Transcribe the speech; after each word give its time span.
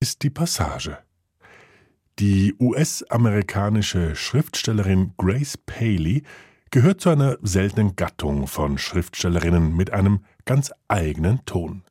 ist 0.00 0.22
die 0.22 0.30
Passage. 0.30 0.98
Die 2.18 2.54
US-amerikanische 2.58 4.16
Schriftstellerin 4.16 5.12
Grace 5.18 5.58
Paley 5.58 6.22
gehört 6.70 7.02
zu 7.02 7.10
einer 7.10 7.36
seltenen 7.42 7.96
Gattung 7.96 8.46
von 8.46 8.78
Schriftstellerinnen 8.78 9.76
mit 9.76 9.92
einem 9.92 10.24
ganz 10.46 10.72
eigenen 10.88 11.44
Ton. 11.44 11.82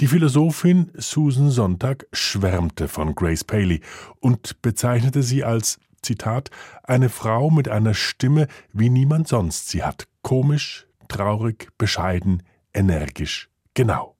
Die 0.00 0.08
Philosophin 0.08 0.90
Susan 0.94 1.50
Sonntag 1.50 2.06
schwärmte 2.12 2.88
von 2.88 3.14
Grace 3.14 3.44
Paley 3.44 3.80
und 4.18 4.60
bezeichnete 4.60 5.22
sie 5.22 5.44
als 5.44 5.78
Zitat 6.02 6.50
eine 6.82 7.08
Frau 7.08 7.50
mit 7.50 7.68
einer 7.68 7.94
Stimme, 7.94 8.48
wie 8.72 8.90
niemand 8.90 9.28
sonst 9.28 9.68
sie 9.68 9.84
hat, 9.84 10.08
komisch, 10.22 10.86
traurig, 11.08 11.68
bescheiden, 11.78 12.42
energisch, 12.74 13.48
genau. 13.74 14.16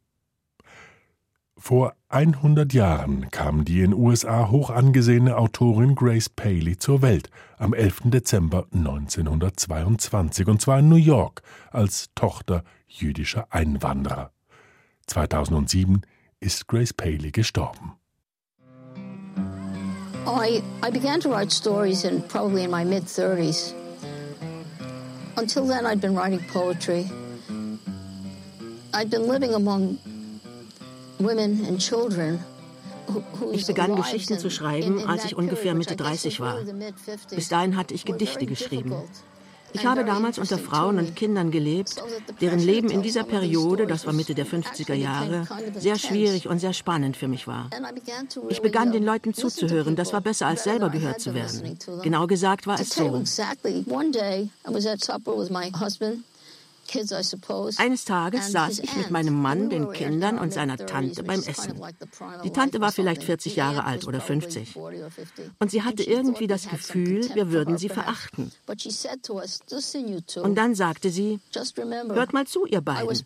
Vor 1.58 1.95
100 2.08 2.72
Jahren 2.72 3.30
kam 3.32 3.64
die 3.64 3.80
in 3.80 3.92
USA 3.92 4.48
hoch 4.48 4.70
angesehene 4.70 5.36
Autorin 5.36 5.96
Grace 5.96 6.28
Paley 6.28 6.78
zur 6.78 7.02
Welt 7.02 7.30
am 7.58 7.74
11. 7.74 8.02
Dezember 8.04 8.66
1922 8.72 10.46
und 10.46 10.60
zwar 10.60 10.78
in 10.78 10.88
New 10.88 10.94
York 10.94 11.42
als 11.72 12.10
Tochter 12.14 12.62
jüdischer 12.86 13.48
Einwanderer. 13.50 14.30
2007 15.08 16.02
ist 16.38 16.68
Grace 16.68 16.92
Paley 16.92 17.32
gestorben. 17.32 17.94
Oh, 20.26 20.40
I, 20.40 20.62
I 20.86 20.90
began 20.92 21.18
to 21.20 21.28
write 21.28 21.52
stories 21.52 22.04
in 22.04 22.22
probably 22.28 22.62
in 22.62 22.70
my 22.70 22.84
mid 22.84 23.04
30s. 23.04 23.74
Until 25.36 25.66
then, 25.66 25.84
I'd 25.84 26.00
been 26.00 26.16
writing 26.16 26.40
poetry. 26.52 27.10
I'd 28.94 29.10
been 29.10 29.26
living 29.28 29.54
among 29.54 29.98
ich 33.52 33.66
begann 33.66 33.96
Geschichten 33.96 34.38
zu 34.38 34.50
schreiben, 34.50 35.06
als 35.06 35.24
ich 35.24 35.36
ungefähr 35.36 35.74
Mitte 35.74 35.96
30 35.96 36.40
war. 36.40 36.58
Bis 37.30 37.48
dahin 37.48 37.76
hatte 37.76 37.94
ich 37.94 38.04
Gedichte 38.04 38.46
geschrieben. 38.46 38.94
Ich 39.72 39.84
habe 39.84 40.04
damals 40.04 40.38
unter 40.38 40.58
Frauen 40.58 40.98
und 40.98 41.16
Kindern 41.16 41.50
gelebt, 41.50 42.02
deren 42.40 42.60
Leben 42.60 42.88
in 42.90 43.02
dieser 43.02 43.24
Periode, 43.24 43.86
das 43.86 44.06
war 44.06 44.12
Mitte 44.12 44.34
der 44.34 44.46
50er 44.46 44.94
Jahre, 44.94 45.46
sehr 45.76 45.98
schwierig 45.98 46.48
und 46.48 46.60
sehr 46.60 46.72
spannend 46.72 47.16
für 47.16 47.28
mich 47.28 47.46
war. 47.46 47.68
Ich 48.48 48.62
begann 48.62 48.92
den 48.92 49.04
Leuten 49.04 49.34
zuzuhören, 49.34 49.96
das 49.96 50.12
war 50.12 50.20
besser 50.20 50.46
als 50.46 50.64
selber 50.64 50.88
gehört 50.88 51.20
zu 51.20 51.34
werden. 51.34 51.78
Genau 52.02 52.26
gesagt 52.26 52.66
war 52.66 52.80
es 52.80 52.90
so. 52.90 53.22
Eines 57.78 58.04
Tages 58.04 58.52
saß 58.52 58.78
ich 58.80 58.96
mit 58.96 59.10
meinem 59.10 59.40
Mann, 59.40 59.70
den 59.70 59.92
Kindern 59.92 60.38
und 60.38 60.52
seiner 60.52 60.76
Tante 60.76 61.22
beim 61.22 61.42
Essen. 61.42 61.80
Die 62.44 62.50
Tante 62.50 62.80
war 62.80 62.92
vielleicht 62.92 63.24
40 63.24 63.56
Jahre 63.56 63.84
alt 63.84 64.06
oder 64.06 64.20
50. 64.20 64.76
Und 65.58 65.70
sie 65.70 65.82
hatte 65.82 66.02
irgendwie 66.02 66.46
das 66.46 66.68
Gefühl, 66.68 67.28
wir 67.34 67.50
würden 67.50 67.78
sie 67.78 67.88
verachten. 67.88 68.52
Und 70.42 70.54
dann 70.54 70.74
sagte 70.74 71.10
sie, 71.10 71.40
hört 72.08 72.32
mal 72.32 72.46
zu, 72.46 72.66
ihr 72.66 72.80
beiden. 72.80 73.24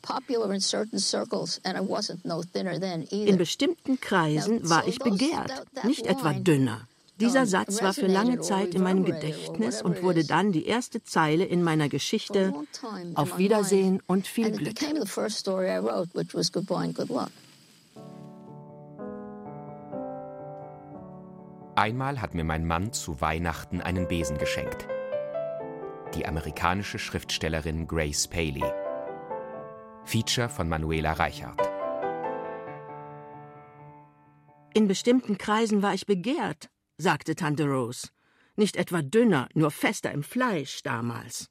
In 3.10 3.38
bestimmten 3.38 4.00
Kreisen 4.00 4.68
war 4.68 4.86
ich 4.86 4.98
begehrt, 4.98 5.52
nicht 5.84 6.06
etwa 6.06 6.32
dünner. 6.32 6.86
Dieser 7.20 7.46
Satz 7.46 7.82
war 7.82 7.92
für 7.92 8.06
lange 8.06 8.40
Zeit 8.40 8.74
in 8.74 8.82
meinem 8.82 9.04
Gedächtnis 9.04 9.82
und 9.82 10.02
wurde 10.02 10.24
dann 10.24 10.52
die 10.52 10.66
erste 10.66 11.02
Zeile 11.02 11.44
in 11.44 11.62
meiner 11.62 11.88
Geschichte 11.88 12.54
Auf 13.14 13.38
Wiedersehen 13.38 14.02
und 14.06 14.26
viel 14.26 14.50
Glück. 14.50 14.76
Einmal 21.76 22.20
hat 22.20 22.34
mir 22.34 22.44
mein 22.44 22.66
Mann 22.66 22.92
zu 22.92 23.20
Weihnachten 23.20 23.80
einen 23.80 24.08
Besen 24.08 24.38
geschenkt. 24.38 24.86
Die 26.14 26.26
amerikanische 26.26 26.98
Schriftstellerin 26.98 27.86
Grace 27.86 28.26
Paley. 28.28 28.64
Feature 30.04 30.48
von 30.48 30.68
Manuela 30.68 31.12
Reichhardt. 31.12 31.70
In 34.74 34.88
bestimmten 34.88 35.38
Kreisen 35.38 35.82
war 35.82 35.94
ich 35.94 36.06
begehrt, 36.06 36.70
sagte 37.00 37.34
Tante 37.34 37.64
Rose. 37.64 38.08
Nicht 38.56 38.76
etwa 38.76 39.02
dünner, 39.02 39.48
nur 39.54 39.70
fester 39.70 40.12
im 40.12 40.22
Fleisch 40.22 40.82
damals. 40.82 41.50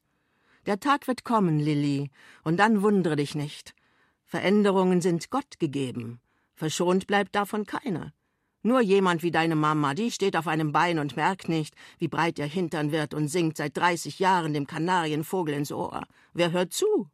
Der 0.65 0.79
Tag 0.79 1.07
wird 1.07 1.23
kommen, 1.23 1.59
Lilly, 1.59 2.11
und 2.43 2.57
dann 2.57 2.83
wundere 2.83 3.15
dich 3.15 3.33
nicht. 3.35 3.73
Veränderungen 4.25 5.01
sind 5.01 5.31
Gott 5.31 5.59
gegeben. 5.59 6.19
Verschont 6.53 7.07
bleibt 7.07 7.35
davon 7.35 7.65
keiner. 7.65 8.13
Nur 8.61 8.81
jemand 8.81 9.23
wie 9.23 9.31
deine 9.31 9.55
Mama, 9.55 9.93
die 9.93 10.11
steht 10.11 10.35
auf 10.35 10.47
einem 10.47 10.71
Bein 10.71 10.99
und 10.99 11.15
merkt 11.15 11.47
nicht, 11.47 11.73
wie 11.97 12.09
breit 12.09 12.37
ihr 12.37 12.45
Hintern 12.45 12.91
wird 12.91 13.13
und 13.13 13.29
singt 13.29 13.57
seit 13.57 13.77
30 13.77 14.19
Jahren 14.19 14.53
dem 14.53 14.67
Kanarienvogel 14.67 15.55
ins 15.55 15.71
Ohr. 15.71 16.03
Wer 16.33 16.51
hört 16.51 16.73
zu? 16.73 17.09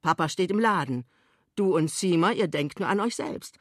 Papa 0.00 0.28
steht 0.28 0.50
im 0.50 0.58
Laden. 0.58 1.04
Du 1.54 1.76
und 1.76 1.90
Sima, 1.90 2.32
ihr 2.32 2.48
denkt 2.48 2.80
nur 2.80 2.88
an 2.88 3.00
euch 3.00 3.16
selbst. 3.16 3.58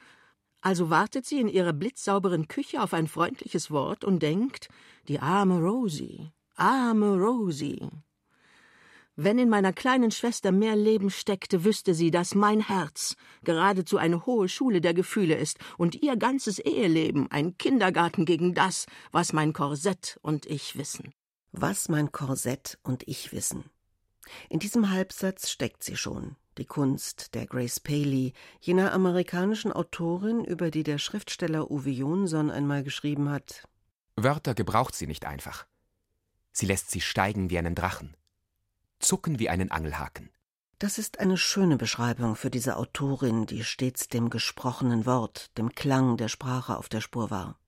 Also 0.61 0.89
wartet 0.89 1.25
sie 1.25 1.39
in 1.39 1.47
ihrer 1.47 1.73
blitzsauberen 1.73 2.47
Küche 2.47 2.81
auf 2.81 2.93
ein 2.93 3.07
freundliches 3.07 3.71
Wort 3.71 4.03
und 4.03 4.21
denkt, 4.21 4.69
die 5.07 5.19
arme 5.19 5.59
Rosie, 5.59 6.31
arme 6.55 7.15
Rosie. 7.15 7.89
Wenn 9.15 9.39
in 9.39 9.49
meiner 9.49 9.73
kleinen 9.73 10.11
Schwester 10.11 10.51
mehr 10.51 10.75
Leben 10.75 11.09
steckte, 11.09 11.63
wüsste 11.63 11.95
sie, 11.95 12.11
dass 12.11 12.35
mein 12.35 12.59
Herz 12.59 13.15
geradezu 13.43 13.97
eine 13.97 14.27
hohe 14.27 14.47
Schule 14.47 14.79
der 14.79 14.93
Gefühle 14.93 15.35
ist 15.35 15.57
und 15.77 15.95
ihr 15.95 16.17
ganzes 16.17 16.59
Eheleben 16.59 17.31
ein 17.31 17.57
Kindergarten 17.57 18.25
gegen 18.25 18.53
das, 18.53 18.85
was 19.11 19.33
mein 19.33 19.53
Korsett 19.53 20.19
und 20.21 20.45
ich 20.45 20.77
wissen. 20.77 21.13
Was 21.51 21.89
mein 21.89 22.11
Korsett 22.11 22.77
und 22.83 23.07
ich 23.07 23.31
wissen. 23.31 23.63
In 24.49 24.59
diesem 24.59 24.91
Halbsatz 24.91 25.49
steckt 25.49 25.83
sie 25.83 25.97
schon 25.97 26.35
die 26.57 26.65
Kunst 26.65 27.33
der 27.33 27.45
Grace 27.45 27.79
Paley, 27.79 28.33
jener 28.59 28.93
amerikanischen 28.93 29.71
Autorin, 29.71 30.43
über 30.43 30.71
die 30.71 30.83
der 30.83 30.97
Schriftsteller 30.97 31.69
Uwe 31.71 31.89
Jonsson 31.89 32.51
einmal 32.51 32.83
geschrieben 32.83 33.29
hat. 33.29 33.67
Wörter 34.15 34.53
gebraucht 34.53 34.95
sie 34.95 35.07
nicht 35.07 35.25
einfach. 35.25 35.65
Sie 36.51 36.65
lässt 36.65 36.89
sie 36.91 37.01
steigen 37.01 37.49
wie 37.49 37.57
einen 37.59 37.75
Drachen, 37.75 38.17
zucken 38.99 39.39
wie 39.39 39.49
einen 39.49 39.71
Angelhaken. 39.71 40.31
Das 40.79 40.97
ist 40.97 41.19
eine 41.19 41.37
schöne 41.37 41.77
Beschreibung 41.77 42.35
für 42.35 42.51
diese 42.51 42.77
Autorin, 42.77 43.45
die 43.45 43.63
stets 43.63 44.09
dem 44.09 44.29
gesprochenen 44.29 45.05
Wort, 45.05 45.57
dem 45.57 45.73
Klang 45.73 46.17
der 46.17 46.27
Sprache 46.27 46.77
auf 46.77 46.89
der 46.89 47.01
Spur 47.01 47.31
war. 47.31 47.59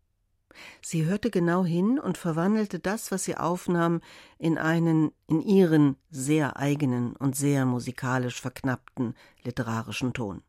Sie 0.82 1.06
hörte 1.06 1.30
genau 1.30 1.64
hin 1.64 2.00
und 2.00 2.18
verwandelte 2.18 2.80
das, 2.80 3.12
was 3.12 3.24
sie 3.24 3.36
aufnahm, 3.36 4.02
in 4.38 4.58
einen 4.58 5.12
in 5.28 5.42
ihren 5.42 5.96
sehr 6.10 6.58
eigenen 6.58 7.16
und 7.16 7.36
sehr 7.36 7.66
musikalisch 7.66 8.42
verknappten 8.42 9.16
literarischen 9.44 10.14
Ton. 10.14 10.42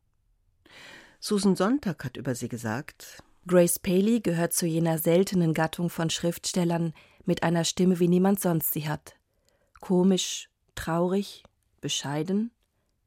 Susan 1.21 1.55
Sonntag 1.55 2.05
hat 2.05 2.17
über 2.17 2.35
sie 2.35 2.49
gesagt 2.49 3.23
Grace 3.47 3.79
Paley 3.79 4.21
gehört 4.21 4.53
zu 4.53 4.67
jener 4.67 4.99
seltenen 4.99 5.55
Gattung 5.55 5.91
von 5.91 6.11
Schriftstellern 6.11 6.93
mit 7.25 7.43
einer 7.43 7.65
Stimme, 7.65 7.99
wie 7.99 8.09
niemand 8.09 8.41
sonst 8.41 8.73
sie 8.73 8.89
hat. 8.89 9.17
Komisch, 9.81 10.51
traurig, 10.75 11.43
bescheiden, 11.81 12.51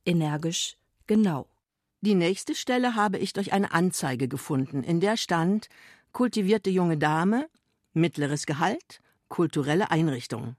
energisch, 0.05 0.77
genau. 1.07 1.47
Die 2.01 2.15
nächste 2.15 2.55
Stelle 2.55 2.95
habe 2.95 3.17
ich 3.17 3.33
durch 3.33 3.53
eine 3.53 3.71
Anzeige 3.71 4.27
gefunden, 4.27 4.83
in 4.83 4.99
der 4.99 5.17
stand 5.17 5.69
kultivierte 6.13 6.69
junge 6.69 6.97
Dame, 6.97 7.49
mittleres 7.93 8.45
Gehalt, 8.45 9.01
kulturelle 9.27 9.89
Einrichtung. 9.91 10.55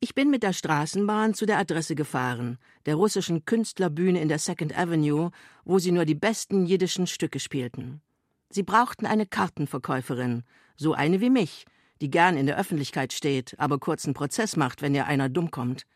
Ich 0.00 0.14
bin 0.14 0.30
mit 0.30 0.42
der 0.42 0.52
Straßenbahn 0.52 1.34
zu 1.34 1.46
der 1.46 1.58
Adresse 1.58 1.94
gefahren, 1.94 2.58
der 2.86 2.96
russischen 2.96 3.44
Künstlerbühne 3.44 4.20
in 4.20 4.28
der 4.28 4.38
Second 4.38 4.76
Avenue, 4.76 5.30
wo 5.64 5.78
sie 5.78 5.92
nur 5.92 6.04
die 6.04 6.14
besten 6.14 6.66
jiddischen 6.66 7.06
Stücke 7.06 7.38
spielten. 7.38 8.00
Sie 8.50 8.62
brauchten 8.62 9.06
eine 9.06 9.26
Kartenverkäuferin, 9.26 10.42
so 10.76 10.94
eine 10.94 11.20
wie 11.20 11.30
mich, 11.30 11.66
die 12.00 12.10
gern 12.10 12.36
in 12.36 12.46
der 12.46 12.58
Öffentlichkeit 12.58 13.12
steht, 13.12 13.58
aber 13.58 13.78
kurzen 13.78 14.14
Prozess 14.14 14.56
macht, 14.56 14.82
wenn 14.82 14.94
ihr 14.94 15.06
einer 15.06 15.28
dumm 15.28 15.50
kommt. 15.50 15.86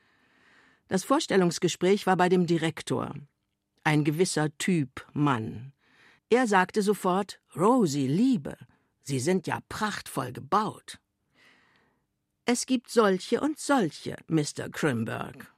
Das 0.89 1.05
Vorstellungsgespräch 1.05 2.07
war 2.07 2.17
bei 2.17 2.29
dem 2.29 2.47
Direktor. 2.47 3.15
Ein 3.85 4.05
gewisser 4.05 4.49
Typ 4.59 5.07
Mann. 5.13 5.73
Er 6.29 6.47
sagte 6.47 6.83
sofort 6.83 7.40
Rosie, 7.57 8.07
Liebe, 8.07 8.57
Sie 9.03 9.19
sind 9.19 9.49
ja 9.49 9.59
prachtvoll 9.69 10.33
gebaut. 10.33 11.01
Es 12.45 12.65
gibt 12.65 12.89
solche 12.89 13.41
und 13.41 13.59
solche, 13.59 14.17
Mr. 14.29 14.69
Krimberg. 14.71 15.53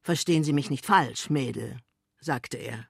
Verstehen 0.00 0.42
Sie 0.42 0.54
mich 0.54 0.70
nicht 0.70 0.86
falsch, 0.86 1.28
Mädel, 1.28 1.76
sagte 2.18 2.56
er. 2.56 2.88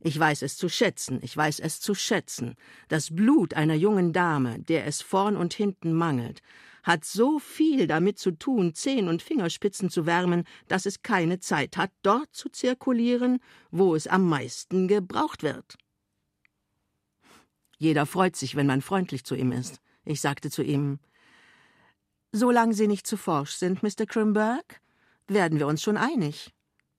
Ich 0.00 0.18
weiß 0.18 0.42
es 0.42 0.58
zu 0.58 0.68
schätzen, 0.68 1.20
ich 1.22 1.34
weiß 1.34 1.60
es 1.60 1.80
zu 1.80 1.94
schätzen. 1.94 2.54
Das 2.88 3.14
Blut 3.14 3.54
einer 3.54 3.76
jungen 3.76 4.12
Dame, 4.12 4.58
der 4.58 4.86
es 4.86 5.00
vorn 5.00 5.36
und 5.36 5.54
hinten 5.54 5.94
mangelt, 5.94 6.42
hat 6.82 7.06
so 7.06 7.38
viel 7.38 7.86
damit 7.86 8.18
zu 8.18 8.32
tun, 8.32 8.74
Zehen 8.74 9.08
und 9.08 9.22
Fingerspitzen 9.22 9.88
zu 9.88 10.04
wärmen, 10.04 10.44
dass 10.68 10.84
es 10.84 11.02
keine 11.02 11.38
Zeit 11.38 11.78
hat, 11.78 11.92
dort 12.02 12.34
zu 12.34 12.50
zirkulieren, 12.50 13.38
wo 13.70 13.94
es 13.94 14.06
am 14.06 14.28
meisten 14.28 14.86
gebraucht 14.86 15.42
wird. 15.42 15.78
Jeder 17.82 18.06
freut 18.06 18.36
sich, 18.36 18.54
wenn 18.54 18.68
man 18.68 18.80
freundlich 18.80 19.24
zu 19.24 19.34
ihm 19.34 19.50
ist. 19.50 19.80
Ich 20.04 20.20
sagte 20.20 20.52
zu 20.52 20.62
ihm 20.62 21.00
Solange 22.30 22.74
Sie 22.74 22.86
nicht 22.86 23.08
zu 23.08 23.16
forsch 23.16 23.54
sind, 23.54 23.82
Mr. 23.82 24.06
Krimberg, 24.06 24.80
werden 25.26 25.58
wir 25.58 25.66
uns 25.66 25.82
schon 25.82 25.96
einig. 25.96 26.54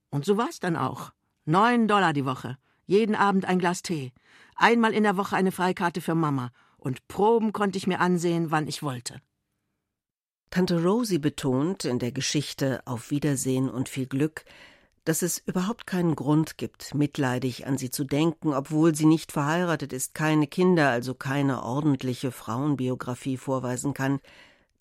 Und 0.09 0.25
so 0.25 0.35
war's 0.35 0.59
dann 0.59 0.75
auch. 0.75 1.13
Neun 1.45 1.87
Dollar 1.87 2.11
die 2.11 2.25
Woche, 2.25 2.57
jeden 2.85 3.15
Abend 3.15 3.45
ein 3.45 3.59
Glas 3.59 3.81
Tee, 3.81 4.11
einmal 4.57 4.93
in 4.93 5.03
der 5.03 5.15
Woche 5.15 5.37
eine 5.37 5.53
Freikarte 5.53 6.01
für 6.01 6.15
Mama, 6.15 6.51
und 6.75 7.07
Proben 7.07 7.53
konnte 7.53 7.77
ich 7.77 7.87
mir 7.87 8.01
ansehen, 8.01 8.51
wann 8.51 8.67
ich 8.67 8.83
wollte. 8.83 9.21
Tante 10.49 10.83
Rosie 10.83 11.17
betont 11.17 11.85
in 11.85 11.99
der 11.99 12.11
Geschichte 12.11 12.81
Auf 12.83 13.09
Wiedersehen 13.09 13.69
und 13.69 13.87
viel 13.87 14.05
Glück, 14.05 14.43
dass 15.05 15.21
es 15.21 15.39
überhaupt 15.45 15.85
keinen 15.85 16.15
Grund 16.15 16.57
gibt, 16.57 16.95
mitleidig 16.95 17.67
an 17.67 17.77
sie 17.77 17.89
zu 17.89 18.03
denken, 18.03 18.53
obwohl 18.53 18.95
sie 18.95 19.05
nicht 19.05 19.31
verheiratet 19.31 19.93
ist, 19.93 20.13
keine 20.13 20.47
Kinder, 20.47 20.89
also 20.89 21.13
keine 21.13 21.63
ordentliche 21.63 22.31
Frauenbiografie 22.31 23.37
vorweisen 23.37 23.93
kann, 23.93 24.19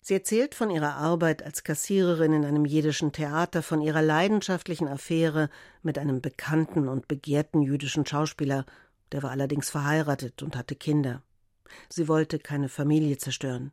Sie 0.05 0.15
erzählt 0.15 0.53
von 0.53 0.69
ihrer 0.69 0.97
Arbeit 0.97 1.43
als 1.43 1.63
Kassiererin 1.63 2.33
in 2.33 2.43
einem 2.43 2.65
jiddischen 2.65 3.13
Theater, 3.13 3.63
von 3.63 3.81
ihrer 3.81 4.01
leidenschaftlichen 4.01 4.89
Affäre 4.89 5.49
mit 5.81 5.97
einem 5.97 6.19
bekannten 6.19 6.89
und 6.89 7.07
begehrten 7.07 7.61
jüdischen 7.61 8.05
Schauspieler, 8.05 8.65
der 9.13 9.23
war 9.23 9.31
allerdings 9.31 9.69
verheiratet 9.69 10.43
und 10.43 10.57
hatte 10.57 10.75
Kinder. 10.75 11.23
Sie 11.87 12.09
wollte 12.09 12.37
keine 12.37 12.67
Familie 12.67 13.17
zerstören. 13.17 13.71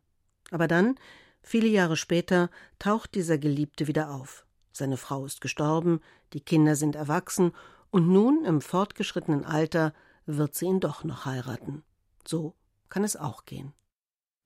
Aber 0.51 0.69
dann, 0.69 0.95
viele 1.43 1.67
Jahre 1.67 1.97
später, 1.97 2.49
taucht 2.79 3.13
dieser 3.15 3.37
Geliebte 3.37 3.87
wieder 3.87 4.11
auf. 4.11 4.45
Seine 4.71 4.97
Frau 4.97 5.25
ist 5.25 5.41
gestorben, 5.41 5.99
die 6.33 6.41
Kinder 6.41 6.75
sind 6.75 6.95
erwachsen, 6.95 7.51
und 7.89 8.07
nun, 8.07 8.45
im 8.45 8.61
fortgeschrittenen 8.61 9.43
Alter, 9.43 9.93
wird 10.25 10.55
sie 10.55 10.65
ihn 10.65 10.79
doch 10.79 11.03
noch 11.03 11.25
heiraten. 11.25 11.83
So 12.25 12.55
kann 12.89 13.03
es 13.03 13.17
auch 13.17 13.45
gehen. 13.45 13.73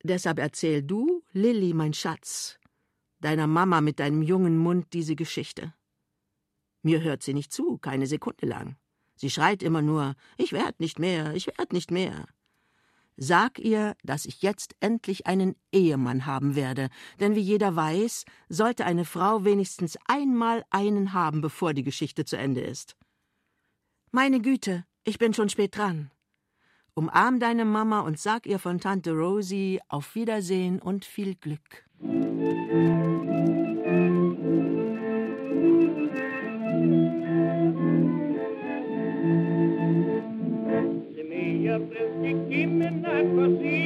Deshalb 0.03 0.39
erzähl 0.39 0.81
du, 0.81 1.23
Lilly, 1.31 1.73
mein 1.73 1.93
Schatz, 1.93 2.59
deiner 3.19 3.47
Mama 3.47 3.81
mit 3.81 3.99
deinem 3.99 4.21
jungen 4.21 4.57
Mund 4.57 4.93
diese 4.93 5.15
Geschichte. 5.15 5.73
Mir 6.81 7.01
hört 7.01 7.23
sie 7.23 7.33
nicht 7.33 7.51
zu, 7.51 7.77
keine 7.77 8.07
Sekunde 8.07 8.45
lang. 8.45 8.77
Sie 9.15 9.29
schreit 9.29 9.63
immer 9.63 9.81
nur 9.81 10.15
Ich 10.37 10.51
werd 10.51 10.79
nicht 10.79 10.99
mehr, 10.99 11.33
ich 11.33 11.47
werd 11.47 11.73
nicht 11.73 11.89
mehr. 11.89 12.27
Sag 13.17 13.59
ihr, 13.59 13.95
dass 14.03 14.25
ich 14.25 14.41
jetzt 14.41 14.75
endlich 14.81 15.25
einen 15.25 15.55
Ehemann 15.71 16.25
haben 16.25 16.55
werde, 16.55 16.89
denn 17.19 17.35
wie 17.35 17.41
jeder 17.41 17.75
weiß, 17.75 18.25
sollte 18.49 18.85
eine 18.85 19.05
Frau 19.05 19.45
wenigstens 19.45 19.97
einmal 20.05 20.65
einen 20.69 21.13
haben, 21.13 21.39
bevor 21.41 21.73
die 21.73 21.83
Geschichte 21.83 22.25
zu 22.25 22.37
Ende 22.37 22.61
ist. 22.61 22.97
Meine 24.11 24.41
Güte, 24.41 24.85
ich 25.05 25.17
bin 25.17 25.33
schon 25.33 25.49
spät 25.49 25.77
dran. 25.77 26.11
Umarm 26.93 27.39
deine 27.39 27.65
Mama 27.65 28.01
und 28.01 28.19
sag 28.19 28.45
ihr 28.47 28.59
von 28.59 28.79
Tante 28.79 29.11
Rosie 29.11 29.79
auf 29.87 30.15
Wiedersehen 30.15 30.81
und 30.81 31.05
viel 31.05 31.35
Glück. 31.35 31.85
Keep 42.25 42.49
gehe 42.49 42.67
mir 42.67 42.89
nach 42.89 43.21
Brasilien. 43.35 43.84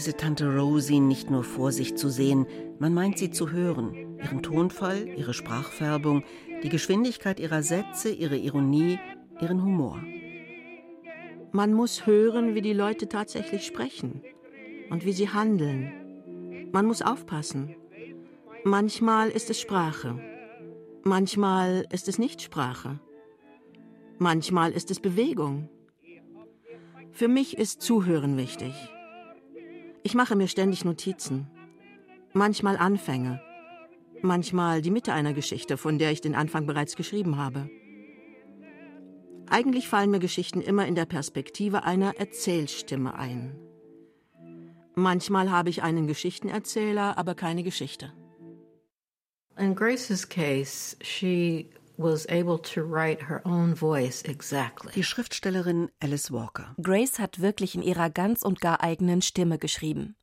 Diese 0.00 0.16
Tante 0.16 0.56
Rosie 0.56 0.98
nicht 0.98 1.30
nur 1.30 1.44
vor 1.44 1.72
sich 1.72 1.94
zu 1.94 2.08
sehen, 2.08 2.46
man 2.78 2.94
meint 2.94 3.18
sie 3.18 3.30
zu 3.30 3.50
hören. 3.50 4.16
Ihren 4.16 4.42
Tonfall, 4.42 5.06
ihre 5.06 5.34
Sprachfärbung, 5.34 6.24
die 6.62 6.70
Geschwindigkeit 6.70 7.38
ihrer 7.38 7.62
Sätze, 7.62 8.08
ihre 8.08 8.38
Ironie, 8.38 8.98
ihren 9.42 9.62
Humor. 9.62 10.02
Man 11.52 11.74
muss 11.74 12.06
hören, 12.06 12.54
wie 12.54 12.62
die 12.62 12.72
Leute 12.72 13.10
tatsächlich 13.10 13.66
sprechen 13.66 14.22
und 14.88 15.04
wie 15.04 15.12
sie 15.12 15.28
handeln. 15.28 16.70
Man 16.72 16.86
muss 16.86 17.02
aufpassen. 17.02 17.76
Manchmal 18.64 19.28
ist 19.28 19.50
es 19.50 19.60
Sprache. 19.60 20.18
Manchmal 21.02 21.84
ist 21.92 22.08
es 22.08 22.18
nicht 22.18 22.40
Sprache. 22.40 22.98
Manchmal 24.16 24.72
ist 24.72 24.90
es 24.90 24.98
Bewegung. 24.98 25.68
Für 27.12 27.28
mich 27.28 27.58
ist 27.58 27.82
Zuhören 27.82 28.38
wichtig. 28.38 28.72
Ich 30.02 30.14
mache 30.14 30.36
mir 30.36 30.48
ständig 30.48 30.84
Notizen. 30.84 31.46
Manchmal 32.32 32.76
Anfänge. 32.76 33.40
Manchmal 34.22 34.82
die 34.82 34.90
Mitte 34.90 35.12
einer 35.12 35.32
Geschichte, 35.32 35.76
von 35.76 35.98
der 35.98 36.10
ich 36.12 36.20
den 36.20 36.34
Anfang 36.34 36.66
bereits 36.66 36.96
geschrieben 36.96 37.36
habe. 37.36 37.68
Eigentlich 39.48 39.88
fallen 39.88 40.10
mir 40.10 40.20
Geschichten 40.20 40.60
immer 40.60 40.86
in 40.86 40.94
der 40.94 41.06
Perspektive 41.06 41.82
einer 41.84 42.16
Erzählstimme 42.16 43.14
ein. 43.14 43.58
Manchmal 44.94 45.50
habe 45.50 45.70
ich 45.70 45.82
einen 45.82 46.06
Geschichtenerzähler, 46.06 47.18
aber 47.18 47.34
keine 47.34 47.62
Geschichte. 47.62 48.12
In 49.58 49.74
Grace's 49.74 50.28
case, 50.28 50.96
she 51.02 51.70
was 52.02 52.26
able 52.28 52.58
to 52.58 52.82
write 52.82 53.28
her 53.28 53.40
own 53.44 53.74
voice 53.74 54.22
exactly. 54.22 54.92
Die 54.94 55.04
Schriftstellerin 55.04 55.90
Alice 56.00 56.32
Walker. 56.32 56.74
Grace 56.82 57.18
hat 57.18 57.40
wirklich 57.40 57.74
in 57.74 57.82
ihrer 57.82 58.10
ganz 58.10 58.42
und 58.42 58.60
gar 58.60 58.82
eigenen 58.82 59.22
Stimme 59.22 59.58
geschrieben. 59.58 60.16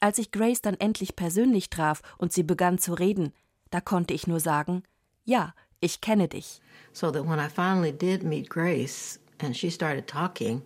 Als 0.00 0.18
ich 0.18 0.30
Grace 0.30 0.60
dann 0.60 0.74
endlich 0.74 1.16
persönlich 1.16 1.70
traf 1.70 2.02
und 2.18 2.32
sie 2.32 2.44
begann 2.44 2.78
zu 2.78 2.94
reden, 2.94 3.32
da 3.70 3.80
konnte 3.80 4.14
ich 4.14 4.26
nur 4.26 4.40
sagen, 4.40 4.84
ja, 5.24 5.54
ich 5.80 6.00
kenne 6.00 6.28
dich. 6.28 6.60
So 6.92 7.10
that 7.10 7.28
when 7.28 7.38
I 7.38 7.48
finally 7.48 7.92
did 7.92 8.22
meet 8.22 8.48
Grace 8.48 9.20
and 9.40 9.56
she 9.56 9.70
started 9.70 10.06
talking, 10.06 10.62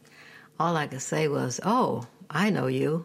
all 0.58 0.76
I 0.76 0.86
could 0.86 1.02
say 1.02 1.28
was, 1.28 1.60
"Oh, 1.64 2.04
I 2.30 2.50
know 2.50 2.68
you." 2.68 3.04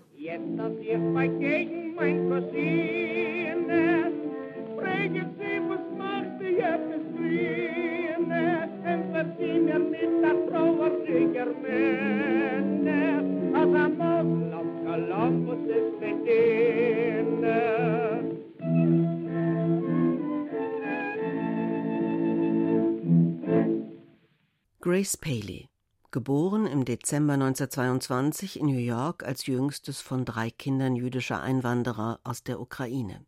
Grace 24.80 25.18
Paley, 25.18 25.70
geboren 26.12 26.66
im 26.66 26.84
Dezember 26.84 27.34
1922 27.34 28.60
in 28.60 28.66
New 28.68 28.78
York 28.78 29.24
als 29.24 29.46
jüngstes 29.46 30.02
von 30.02 30.26
drei 30.26 30.50
Kindern 30.50 30.96
jüdischer 30.96 31.42
Einwanderer 31.42 32.20
aus 32.24 32.44
der 32.44 32.60
Ukraine. 32.60 33.26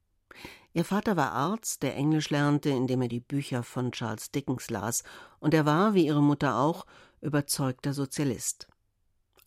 Ihr 0.73 0.85
Vater 0.85 1.17
war 1.17 1.31
Arzt, 1.31 1.83
der 1.83 1.95
Englisch 1.95 2.29
lernte, 2.29 2.69
indem 2.69 3.01
er 3.01 3.07
die 3.07 3.19
Bücher 3.19 3.63
von 3.63 3.91
Charles 3.91 4.31
Dickens 4.31 4.69
las, 4.69 5.03
und 5.39 5.53
er 5.53 5.65
war, 5.65 5.93
wie 5.95 6.05
ihre 6.05 6.21
Mutter 6.21 6.57
auch, 6.57 6.85
überzeugter 7.21 7.93
Sozialist. 7.93 8.67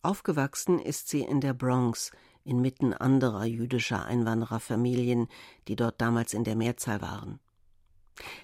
Aufgewachsen 0.01 0.79
ist 0.79 1.07
sie 1.09 1.21
in 1.21 1.41
der 1.41 1.53
Bronx, 1.53 2.11
inmitten 2.43 2.93
anderer 2.93 3.45
jüdischer 3.45 4.05
Einwandererfamilien, 4.05 5.27
die 5.67 5.75
dort 5.75 6.01
damals 6.01 6.33
in 6.33 6.43
der 6.43 6.55
Mehrzahl 6.55 7.01
waren. 7.01 7.39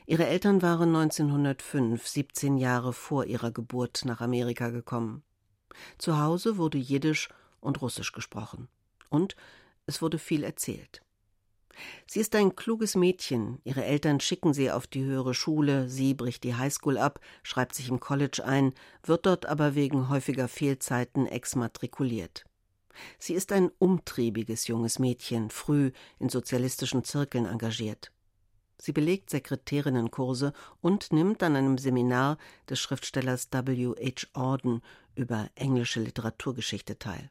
Ihre 0.06 0.26
Eltern 0.26 0.62
waren 0.62 0.96
1905, 0.96 2.08
17 2.08 2.58
Jahre 2.58 2.94
vor 2.94 3.26
ihrer 3.26 3.52
Geburt, 3.52 4.04
nach 4.06 4.22
Amerika 4.22 4.70
gekommen. 4.70 5.24
Zu 5.98 6.20
Hause 6.20 6.58
wurde 6.58 6.78
Jiddisch 6.78 7.30
und 7.60 7.82
Russisch 7.82 8.12
gesprochen. 8.12 8.68
Und 9.10 9.36
es 9.86 10.02
wurde 10.02 10.18
viel 10.18 10.44
erzählt. 10.44 11.02
Sie 12.08 12.20
ist 12.20 12.36
ein 12.36 12.56
kluges 12.56 12.96
Mädchen. 12.96 13.60
Ihre 13.64 13.84
Eltern 13.84 14.20
schicken 14.20 14.54
sie 14.54 14.72
auf 14.72 14.88
die 14.88 15.04
höhere 15.04 15.34
Schule. 15.34 15.90
Sie 15.90 16.14
bricht 16.14 16.44
die 16.44 16.56
Highschool 16.56 16.98
ab, 16.98 17.20
schreibt 17.44 17.76
sich 17.76 17.90
im 17.90 18.00
College 18.00 18.44
ein, 18.46 18.74
wird 19.04 19.26
dort 19.26 19.46
aber 19.46 19.76
wegen 19.76 20.10
häufiger 20.10 20.48
Fehlzeiten 20.48 21.26
exmatrikuliert. 21.28 22.46
Sie 23.18 23.34
ist 23.34 23.52
ein 23.52 23.72
umtriebiges 23.80 24.68
junges 24.68 25.00
Mädchen, 25.00 25.50
früh 25.50 25.92
in 26.20 26.30
sozialistischen 26.30 27.04
Zirkeln 27.04 27.46
engagiert. 27.46 28.12
Sie 28.82 28.94
belegt 28.94 29.30
Sekretärinnenkurse 29.30 30.54
und 30.82 31.12
nimmt 31.12 31.44
an 31.44 31.56
einem 31.56 31.78
Seminar 31.78 32.38
des 32.70 32.80
Schriftstellers 32.80 33.50
W. 33.52 33.94
H. 33.96 34.28
Auden 34.34 34.82
über 35.16 35.50
englische 35.56 36.00
Literaturgeschichte 36.00 36.98
teil. 36.98 37.30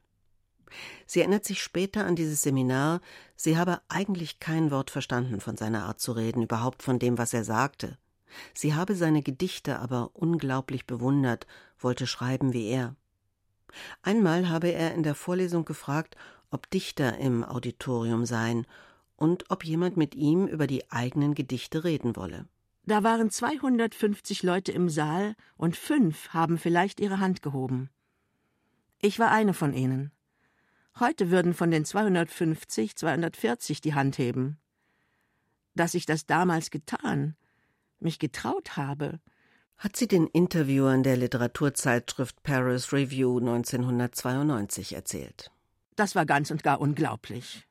Sie 1.06 1.20
erinnert 1.20 1.44
sich 1.44 1.62
später 1.62 2.04
an 2.04 2.16
dieses 2.16 2.42
Seminar, 2.42 3.00
sie 3.36 3.56
habe 3.56 3.80
eigentlich 3.88 4.40
kein 4.40 4.70
Wort 4.70 4.90
verstanden 4.90 5.40
von 5.40 5.56
seiner 5.56 5.84
Art 5.84 6.00
zu 6.00 6.12
reden, 6.12 6.42
überhaupt 6.42 6.82
von 6.82 6.98
dem, 6.98 7.18
was 7.18 7.32
er 7.32 7.44
sagte. 7.44 7.98
Sie 8.54 8.74
habe 8.74 8.94
seine 8.94 9.22
Gedichte 9.22 9.78
aber 9.78 10.10
unglaublich 10.14 10.86
bewundert, 10.86 11.46
wollte 11.78 12.06
schreiben 12.06 12.52
wie 12.52 12.68
er. 12.68 12.94
Einmal 14.02 14.48
habe 14.48 14.68
er 14.68 14.94
in 14.94 15.02
der 15.02 15.14
Vorlesung 15.14 15.64
gefragt, 15.64 16.16
ob 16.50 16.70
Dichter 16.70 17.18
im 17.18 17.44
Auditorium 17.44 18.26
seien 18.26 18.66
und 19.16 19.50
ob 19.50 19.64
jemand 19.64 19.96
mit 19.96 20.14
ihm 20.14 20.46
über 20.46 20.66
die 20.66 20.90
eigenen 20.90 21.34
Gedichte 21.34 21.84
reden 21.84 22.16
wolle. 22.16 22.46
Da 22.86 23.02
waren 23.02 23.30
250 23.30 24.42
Leute 24.42 24.72
im 24.72 24.88
Saal 24.88 25.34
und 25.58 25.76
fünf 25.76 26.30
haben 26.30 26.56
vielleicht 26.56 27.00
ihre 27.00 27.20
Hand 27.20 27.42
gehoben. 27.42 27.90
Ich 29.00 29.18
war 29.18 29.30
eine 29.30 29.52
von 29.52 29.74
ihnen. 29.74 30.10
Heute 31.00 31.30
würden 31.30 31.54
von 31.54 31.70
den 31.70 31.84
250 31.84 32.96
240 32.96 33.80
die 33.80 33.94
Hand 33.94 34.18
heben. 34.18 34.58
Dass 35.76 35.94
ich 35.94 36.06
das 36.06 36.26
damals 36.26 36.70
getan, 36.70 37.36
mich 38.00 38.18
getraut 38.18 38.76
habe, 38.76 39.20
hat 39.76 39.94
sie 39.94 40.08
den 40.08 40.26
Interviewern 40.26 41.04
der 41.04 41.16
Literaturzeitschrift 41.16 42.42
Paris 42.42 42.92
Review 42.92 43.38
1992 43.38 44.94
erzählt. 44.94 45.52
Das 45.94 46.16
war 46.16 46.26
ganz 46.26 46.50
und 46.50 46.64
gar 46.64 46.80
unglaublich. 46.80 47.68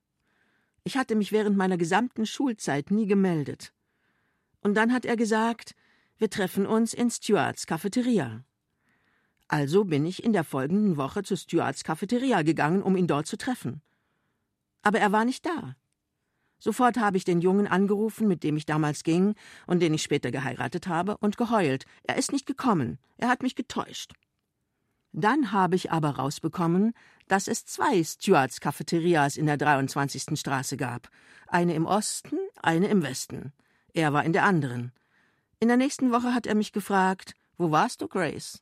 Ich 0.85 0.95
hatte 0.95 1.15
mich 1.15 1.33
während 1.33 1.57
meiner 1.57 1.77
gesamten 1.77 2.25
Schulzeit 2.25 2.91
nie 2.91 3.07
gemeldet. 3.07 3.73
Und 4.61 4.75
dann 4.75 4.93
hat 4.93 5.03
er 5.03 5.17
gesagt, 5.17 5.75
wir 6.17 6.29
treffen 6.29 6.65
uns 6.65 6.93
in 6.93 7.11
Stuarts 7.11 7.67
Cafeteria. 7.67 8.45
Also 9.47 9.85
bin 9.85 10.05
ich 10.05 10.23
in 10.23 10.33
der 10.33 10.43
folgenden 10.43 10.97
Woche 10.97 11.23
zu 11.23 11.37
Stuarts 11.37 11.83
Cafeteria 11.83 12.41
gegangen, 12.41 12.81
um 12.81 12.97
ihn 12.97 13.07
dort 13.07 13.27
zu 13.27 13.37
treffen. 13.37 13.81
Aber 14.81 14.99
er 14.99 15.11
war 15.11 15.25
nicht 15.25 15.45
da. 15.45 15.75
Sofort 16.59 16.97
habe 16.97 17.17
ich 17.17 17.23
den 17.23 17.39
Jungen 17.39 17.67
angerufen, 17.67 18.27
mit 18.27 18.43
dem 18.43 18.57
ich 18.57 18.65
damals 18.65 19.03
ging 19.03 19.35
und 19.67 19.79
den 19.79 19.93
ich 19.93 20.01
später 20.01 20.31
geheiratet 20.31 20.87
habe, 20.87 21.17
und 21.17 21.37
geheult. 21.37 21.85
Er 22.03 22.17
ist 22.17 22.31
nicht 22.31 22.45
gekommen. 22.45 22.97
Er 23.17 23.29
hat 23.29 23.43
mich 23.43 23.55
getäuscht. 23.55 24.13
Dann 25.13 25.51
habe 25.51 25.75
ich 25.75 25.91
aber 25.91 26.11
rausbekommen, 26.11 26.93
dass 27.27 27.47
es 27.47 27.65
zwei 27.65 28.03
Stuarts 28.03 28.59
Cafeterias 28.59 29.37
in 29.37 29.45
der 29.45 29.57
23. 29.57 30.37
Straße 30.37 30.77
gab. 30.77 31.09
Eine 31.47 31.73
im 31.73 31.85
Osten, 31.85 32.37
eine 32.61 32.87
im 32.87 33.03
Westen. 33.03 33.53
Er 33.93 34.13
war 34.13 34.25
in 34.25 34.33
der 34.33 34.43
anderen. 34.43 34.91
In 35.59 35.69
der 35.69 35.77
nächsten 35.77 36.11
Woche 36.11 36.33
hat 36.33 36.45
er 36.45 36.55
mich 36.55 36.71
gefragt, 36.71 37.33
wo 37.57 37.71
warst 37.71 38.01
du, 38.01 38.07
Grace? 38.07 38.61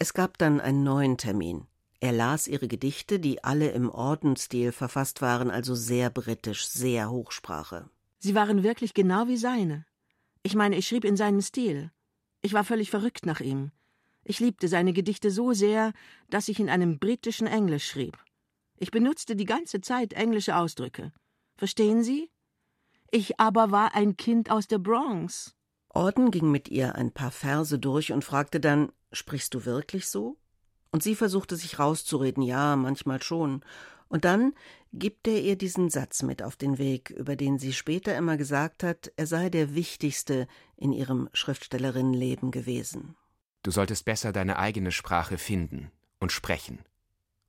Es 0.00 0.14
gab 0.14 0.38
dann 0.38 0.60
einen 0.60 0.84
neuen 0.84 1.16
Termin. 1.18 1.66
Er 2.00 2.12
las 2.12 2.46
ihre 2.46 2.68
Gedichte, 2.68 3.18
die 3.18 3.42
alle 3.42 3.70
im 3.70 3.90
Ordensstil 3.90 4.70
verfasst 4.70 5.20
waren, 5.20 5.50
also 5.50 5.74
sehr 5.74 6.10
britisch, 6.10 6.68
sehr 6.68 7.10
Hochsprache. 7.10 7.90
Sie 8.20 8.36
waren 8.36 8.62
wirklich 8.62 8.94
genau 8.94 9.26
wie 9.26 9.36
seine. 9.36 9.84
Ich 10.44 10.54
meine, 10.54 10.76
ich 10.76 10.86
schrieb 10.86 11.04
in 11.04 11.16
seinem 11.16 11.40
Stil. 11.40 11.90
Ich 12.42 12.52
war 12.52 12.62
völlig 12.62 12.90
verrückt 12.90 13.26
nach 13.26 13.40
ihm. 13.40 13.72
Ich 14.22 14.38
liebte 14.38 14.68
seine 14.68 14.92
Gedichte 14.92 15.32
so 15.32 15.52
sehr, 15.52 15.92
dass 16.30 16.48
ich 16.48 16.60
in 16.60 16.68
einem 16.68 17.00
britischen 17.00 17.48
Englisch 17.48 17.88
schrieb. 17.88 18.16
Ich 18.76 18.92
benutzte 18.92 19.34
die 19.34 19.46
ganze 19.46 19.80
Zeit 19.80 20.12
englische 20.12 20.56
Ausdrücke. 20.56 21.12
Verstehen 21.56 22.04
Sie? 22.04 22.30
Ich 23.10 23.40
aber 23.40 23.72
war 23.72 23.96
ein 23.96 24.16
Kind 24.16 24.50
aus 24.50 24.68
der 24.68 24.78
Bronx. 24.78 25.56
Orden 25.88 26.30
ging 26.30 26.50
mit 26.50 26.68
ihr 26.68 26.94
ein 26.94 27.10
paar 27.10 27.32
Verse 27.32 27.76
durch 27.78 28.12
und 28.12 28.22
fragte 28.22 28.60
dann: 28.60 28.92
Sprichst 29.12 29.54
du 29.54 29.64
wirklich 29.64 30.08
so? 30.08 30.36
Und 30.90 31.02
sie 31.02 31.14
versuchte 31.14 31.56
sich 31.56 31.78
rauszureden: 31.78 32.42
Ja, 32.42 32.76
manchmal 32.76 33.22
schon. 33.22 33.62
Und 34.08 34.24
dann 34.24 34.54
gibt 34.92 35.28
er 35.28 35.40
ihr 35.40 35.56
diesen 35.56 35.90
Satz 35.90 36.22
mit 36.22 36.42
auf 36.42 36.56
den 36.56 36.78
Weg, 36.78 37.10
über 37.10 37.36
den 37.36 37.58
sie 37.58 37.72
später 37.72 38.16
immer 38.16 38.36
gesagt 38.36 38.82
hat, 38.82 39.12
er 39.16 39.26
sei 39.26 39.50
der 39.50 39.74
wichtigste 39.74 40.48
in 40.76 40.92
ihrem 40.92 41.28
Schriftstellerinnenleben 41.34 42.50
gewesen. 42.50 43.14
Du 43.62 43.70
solltest 43.70 44.06
besser 44.06 44.32
deine 44.32 44.58
eigene 44.58 44.92
Sprache 44.92 45.36
finden 45.36 45.90
und 46.20 46.32
sprechen 46.32 46.78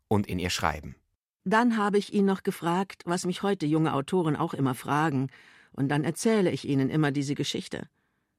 und 0.10 0.28
in 0.28 0.39
ihr 0.39 0.50
schreiben. 0.50 0.96
Dann 1.46 1.78
habe 1.78 1.98
ich 1.98 2.13
ihn 2.13 2.25
noch 2.25 2.44
gefragt, 2.44 3.04
was 3.06 3.25
mich 3.25 3.42
heute 3.42 3.66
junge 3.66 3.94
Autoren 3.94 4.36
auch 4.36 4.54
immer 4.54 4.75
fragen, 4.75 5.30
und 5.72 5.88
dann 5.88 6.04
erzähle 6.04 6.51
ich 6.51 6.68
ihnen 6.68 6.89
immer 6.89 7.12
diese 7.12 7.36
Geschichte. 7.36 7.88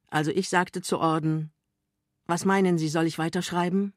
Also 0.08 0.30
ich 0.30 0.48
sagte 0.48 0.82
zu 0.82 0.98
Orden, 0.98 1.52
was 2.30 2.44
meinen 2.44 2.78
Sie, 2.78 2.88
soll 2.88 3.06
ich 3.06 3.18
weiterschreiben? 3.18 3.92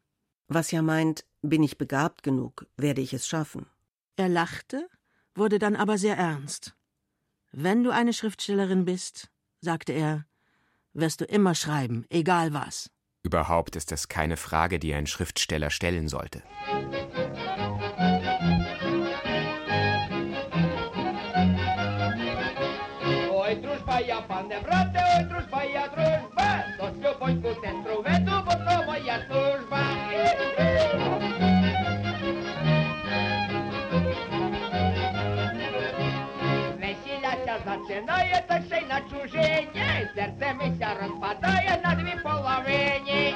Was 0.48 0.72
ja 0.72 0.82
meint, 0.82 1.24
bin 1.42 1.62
ich 1.64 1.78
begabt 1.78 2.24
genug, 2.24 2.66
werde 2.76 3.00
ich 3.00 3.14
es 3.14 3.28
schaffen. 3.28 3.68
Er 4.16 4.28
lachte, 4.28 4.90
wurde 5.36 5.60
dann 5.60 5.76
aber 5.76 5.98
sehr 5.98 6.18
ernst. 6.18 6.76
Wenn 7.52 7.84
du 7.84 7.92
eine 7.92 8.12
Schriftstellerin 8.12 8.86
bist, 8.86 9.30
sagte 9.62 9.94
er, 9.94 10.26
wirst 10.94 11.22
du 11.22 11.26
immer 11.26 11.54
schreiben, 11.54 12.06
egal 12.10 12.54
was. 12.54 12.90
Überhaupt 13.22 13.76
ist 13.76 13.92
das 13.92 14.10
keine 14.10 14.36
Frage, 14.36 14.80
die 14.80 14.94
ein 14.94 15.06
Schriftsteller 15.08 15.70
stellen 15.70 16.08
sollte. 16.08 16.42
Oj, 23.32 23.62
družba, 23.62 24.00
ja, 24.00 24.22
pane 24.22 24.60
brate, 24.62 25.00
oj, 25.18 25.24
družba, 25.30 25.64
ja, 25.64 25.88
družba, 25.88 26.44
to 26.78 26.86
s 26.90 26.96
ljubojku 27.04 27.50
sestru 27.62 27.96
vedu, 28.06 28.23
bo 28.23 28.23
to 29.13 29.13
moja 29.13 29.17
služba. 29.29 29.83
Весіляся 36.81 37.57
зачинає, 37.67 38.45
та 38.49 38.63
ще 38.67 38.79
й 38.79 38.87
на 38.89 39.01
чужині, 39.01 40.09
серце 40.15 40.55
мися 40.55 40.89
розпадає 41.03 41.81
на 41.85 41.95
дві 41.95 42.23
половині. 42.23 43.35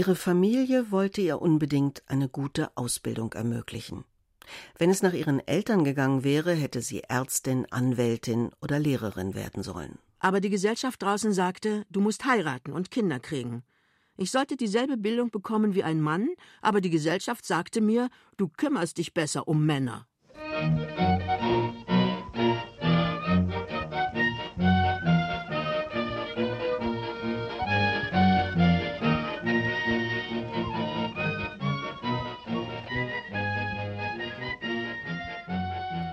Ihre 0.00 0.14
Familie 0.14 0.78
wollte 0.90 1.20
ihr 1.22 1.38
unbedingt 1.48 1.96
eine 2.06 2.28
gute 2.28 2.62
Ausbildung 2.76 3.30
ermöglichen. 3.34 4.04
Wenn 4.77 4.89
es 4.89 5.01
nach 5.01 5.13
ihren 5.13 5.45
Eltern 5.47 5.83
gegangen 5.83 6.23
wäre, 6.23 6.53
hätte 6.53 6.81
sie 6.81 7.03
Ärztin, 7.07 7.65
Anwältin 7.71 8.51
oder 8.61 8.79
Lehrerin 8.79 9.35
werden 9.35 9.63
sollen. 9.63 9.99
Aber 10.19 10.39
die 10.39 10.49
Gesellschaft 10.49 11.01
draußen 11.01 11.33
sagte, 11.33 11.83
du 11.89 11.99
musst 11.99 12.25
heiraten 12.25 12.71
und 12.71 12.91
Kinder 12.91 13.19
kriegen. 13.19 13.63
Ich 14.17 14.29
sollte 14.29 14.55
dieselbe 14.55 14.97
Bildung 14.97 15.31
bekommen 15.31 15.73
wie 15.73 15.83
ein 15.83 15.99
Mann, 15.99 16.29
aber 16.61 16.79
die 16.79 16.91
Gesellschaft 16.91 17.45
sagte 17.45 17.81
mir, 17.81 18.09
du 18.37 18.49
kümmerst 18.49 18.97
dich 18.97 19.13
besser 19.13 19.47
um 19.47 19.65
Männer. 19.65 20.07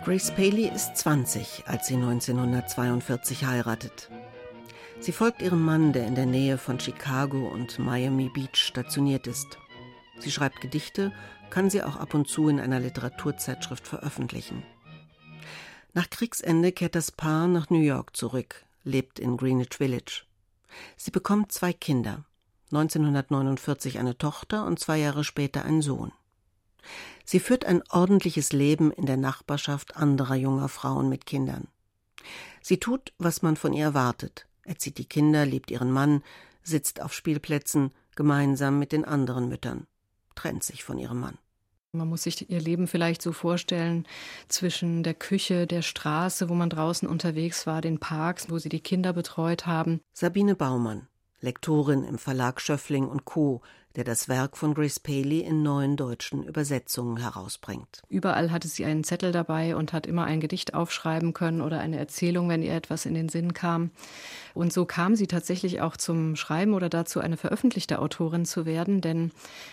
Grace 0.08 0.30
Paley 0.30 0.70
ist 0.74 0.96
20, 0.96 1.64
als 1.66 1.88
sie 1.88 1.96
1942 1.96 3.44
heiratet. 3.44 4.08
Sie 5.00 5.12
folgt 5.12 5.42
ihrem 5.42 5.62
Mann, 5.62 5.92
der 5.92 6.06
in 6.06 6.14
der 6.14 6.24
Nähe 6.24 6.56
von 6.56 6.80
Chicago 6.80 7.46
und 7.46 7.78
Miami 7.78 8.30
Beach 8.30 8.56
stationiert 8.56 9.26
ist. 9.26 9.58
Sie 10.18 10.30
schreibt 10.30 10.62
Gedichte, 10.62 11.12
kann 11.50 11.68
sie 11.68 11.82
auch 11.82 11.96
ab 11.96 12.14
und 12.14 12.26
zu 12.26 12.48
in 12.48 12.58
einer 12.58 12.80
Literaturzeitschrift 12.80 13.86
veröffentlichen. 13.86 14.62
Nach 15.92 16.08
Kriegsende 16.08 16.72
kehrt 16.72 16.94
das 16.94 17.12
Paar 17.12 17.46
nach 17.46 17.68
New 17.68 17.82
York 17.82 18.16
zurück, 18.16 18.64
lebt 18.84 19.18
in 19.18 19.36
Greenwich 19.36 19.74
Village. 19.76 20.22
Sie 20.96 21.10
bekommt 21.10 21.52
zwei 21.52 21.74
Kinder, 21.74 22.24
1949 22.72 23.98
eine 23.98 24.16
Tochter 24.16 24.64
und 24.64 24.78
zwei 24.78 24.96
Jahre 24.96 25.22
später 25.22 25.66
einen 25.66 25.82
Sohn. 25.82 26.12
Sie 27.30 27.40
führt 27.40 27.66
ein 27.66 27.82
ordentliches 27.90 28.54
Leben 28.54 28.90
in 28.90 29.04
der 29.04 29.18
Nachbarschaft 29.18 29.98
anderer 29.98 30.34
junger 30.34 30.70
Frauen 30.70 31.10
mit 31.10 31.26
Kindern. 31.26 31.68
Sie 32.62 32.80
tut, 32.80 33.12
was 33.18 33.42
man 33.42 33.56
von 33.56 33.74
ihr 33.74 33.84
erwartet, 33.84 34.46
erzieht 34.62 34.96
die 34.96 35.04
Kinder, 35.04 35.44
liebt 35.44 35.70
ihren 35.70 35.92
Mann, 35.92 36.22
sitzt 36.62 37.02
auf 37.02 37.12
Spielplätzen 37.12 37.90
gemeinsam 38.16 38.78
mit 38.78 38.92
den 38.92 39.04
anderen 39.04 39.50
Müttern, 39.50 39.86
trennt 40.36 40.62
sich 40.62 40.84
von 40.84 40.96
ihrem 40.96 41.20
Mann. 41.20 41.36
Man 41.92 42.08
muss 42.08 42.22
sich 42.22 42.48
ihr 42.48 42.60
Leben 42.62 42.86
vielleicht 42.86 43.20
so 43.20 43.32
vorstellen 43.32 44.06
zwischen 44.48 45.02
der 45.02 45.12
Küche, 45.12 45.66
der 45.66 45.82
Straße, 45.82 46.48
wo 46.48 46.54
man 46.54 46.70
draußen 46.70 47.06
unterwegs 47.06 47.66
war, 47.66 47.82
den 47.82 48.00
Parks, 48.00 48.48
wo 48.48 48.56
sie 48.56 48.70
die 48.70 48.80
Kinder 48.80 49.12
betreut 49.12 49.66
haben. 49.66 50.00
Sabine 50.14 50.54
Baumann. 50.54 51.08
Lektorin 51.40 52.04
im 52.04 52.16
Verlag 52.16 52.62
Schöffling 52.62 53.06
und 53.06 53.26
Co., 53.26 53.60
der 53.98 54.04
das 54.04 54.28
Werk 54.28 54.56
von 54.56 54.74
Grace 54.74 55.00
Paley 55.00 55.40
in 55.40 55.64
neuen 55.64 55.96
deutschen 55.96 56.44
Übersetzungen 56.44 57.16
herausbringt. 57.16 58.00
Überall 58.08 58.52
hatte 58.52 58.68
sie 58.68 58.84
einen 58.84 59.02
Zettel 59.02 59.32
dabei 59.32 59.74
und 59.74 59.92
hat 59.92 60.06
immer 60.06 60.22
ein 60.22 60.38
Gedicht 60.38 60.72
aufschreiben 60.72 61.32
können 61.32 61.60
oder 61.60 61.80
eine 61.80 61.98
Erzählung, 61.98 62.48
wenn 62.48 62.62
ihr 62.62 62.74
etwas 62.74 63.06
in 63.06 63.14
den 63.14 63.28
Sinn 63.28 63.54
kam. 63.54 63.90
Und 64.54 64.72
so 64.72 64.84
kam 64.86 65.16
sie 65.16 65.26
tatsächlich 65.26 65.80
auch 65.80 65.96
zum 65.96 66.36
Schreiben 66.36 66.74
oder 66.74 66.88
dazu, 66.88 67.18
eine 67.18 67.36
veröffentlichte 67.36 67.98
Autorin 67.98 68.44
zu 68.44 68.66
werden, 68.66 69.00
denn 69.00 69.32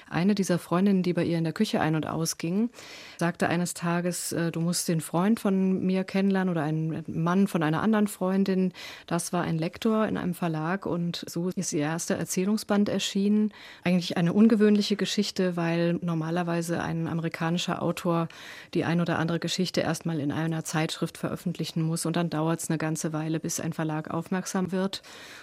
eine 0.10 0.34
dieser 0.34 0.58
Freundinnen, 0.58 1.04
die 1.04 1.14
bei 1.14 1.24
ihr 1.24 1.38
in 1.38 1.44
der 1.44 1.54
Küche 1.54 1.80
ein- 1.80 1.96
und 1.96 2.08
ausging, 2.08 2.72
sagte 3.18 3.48
eines 3.48 3.76
Tages, 3.76 4.32
äh, 4.32 4.52
du 4.52 4.60
musst 4.60 4.88
den 4.88 5.02
Freund 5.02 5.40
von 5.40 5.86
mir 5.86 6.04
kennenlernen 6.04 6.52
oder 6.52 6.64
einen 6.64 7.04
Mann 7.08 7.48
von 7.48 7.62
einer 7.62 7.84
anderen 7.84 8.08
Freundin. 8.08 8.74
Das 9.06 9.34
war 9.34 9.44
ein 9.44 9.60
Lektor 9.60 10.08
in 10.08 10.18
einem 10.18 10.34
Verlag 10.34 10.88
und 10.88 11.26
so 11.28 11.50
ist 11.50 11.74
ihr 11.74 11.82
erster 11.82 12.16
Erzählungsband 12.16 12.90
erschienen. 12.90 13.54
Eigentlich 13.84 14.15
eine 14.16 14.34
ungewöhnliche 14.34 14.96
Geschichte, 14.96 15.56
weil 15.56 15.94
normalerweise 16.02 16.82
ein 16.82 17.08
amerikanischer 17.08 17.82
Autor 17.82 18.28
die 18.74 18.84
ein 18.86 19.02
oder 19.02 19.20
andere 19.20 19.40
Geschichte 19.40 19.82
erstmal 19.82 20.20
in 20.20 20.32
einer 20.32 20.64
Zeitschrift 20.64 21.18
veröffentlichen 21.18 21.82
muss 21.82 22.06
und 22.06 22.16
dann 22.16 22.30
dauert 22.30 22.62
es 22.62 22.70
eine 22.70 22.78
ganze 22.78 23.14
Weile, 23.14 23.40
bis 23.40 23.60
ein 23.60 23.74
Verlag 23.74 24.10
aufmerksam 24.10 24.72
wird. 24.72 25.02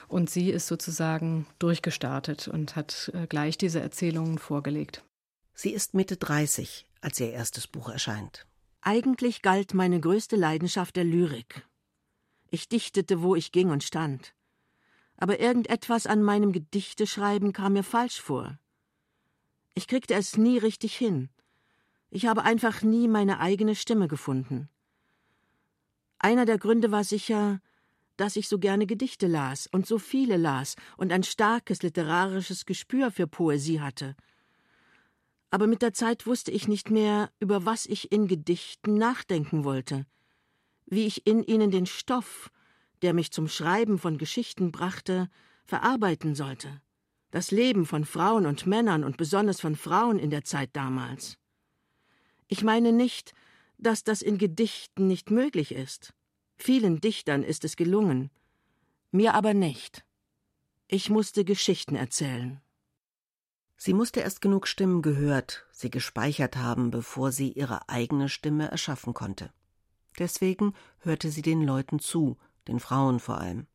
Und 0.09 0.31
sie 0.31 0.51
ist 0.51 0.67
sozusagen 0.67 1.47
durchgestartet 1.59 2.49
und 2.49 2.77
hat 2.77 3.11
äh, 3.15 3.27
gleich 3.27 3.59
diese 3.59 3.81
Erzählungen 3.81 4.39
vorgelegt. 4.39 5.05
Sie 5.55 5.71
ist 5.71 5.95
Mitte 5.95 6.17
30, 6.17 6.87
als 7.01 7.21
ihr 7.21 7.31
erstes 7.31 7.67
Buch 7.67 7.89
erscheint. 7.89 8.47
Eigentlich 8.81 9.43
galt 9.43 9.75
meine 9.75 10.01
größte 10.01 10.37
Leidenschaft 10.37 10.97
der 10.97 11.05
Lyrik. 11.05 11.67
Ich 12.51 12.69
dichtete, 12.69 13.23
wo 13.23 13.35
ich 13.35 13.53
ging 13.53 13.71
und 13.71 13.85
stand. 13.85 14.35
Aber 15.17 15.39
irgendetwas 15.39 16.07
an 16.07 16.23
meinem 16.23 16.53
Gedichteschreiben 16.53 17.53
kam 17.53 17.75
mir 17.75 17.85
falsch 17.85 18.21
vor. 18.21 18.59
Ich 19.75 19.87
kriegte 19.87 20.15
es 20.15 20.37
nie 20.37 20.59
richtig 20.59 20.97
hin. 20.97 21.31
Ich 22.11 22.27
habe 22.27 22.43
einfach 22.43 22.83
nie 22.83 23.09
meine 23.09 23.41
eigene 23.41 23.75
Stimme 23.75 24.07
gefunden. 24.07 24.69
Einer 26.19 26.45
der 26.45 26.59
Gründe 26.59 26.91
war 26.91 27.05
sicher, 27.05 27.61
dass 28.19 28.37
ich 28.37 28.49
so 28.49 28.59
gerne 28.59 28.87
Gedichte 28.87 29.27
las 29.27 29.67
und 29.67 29.87
so 29.87 29.99
viele 29.99 30.37
las 30.37 30.77
und 30.99 31.11
ein 31.11 31.23
starkes 31.23 31.83
literarisches 31.83 32.67
Gespür 32.67 33.11
für 33.11 33.27
Poesie 33.27 33.81
hatte. 33.81 34.15
Aber 35.51 35.67
mit 35.67 35.81
der 35.81 35.95
Zeit 35.95 36.27
wusste 36.27 36.51
ich 36.51 36.69
nicht 36.69 36.91
mehr, 36.91 37.31
über 37.41 37.65
was 37.65 37.87
ich 37.87 38.13
in 38.13 38.29
Gedichten 38.29 38.95
nachdenken 38.95 39.65
wollte, 39.65 40.07
wie 40.85 41.07
ich 41.07 41.27
in 41.27 41.43
ihnen 41.43 41.71
den 41.71 41.87
Stoff, 41.87 42.51
der 43.01 43.15
mich 43.15 43.33
zum 43.33 43.49
Schreiben 43.49 43.99
von 43.99 44.19
Geschichten 44.19 44.71
brachte, 44.71 45.29
verarbeiten 45.65 46.35
sollte 46.35 46.83
das 47.33 47.51
Leben 47.51 47.87
von 47.87 48.05
Frauen 48.05 48.47
und 48.47 48.67
Männern 48.67 49.03
und 49.03 49.17
besonders 49.17 49.61
von 49.61 49.75
Frauen 49.75 50.19
in 50.19 50.31
der 50.31 50.45
Zeit 50.45 50.71
damals. 50.75 51.39
Ich 52.47 52.63
meine 52.63 52.93
nicht, 52.93 53.33
dass 53.79 54.05
das 54.05 54.23
in 54.23 54.39
Gedichten 54.39 55.09
nicht 55.09 55.31
möglich 55.31 55.73
ist. 55.75 56.13
Vielen 56.57 57.01
Dichtern 57.01 57.43
ist 57.43 57.65
es 57.65 57.75
gelungen, 57.75 58.31
mir 59.11 59.35
aber 59.35 59.55
nicht. 59.55 60.05
Ich 60.89 61.09
musste 61.09 61.45
Geschichten 61.45 61.97
erzählen. 61.97 62.61
Sie 63.79 63.95
musste 63.95 64.21
erst 64.21 64.43
genug 64.43 64.69
Stimmen 64.69 65.01
gehört, 65.01 65.65
sie 65.73 65.91
gespeichert 65.91 66.57
haben, 66.57 66.91
bevor 66.91 67.33
sie 67.33 67.51
ihre 67.51 67.89
eigene 67.89 68.29
Stimme 68.29 68.71
erschaffen 68.71 69.15
konnte. 69.15 69.51
Deswegen 70.19 70.75
hörte 71.01 71.31
sie 71.31 71.43
den 71.43 71.63
Leuten 71.63 71.99
zu, 71.99 72.37
den 72.69 72.79
Frauen 72.79 73.19
vor 73.19 73.39
allem. 73.39 73.67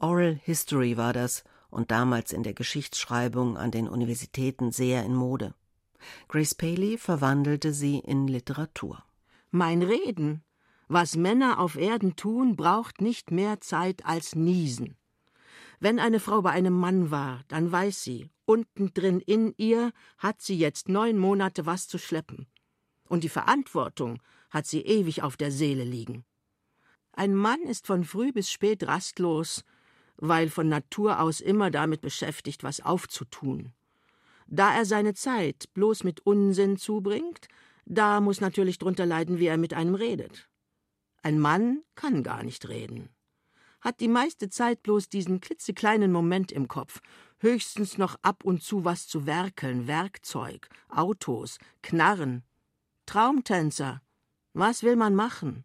Oral 0.00 0.34
History 0.42 0.96
war 0.96 1.12
das, 1.12 1.44
und 1.74 1.90
damals 1.90 2.32
in 2.32 2.42
der 2.42 2.54
Geschichtsschreibung 2.54 3.56
an 3.58 3.70
den 3.70 3.88
Universitäten 3.88 4.70
sehr 4.70 5.04
in 5.04 5.14
Mode. 5.14 5.54
Grace 6.28 6.54
Paley 6.54 6.98
verwandelte 6.98 7.72
sie 7.72 7.98
in 7.98 8.28
Literatur. 8.28 9.04
Mein 9.50 9.82
Reden, 9.82 10.42
was 10.88 11.16
Männer 11.16 11.58
auf 11.58 11.76
Erden 11.76 12.16
tun, 12.16 12.56
braucht 12.56 13.00
nicht 13.00 13.30
mehr 13.30 13.60
Zeit 13.60 14.06
als 14.06 14.34
Niesen. 14.34 14.96
Wenn 15.80 15.98
eine 15.98 16.20
Frau 16.20 16.42
bei 16.42 16.50
einem 16.50 16.78
Mann 16.78 17.10
war, 17.10 17.42
dann 17.48 17.70
weiß 17.70 18.02
sie, 18.02 18.30
unten 18.44 18.94
drin 18.94 19.20
in 19.20 19.54
ihr 19.56 19.92
hat 20.18 20.40
sie 20.40 20.56
jetzt 20.56 20.88
neun 20.88 21.18
Monate 21.18 21.66
was 21.66 21.88
zu 21.88 21.98
schleppen. 21.98 22.46
Und 23.08 23.24
die 23.24 23.28
Verantwortung 23.28 24.22
hat 24.50 24.66
sie 24.66 24.80
ewig 24.80 25.22
auf 25.22 25.36
der 25.36 25.50
Seele 25.50 25.84
liegen. 25.84 26.24
Ein 27.12 27.34
Mann 27.34 27.62
ist 27.62 27.86
von 27.86 28.04
früh 28.04 28.32
bis 28.32 28.50
spät 28.50 28.86
rastlos 28.86 29.64
weil 30.16 30.48
von 30.48 30.68
Natur 30.68 31.20
aus 31.20 31.40
immer 31.40 31.70
damit 31.70 32.00
beschäftigt, 32.00 32.62
was 32.62 32.80
aufzutun. 32.80 33.72
Da 34.46 34.74
er 34.74 34.84
seine 34.84 35.14
Zeit 35.14 35.72
bloß 35.74 36.04
mit 36.04 36.20
Unsinn 36.26 36.76
zubringt, 36.76 37.48
da 37.86 38.20
muss 38.20 38.40
natürlich 38.40 38.78
drunter 38.78 39.06
leiden, 39.06 39.38
wie 39.38 39.46
er 39.46 39.56
mit 39.56 39.74
einem 39.74 39.94
redet. 39.94 40.48
Ein 41.22 41.38
Mann 41.38 41.82
kann 41.94 42.22
gar 42.22 42.42
nicht 42.42 42.68
reden. 42.68 43.08
Hat 43.80 44.00
die 44.00 44.08
meiste 44.08 44.48
Zeit 44.48 44.82
bloß 44.82 45.08
diesen 45.08 45.40
klitzekleinen 45.40 46.10
Moment 46.10 46.52
im 46.52 46.68
Kopf, 46.68 47.00
höchstens 47.38 47.98
noch 47.98 48.16
ab 48.22 48.44
und 48.44 48.62
zu 48.62 48.84
was 48.84 49.06
zu 49.06 49.26
werkeln, 49.26 49.86
Werkzeug, 49.86 50.68
Autos, 50.88 51.58
Knarren. 51.82 52.42
Traumtänzer. 53.06 54.00
Was 54.54 54.82
will 54.82 54.96
man 54.96 55.14
machen? 55.14 55.64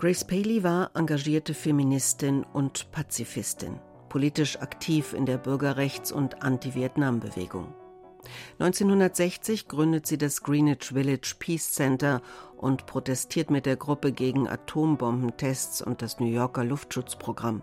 Grace 0.00 0.24
Paley 0.24 0.64
war 0.64 0.92
engagierte 0.94 1.52
Feministin 1.52 2.46
und 2.54 2.90
Pazifistin, 2.90 3.78
politisch 4.08 4.56
aktiv 4.58 5.12
in 5.12 5.26
der 5.26 5.36
Bürgerrechts- 5.36 6.10
und 6.10 6.42
Anti-Vietnam-Bewegung. 6.42 7.74
1960 8.58 9.68
gründet 9.68 10.06
sie 10.06 10.16
das 10.16 10.42
Greenwich 10.42 10.86
Village 10.86 11.34
Peace 11.38 11.74
Center 11.74 12.22
und 12.56 12.86
protestiert 12.86 13.50
mit 13.50 13.66
der 13.66 13.76
Gruppe 13.76 14.12
gegen 14.12 14.48
Atombombentests 14.48 15.82
und 15.82 16.00
das 16.00 16.18
New 16.18 16.30
Yorker 16.30 16.64
Luftschutzprogramm. 16.64 17.62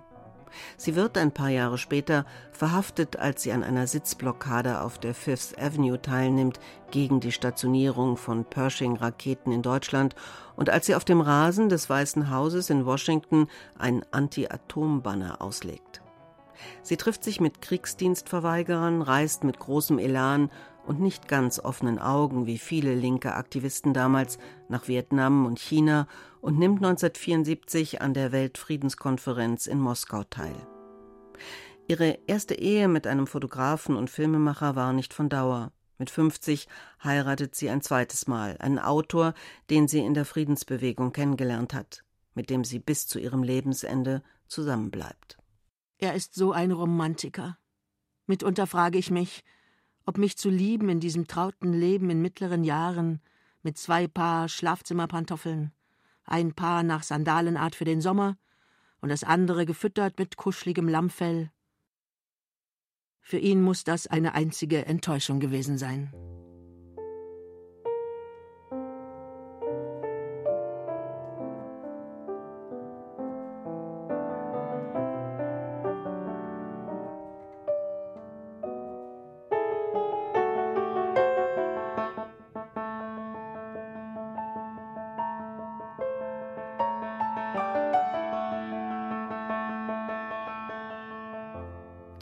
Sie 0.77 0.95
wird 0.95 1.17
ein 1.17 1.31
paar 1.31 1.49
Jahre 1.49 1.77
später 1.77 2.25
verhaftet, 2.51 3.17
als 3.17 3.43
sie 3.43 3.51
an 3.51 3.63
einer 3.63 3.88
Sitzblockade 3.88 4.81
auf 4.81 4.97
der 4.97 5.13
Fifth 5.13 5.57
Avenue 5.60 6.01
teilnimmt 6.01 6.60
gegen 6.91 7.19
die 7.19 7.31
Stationierung 7.31 8.17
von 8.17 8.45
Pershing-Raketen 8.45 9.51
in 9.51 9.62
Deutschland 9.62 10.15
und 10.55 10.69
als 10.69 10.86
sie 10.86 10.95
auf 10.95 11.05
dem 11.05 11.21
Rasen 11.21 11.69
des 11.69 11.89
Weißen 11.89 12.29
Hauses 12.29 12.69
in 12.69 12.86
Washington 12.86 13.47
ein 13.77 14.05
Anti-Atom-Banner 14.12 15.41
auslegt. 15.41 16.01
Sie 16.81 16.97
trifft 16.97 17.23
sich 17.23 17.39
mit 17.39 17.62
Kriegsdienstverweigerern, 17.62 19.01
reist 19.01 19.43
mit 19.43 19.60
großem 19.60 19.99
Elan 19.99 20.49
und 20.88 20.99
nicht 21.01 21.27
ganz 21.27 21.60
offenen 21.60 21.99
Augen 21.99 22.45
wie 22.45 22.57
viele 22.57 22.95
linke 22.95 23.36
Aktivisten 23.36 23.93
damals 23.93 24.38
nach 24.69 24.88
Vietnam 24.88 25.45
und 25.45 25.60
China 25.60 26.07
und 26.41 26.58
nimmt 26.58 26.78
1974 26.78 28.02
an 28.02 28.13
der 28.13 28.32
Weltfriedenskonferenz 28.32 29.67
in 29.67 29.80
Moskau 29.80 30.23
teil. 30.23 30.56
Ihre 31.88 32.19
erste 32.28 32.56
Ehe 32.56 32.88
mit 32.88 33.08
einem 33.08 33.28
Fotografen 33.28 33.95
und 33.95 34.10
Filmemacher 34.10 34.76
war 34.76 34.93
nicht 34.93 35.13
von 35.13 35.30
Dauer. 35.30 35.71
Mit 35.97 36.10
50 36.10 36.67
heiratet 37.04 37.56
sie 37.56 37.69
ein 37.69 37.82
zweites 37.82 38.28
Mal, 38.28 38.58
einen 38.60 38.78
Autor, 38.78 39.34
den 39.69 39.88
sie 39.88 40.00
in 40.00 40.13
der 40.13 40.26
Friedensbewegung 40.26 41.12
kennengelernt 41.12 41.73
hat, 41.73 42.04
mit 42.36 42.50
dem 42.50 42.63
sie 42.63 42.80
bis 42.80 43.08
zu 43.08 43.19
ihrem 43.19 43.41
Lebensende 43.41 44.21
zusammenbleibt. 44.47 45.38
Er 45.97 46.13
ist 46.13 46.36
so 46.36 46.52
ein 46.52 46.71
Romantiker. 46.71 47.58
Mitunter 48.28 48.67
frage 48.67 48.97
ich 48.97 49.10
mich, 49.10 49.43
ob 50.06 50.17
mich 50.17 50.38
zu 50.38 50.50
lieben 50.50 50.89
in 50.89 51.00
diesem 51.00 51.28
trauten 51.28 51.73
Leben 51.73 52.10
in 52.10 52.21
mittleren 52.21 52.63
Jahren, 52.63 53.21
mit 53.63 53.78
zwei 53.78 54.08
Paar 54.08 54.47
Schlafzimmerpantoffeln, 54.47 55.71
ein 56.27 56.53
Paar 56.53 56.83
nach 56.83 57.03
Sandalenart 57.03 57.75
für 57.75 57.85
den 57.85 58.01
Sommer 58.01 58.37
und 59.01 59.09
das 59.09 59.23
andere 59.23 59.65
gefüttert 59.65 60.19
mit 60.19 60.37
kuscheligem 60.37 60.87
Lammfell. 60.87 61.51
Für 63.21 63.37
ihn 63.37 63.61
muss 63.61 63.83
das 63.83 64.07
eine 64.07 64.35
einzige 64.35 64.85
Enttäuschung 64.85 65.39
gewesen 65.39 65.77
sein. 65.77 66.13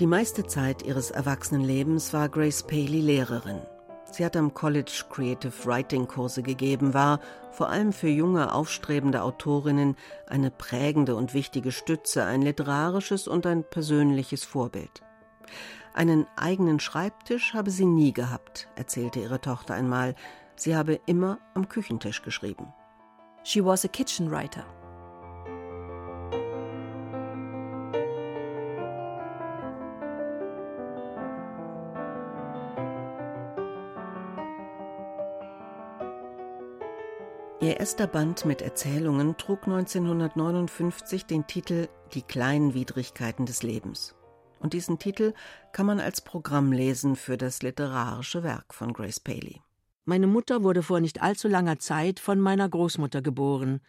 Die 0.06 0.10
meiste 0.12 0.46
Zeit 0.46 0.84
ihres 0.84 1.10
Erwachsenenlebens 1.10 2.14
war 2.14 2.30
Grace 2.30 2.62
Paley 2.62 3.02
Lehrerin. 3.02 3.60
Sie 4.12 4.24
hat 4.24 4.38
am 4.38 4.54
College 4.54 5.06
Creative 5.10 5.52
Writing 5.66 6.08
Kurse 6.08 6.44
gegeben, 6.44 6.94
war 6.94 7.20
vor 7.50 7.70
allem 7.70 7.92
für 7.92 8.10
junge, 8.10 8.54
aufstrebende 8.54 9.24
Autorinnen 9.24 9.96
eine 10.28 10.52
prägende 10.52 11.16
und 11.16 11.34
wichtige 11.34 11.72
Stütze, 11.72 12.24
ein 12.24 12.44
literarisches 12.44 13.28
und 13.28 13.48
ein 13.48 13.64
persönliches 13.64 14.44
Vorbild. 14.44 15.02
Einen 15.96 16.28
eigenen 16.36 16.80
Schreibtisch 16.80 17.56
habe 17.56 17.72
sie 17.72 17.86
nie 17.86 18.14
gehabt, 18.14 18.68
erzählte 18.76 19.22
ihre 19.22 19.42
Tochter 19.42 19.74
einmal. 19.74 20.14
Sie 20.56 20.76
habe 20.76 21.00
immer 21.08 21.40
am 21.56 21.68
Küchentisch 21.68 22.22
geschrieben. 22.22 22.72
She 23.42 23.66
was 23.66 23.84
a 23.84 23.88
kitchen 23.88 24.30
writer. 24.30 24.66
Ihr 37.66 37.80
erster 37.80 38.06
Band 38.06 38.46
mit 38.46 38.62
Erzählungen 38.62 39.38
trug 39.38 39.64
1959 39.64 41.26
den 41.26 41.48
Titel 41.48 41.88
Die 42.14 42.22
kleinen 42.22 42.76
Widrigkeiten 42.76 43.48
des 43.48 43.64
Lebens. 43.64 44.14
Und 44.60 44.74
diesen 44.74 45.00
Titel 45.00 45.34
kann 45.72 45.88
man 45.88 46.00
als 46.00 46.22
Programm 46.22 46.72
lesen 46.72 47.16
für 47.16 47.38
das 47.38 47.64
literarische 47.64 48.44
Werk 48.44 48.76
von 48.76 48.94
Grace 48.94 49.20
Paley. 49.20 49.64
Meine 50.04 50.28
Mutter 50.28 50.62
wurde 50.62 50.84
vor 50.84 51.00
nicht 51.00 51.24
allzu 51.24 51.48
langer 51.48 51.80
Zeit 51.80 52.20
von 52.20 52.40
meiner 52.40 52.70
Großmutter 52.70 53.24
geboren, 53.24 53.82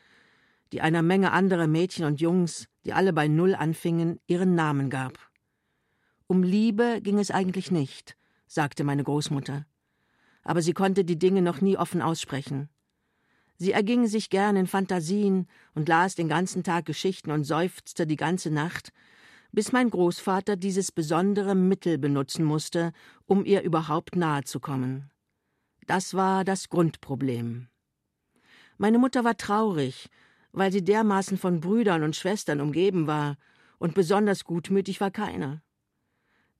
die 0.72 0.80
einer 0.80 1.02
Menge 1.02 1.32
anderer 1.32 1.66
Mädchen 1.66 2.06
und 2.06 2.18
Jungs, 2.18 2.68
die 2.86 2.94
alle 2.94 3.12
bei 3.12 3.28
Null 3.28 3.54
anfingen, 3.54 4.20
ihren 4.26 4.54
Namen 4.54 4.88
gab. 4.88 5.18
Um 6.26 6.42
Liebe 6.42 7.02
ging 7.02 7.18
es 7.18 7.30
eigentlich 7.30 7.70
nicht, 7.70 8.16
sagte 8.46 8.84
meine 8.84 9.04
Großmutter. 9.04 9.66
Aber 10.44 10.62
sie 10.62 10.72
konnte 10.72 11.04
die 11.04 11.18
Dinge 11.18 11.42
noch 11.42 11.60
nie 11.60 11.76
offen 11.76 12.00
aussprechen. 12.00 12.70
Sie 13.58 13.72
erging 13.72 14.06
sich 14.06 14.28
gern 14.28 14.56
in 14.56 14.66
Fantasien 14.66 15.46
und 15.74 15.88
las 15.88 16.14
den 16.14 16.28
ganzen 16.28 16.62
Tag 16.62 16.84
Geschichten 16.84 17.30
und 17.30 17.44
seufzte 17.44 18.06
die 18.06 18.16
ganze 18.16 18.50
Nacht, 18.50 18.92
bis 19.52 19.72
mein 19.72 19.88
Großvater 19.88 20.56
dieses 20.56 20.92
besondere 20.92 21.54
Mittel 21.54 21.96
benutzen 21.96 22.44
musste, 22.44 22.92
um 23.24 23.44
ihr 23.44 23.62
überhaupt 23.62 24.14
nahe 24.14 24.44
zu 24.44 24.60
kommen. 24.60 25.10
Das 25.86 26.14
war 26.14 26.44
das 26.44 26.68
Grundproblem. 26.68 27.68
Meine 28.76 28.98
Mutter 28.98 29.24
war 29.24 29.36
traurig, 29.38 30.10
weil 30.52 30.70
sie 30.72 30.84
dermaßen 30.84 31.38
von 31.38 31.60
Brüdern 31.60 32.02
und 32.02 32.16
Schwestern 32.16 32.60
umgeben 32.60 33.06
war, 33.06 33.36
und 33.78 33.94
besonders 33.94 34.44
gutmütig 34.44 35.00
war 35.00 35.10
keiner. 35.10 35.62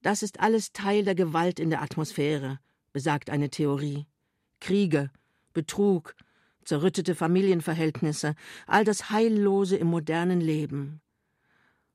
Das 0.03 0.23
ist 0.23 0.41
alles 0.41 0.73
Teil 0.73 1.05
der 1.05 1.15
Gewalt 1.15 1.59
in 1.59 1.71
der 1.71 1.83
Atmosphäre, 1.83 2.61
besagt 2.93 3.31
eine 3.31 3.51
Theorie. 3.51 4.07
Kriege, 4.61 5.11
Betrug, 5.53 6.15
zerrüttete 6.67 7.15
Familienverhältnisse, 7.15 8.35
all 8.67 8.85
das 8.85 9.11
Heillose 9.11 9.77
im 9.77 9.87
modernen 9.87 10.41
Leben. 10.41 11.01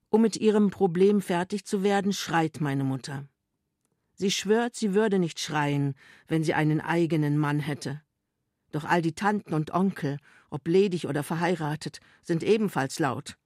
Um 0.09 0.21
mit 0.21 0.37
ihrem 0.37 0.71
Problem 0.71 1.21
fertig 1.21 1.65
zu 1.65 1.83
werden, 1.83 2.13
schreit 2.13 2.59
meine 2.59 2.83
Mutter. 2.83 3.27
Sie 4.13 4.31
schwört, 4.31 4.75
sie 4.75 4.93
würde 4.93 5.19
nicht 5.19 5.39
schreien, 5.39 5.95
wenn 6.27 6.43
sie 6.43 6.53
einen 6.53 6.81
eigenen 6.81 7.37
Mann 7.37 7.59
hätte. 7.59 8.01
Doch 8.71 8.85
all 8.85 9.01
die 9.01 9.13
Tanten 9.13 9.53
und 9.53 9.73
Onkel, 9.73 10.17
ob 10.49 10.67
ledig 10.67 11.07
oder 11.07 11.23
verheiratet, 11.23 11.99
sind 12.21 12.43
ebenfalls 12.43 12.99
laut. 12.99 13.37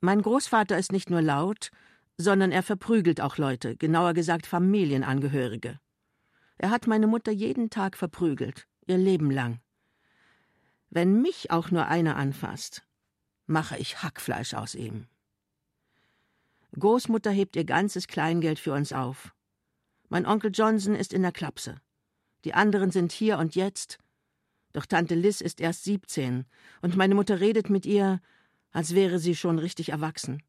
Mein 0.00 0.20
Großvater 0.20 0.76
ist 0.76 0.92
nicht 0.92 1.10
nur 1.10 1.22
laut, 1.22 1.70
sondern 2.18 2.52
er 2.52 2.62
verprügelt 2.62 3.20
auch 3.20 3.38
Leute, 3.38 3.76
genauer 3.76 4.12
gesagt 4.12 4.46
Familienangehörige. 4.46 5.78
Er 6.58 6.70
hat 6.70 6.86
meine 6.86 7.06
Mutter 7.06 7.32
jeden 7.32 7.70
Tag 7.70 7.96
verprügelt, 7.96 8.66
ihr 8.86 8.98
Leben 8.98 9.30
lang. 9.30 9.60
Wenn 10.94 11.22
mich 11.22 11.50
auch 11.50 11.70
nur 11.70 11.86
einer 11.86 12.16
anfasst, 12.16 12.82
mache 13.46 13.78
ich 13.78 14.02
Hackfleisch 14.02 14.52
aus 14.52 14.74
ihm. 14.74 15.06
Großmutter 16.78 17.30
hebt 17.30 17.56
ihr 17.56 17.64
ganzes 17.64 18.08
Kleingeld 18.08 18.58
für 18.58 18.74
uns 18.74 18.92
auf. 18.92 19.34
Mein 20.10 20.26
Onkel 20.26 20.50
Johnson 20.52 20.94
ist 20.94 21.14
in 21.14 21.22
der 21.22 21.32
Klapse. 21.32 21.80
Die 22.44 22.52
anderen 22.52 22.90
sind 22.90 23.10
hier 23.10 23.38
und 23.38 23.54
jetzt. 23.54 24.00
Doch 24.74 24.84
Tante 24.84 25.14
Liz 25.14 25.40
ist 25.40 25.62
erst 25.62 25.84
siebzehn, 25.84 26.44
und 26.82 26.94
meine 26.94 27.14
Mutter 27.14 27.40
redet 27.40 27.70
mit 27.70 27.86
ihr, 27.86 28.20
als 28.70 28.94
wäre 28.94 29.18
sie 29.18 29.34
schon 29.34 29.58
richtig 29.58 29.88
erwachsen. 29.88 30.42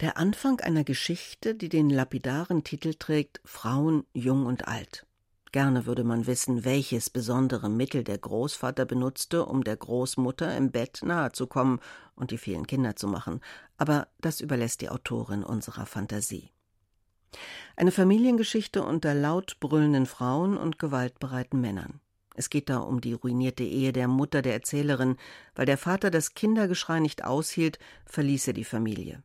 Der 0.00 0.18
Anfang 0.18 0.60
einer 0.60 0.84
Geschichte, 0.84 1.54
die 1.54 1.70
den 1.70 1.88
lapidaren 1.88 2.62
Titel 2.62 2.92
trägt 2.92 3.40
Frauen 3.46 4.04
jung 4.12 4.44
und 4.44 4.68
alt. 4.68 5.06
Gerne 5.52 5.84
würde 5.84 6.02
man 6.02 6.26
wissen, 6.26 6.64
welches 6.64 7.10
besondere 7.10 7.68
Mittel 7.68 8.04
der 8.04 8.16
Großvater 8.16 8.86
benutzte, 8.86 9.44
um 9.44 9.64
der 9.64 9.76
Großmutter 9.76 10.56
im 10.56 10.70
Bett 10.70 11.00
nahezukommen 11.02 11.80
und 12.14 12.30
die 12.30 12.38
vielen 12.38 12.66
Kinder 12.66 12.96
zu 12.96 13.06
machen, 13.06 13.40
aber 13.76 14.08
das 14.20 14.40
überlässt 14.40 14.80
die 14.80 14.88
Autorin 14.88 15.44
unserer 15.44 15.84
Fantasie. 15.84 16.50
Eine 17.76 17.92
Familiengeschichte 17.92 18.82
unter 18.82 19.14
laut 19.14 19.58
brüllenden 19.60 20.06
Frauen 20.06 20.56
und 20.56 20.78
gewaltbereiten 20.78 21.60
Männern. 21.60 22.00
Es 22.34 22.50
geht 22.50 22.68
da 22.68 22.78
um 22.78 23.00
die 23.00 23.12
ruinierte 23.12 23.64
Ehe 23.64 23.92
der 23.92 24.08
Mutter 24.08 24.42
der 24.42 24.54
Erzählerin. 24.54 25.16
Weil 25.54 25.66
der 25.66 25.78
Vater 25.78 26.10
das 26.10 26.34
Kindergeschrei 26.34 27.00
nicht 27.00 27.24
aushielt, 27.24 27.78
verließ 28.06 28.48
er 28.48 28.54
die 28.54 28.64
Familie. 28.64 29.22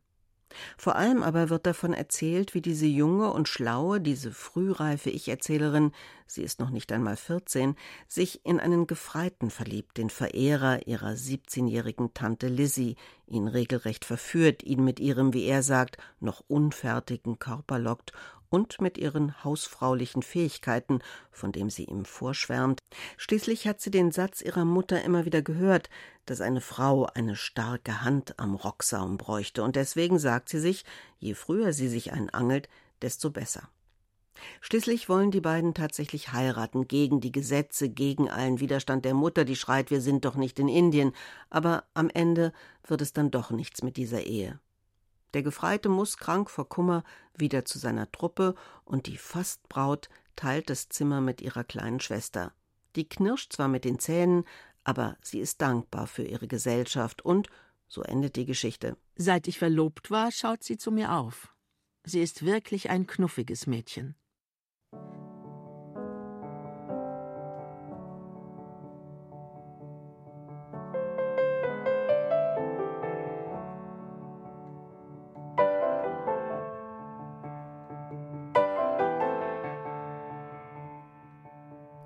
Vor 0.76 0.96
allem 0.96 1.22
aber 1.22 1.50
wird 1.50 1.66
davon 1.66 1.92
erzählt, 1.92 2.54
wie 2.54 2.60
diese 2.60 2.86
junge 2.86 3.32
und 3.32 3.48
schlaue, 3.48 4.00
diese 4.00 4.32
frühreife 4.32 5.10
Ich-Erzählerin, 5.10 5.92
sie 6.26 6.42
ist 6.42 6.60
noch 6.60 6.70
nicht 6.70 6.92
einmal 6.92 7.16
14, 7.16 7.76
sich 8.06 8.44
in 8.44 8.60
einen 8.60 8.86
Gefreiten 8.86 9.50
verliebt, 9.50 9.98
den 9.98 10.10
Verehrer 10.10 10.86
ihrer 10.86 11.10
17-jährigen 11.10 12.14
Tante 12.14 12.48
Lizzie, 12.48 12.96
ihn 13.26 13.48
regelrecht 13.48 14.04
verführt, 14.04 14.62
ihn 14.62 14.84
mit 14.84 15.00
ihrem, 15.00 15.34
wie 15.34 15.44
er 15.44 15.62
sagt, 15.62 15.98
noch 16.20 16.42
unfertigen 16.48 17.38
Körper 17.38 17.78
lockt 17.78 18.12
und 18.50 18.80
mit 18.80 18.98
ihren 18.98 19.42
hausfraulichen 19.44 20.22
Fähigkeiten, 20.22 21.00
von 21.30 21.52
dem 21.52 21.70
sie 21.70 21.84
ihm 21.84 22.04
vorschwärmt. 22.04 22.80
Schließlich 23.16 23.66
hat 23.66 23.80
sie 23.80 23.90
den 23.90 24.12
Satz 24.12 24.40
ihrer 24.40 24.64
Mutter 24.64 25.02
immer 25.02 25.24
wieder 25.24 25.42
gehört, 25.42 25.90
dass 26.26 26.40
eine 26.40 26.60
Frau 26.60 27.06
eine 27.06 27.36
starke 27.36 28.02
Hand 28.02 28.38
am 28.38 28.54
Rocksaum 28.54 29.18
bräuchte, 29.18 29.62
und 29.62 29.76
deswegen 29.76 30.18
sagt 30.18 30.48
sie 30.48 30.60
sich, 30.60 30.84
je 31.18 31.34
früher 31.34 31.72
sie 31.72 31.88
sich 31.88 32.12
einen 32.12 32.30
angelt, 32.30 32.68
desto 33.02 33.30
besser. 33.30 33.68
Schließlich 34.60 35.08
wollen 35.08 35.30
die 35.30 35.40
beiden 35.40 35.74
tatsächlich 35.74 36.32
heiraten, 36.32 36.86
gegen 36.88 37.20
die 37.20 37.32
Gesetze, 37.32 37.88
gegen 37.88 38.30
allen 38.30 38.60
Widerstand 38.60 39.04
der 39.04 39.14
Mutter, 39.14 39.44
die 39.44 39.56
schreit, 39.56 39.90
wir 39.90 40.00
sind 40.00 40.24
doch 40.24 40.36
nicht 40.36 40.58
in 40.58 40.68
Indien, 40.68 41.12
aber 41.50 41.84
am 41.94 42.10
Ende 42.10 42.52
wird 42.86 43.02
es 43.02 43.12
dann 43.12 43.30
doch 43.30 43.50
nichts 43.50 43.82
mit 43.82 43.96
dieser 43.96 44.22
Ehe. 44.22 44.60
Der 45.34 45.42
Gefreite 45.42 45.88
muss, 45.88 46.16
krank 46.16 46.50
vor 46.50 46.68
Kummer, 46.68 47.04
wieder 47.34 47.64
zu 47.64 47.78
seiner 47.78 48.10
Truppe, 48.10 48.54
und 48.84 49.06
die 49.06 49.18
Fastbraut 49.18 50.08
teilt 50.36 50.70
das 50.70 50.88
Zimmer 50.88 51.20
mit 51.20 51.40
ihrer 51.40 51.64
kleinen 51.64 52.00
Schwester. 52.00 52.52
Die 52.96 53.08
knirscht 53.08 53.52
zwar 53.52 53.68
mit 53.68 53.84
den 53.84 53.98
Zähnen, 53.98 54.44
aber 54.84 55.16
sie 55.20 55.40
ist 55.40 55.60
dankbar 55.60 56.06
für 56.06 56.22
ihre 56.22 56.48
Gesellschaft 56.48 57.22
und, 57.22 57.48
so 57.88 58.02
endet 58.02 58.36
die 58.36 58.46
Geschichte. 58.46 58.96
Seit 59.16 59.48
ich 59.48 59.58
verlobt 59.58 60.10
war, 60.10 60.30
schaut 60.30 60.62
sie 60.62 60.78
zu 60.78 60.90
mir 60.90 61.12
auf. 61.12 61.54
Sie 62.04 62.22
ist 62.22 62.44
wirklich 62.44 62.88
ein 62.88 63.06
knuffiges 63.06 63.66
Mädchen. 63.66 64.14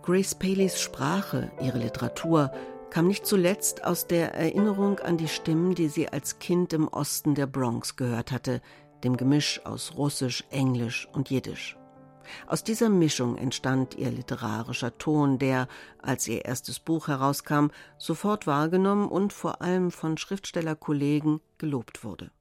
Grace 0.02 0.34
Paleys 0.34 0.80
Sprache, 0.80 1.52
ihre 1.60 1.78
Literatur, 1.78 2.50
kam 2.90 3.06
nicht 3.06 3.24
zuletzt 3.24 3.84
aus 3.84 4.08
der 4.08 4.34
Erinnerung 4.34 4.98
an 4.98 5.16
die 5.16 5.28
Stimmen, 5.28 5.76
die 5.76 5.86
sie 5.86 6.08
als 6.08 6.40
Kind 6.40 6.72
im 6.72 6.88
Osten 6.88 7.36
der 7.36 7.46
Bronx 7.46 7.94
gehört 7.94 8.32
hatte, 8.32 8.60
dem 9.04 9.16
Gemisch 9.16 9.60
aus 9.64 9.94
Russisch, 9.96 10.42
Englisch 10.50 11.06
und 11.12 11.30
Jiddisch. 11.30 11.76
Aus 12.48 12.64
dieser 12.64 12.88
Mischung 12.88 13.36
entstand 13.36 13.94
ihr 13.94 14.10
literarischer 14.10 14.98
Ton, 14.98 15.38
der, 15.38 15.68
als 15.98 16.26
ihr 16.26 16.44
erstes 16.46 16.80
Buch 16.80 17.06
herauskam, 17.06 17.68
sofort 17.96 18.48
wahrgenommen 18.48 19.08
und 19.08 19.32
vor 19.32 19.62
allem 19.62 19.92
von 19.92 20.18
Schriftstellerkollegen 20.18 21.40
gelobt 21.58 22.02
wurde. 22.02 22.32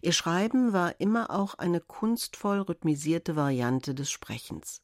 Ihr 0.00 0.12
Schreiben 0.12 0.72
war 0.72 0.98
immer 1.00 1.30
auch 1.30 1.54
eine 1.54 1.80
kunstvoll 1.80 2.60
rhythmisierte 2.60 3.36
Variante 3.36 3.94
des 3.94 4.10
Sprechens. 4.10 4.80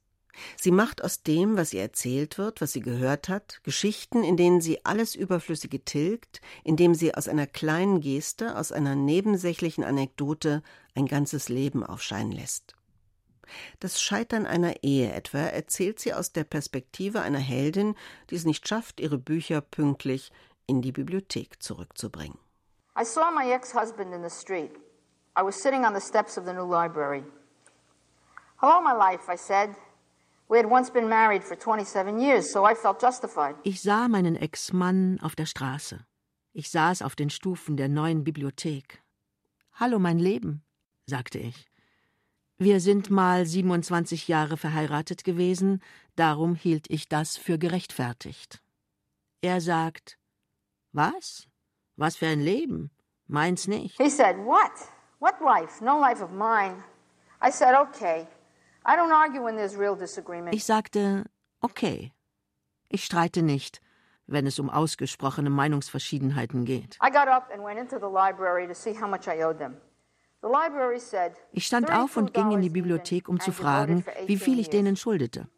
Sie 0.57 0.71
macht 0.71 1.03
aus 1.03 1.23
dem, 1.23 1.57
was 1.57 1.73
ihr 1.73 1.83
erzählt 1.83 2.39
wird, 2.39 2.61
was 2.61 2.73
sie 2.73 2.81
gehört 2.81 3.29
hat, 3.29 3.61
Geschichten, 3.63 4.25
in 4.25 4.37
denen 4.37 4.61
sie 4.61 4.85
alles 4.85 5.15
Überflüssige 5.15 5.85
tilgt, 5.85 6.41
indem 6.65 6.95
sie 6.95 7.15
aus 7.15 7.29
einer 7.29 7.47
kleinen 7.47 8.01
Geste, 8.01 8.57
aus 8.57 8.73
einer 8.73 8.95
nebensächlichen 8.95 9.85
Anekdote 9.85 10.63
ein 10.95 11.07
ganzes 11.07 11.49
Leben 11.49 11.85
aufscheinen 11.85 12.33
lässt. 12.33 12.75
Das 13.81 14.01
Scheitern 14.01 14.47
einer 14.47 14.83
Ehe 14.83 15.13
etwa 15.13 15.39
erzählt 15.39 16.01
sie 16.01 16.15
aus 16.15 16.33
der 16.33 16.45
Perspektive 16.45 17.21
einer 17.21 17.39
Heldin, 17.39 17.95
die 18.31 18.37
es 18.37 18.45
nicht 18.45 18.67
schafft, 18.67 19.01
ihre 19.01 19.19
Bücher 19.19 19.61
pünktlich 19.61 20.33
in 20.67 20.83
die 20.83 20.93
Bibliothek 20.93 21.63
zurückzubringen. 21.63 22.39
I 22.97 23.05
saw 23.05 23.31
my 23.31 23.53
ex-husband 23.53 24.15
in 24.15 24.23
the 24.23 24.31
street. 24.31 24.71
I 25.37 25.43
was 25.43 25.61
sitting 25.61 25.85
on 25.85 25.95
the 25.95 26.01
steps 26.01 26.39
of 26.39 26.47
the 26.47 26.53
new 26.53 26.65
library. 26.65 27.25
Hello, 28.61 28.81
my 28.81 28.93
life, 28.93 29.29
I 29.29 29.37
said. 29.37 29.75
Ich 33.63 33.83
sah 33.83 34.09
meinen 34.09 34.37
Ex-Mann 34.37 35.19
auf 35.23 35.35
der 35.37 35.47
Straße. 35.47 36.07
Ich 36.53 36.71
saß 36.71 37.03
auf 37.03 37.17
den 37.17 37.31
Stufen 37.31 37.77
der 37.77 37.89
neuen 37.89 38.25
Bibliothek. 38.25 39.03
Hallo, 39.73 39.99
mein 39.99 40.19
Leben, 40.19 40.63
sagte 41.07 41.39
ich. 41.39 41.67
Wir 42.59 42.81
sind 42.81 43.11
mal 43.11 43.45
27 43.47 44.29
Jahre 44.29 44.57
verheiratet 44.57 45.25
gewesen, 45.25 45.83
darum 46.15 46.55
hielt 46.55 46.89
ich 46.91 47.09
das 47.09 47.37
für 47.37 47.59
gerechtfertigt. 47.59 48.63
Er 49.41 49.61
sagt, 49.61 50.19
was? 50.93 51.49
Was 51.97 52.17
für 52.17 52.29
ein 52.29 52.41
Leben? 52.41 52.91
Meins 53.27 53.67
nicht. 53.67 53.97
He 54.01 54.09
said, 54.09 54.37
What? 54.37 54.73
What 55.19 55.41
life? 55.41 55.83
No 55.83 55.99
life 55.99 56.23
of 56.23 56.31
mine. 56.31 56.85
I 57.43 57.51
said, 57.51 57.75
Okay. 57.75 58.27
Ich 60.51 60.65
sagte, 60.65 61.25
okay. 61.61 62.13
Ich 62.89 63.05
streite 63.05 63.43
nicht, 63.43 63.81
wenn 64.27 64.47
es 64.47 64.59
um 64.59 64.71
ausgesprochene 64.71 65.51
Meinungsverschiedenheiten 65.51 66.65
geht. 66.65 66.99
I 67.03 67.11
got 67.11 67.29
up 67.29 67.51
and 67.53 67.65
went 67.65 67.79
into 67.79 67.99
the 67.99 68.13
library 68.13 68.67
to 68.69 68.75
see 68.75 68.93
how 68.93 69.09
much 69.09 69.27
I 69.27 69.43
owed 69.43 69.59
them. 69.59 69.77
The 70.43 70.49
library 70.49 71.01
said, 71.01 71.33
Ich 71.53 71.67
stand 71.67 71.91
auf 71.91 72.17
und 72.19 72.35
ging 72.35 72.51
in 72.53 72.61
die 72.61 72.69
Bibliothek, 72.69 73.29
um 73.29 73.41
zu 73.41 73.51
fragen, 73.51 74.05
wie 74.27 74.37
viel 74.37 74.59
ich 74.59 74.69
denen 74.69 74.97
schuldete. 74.97 75.49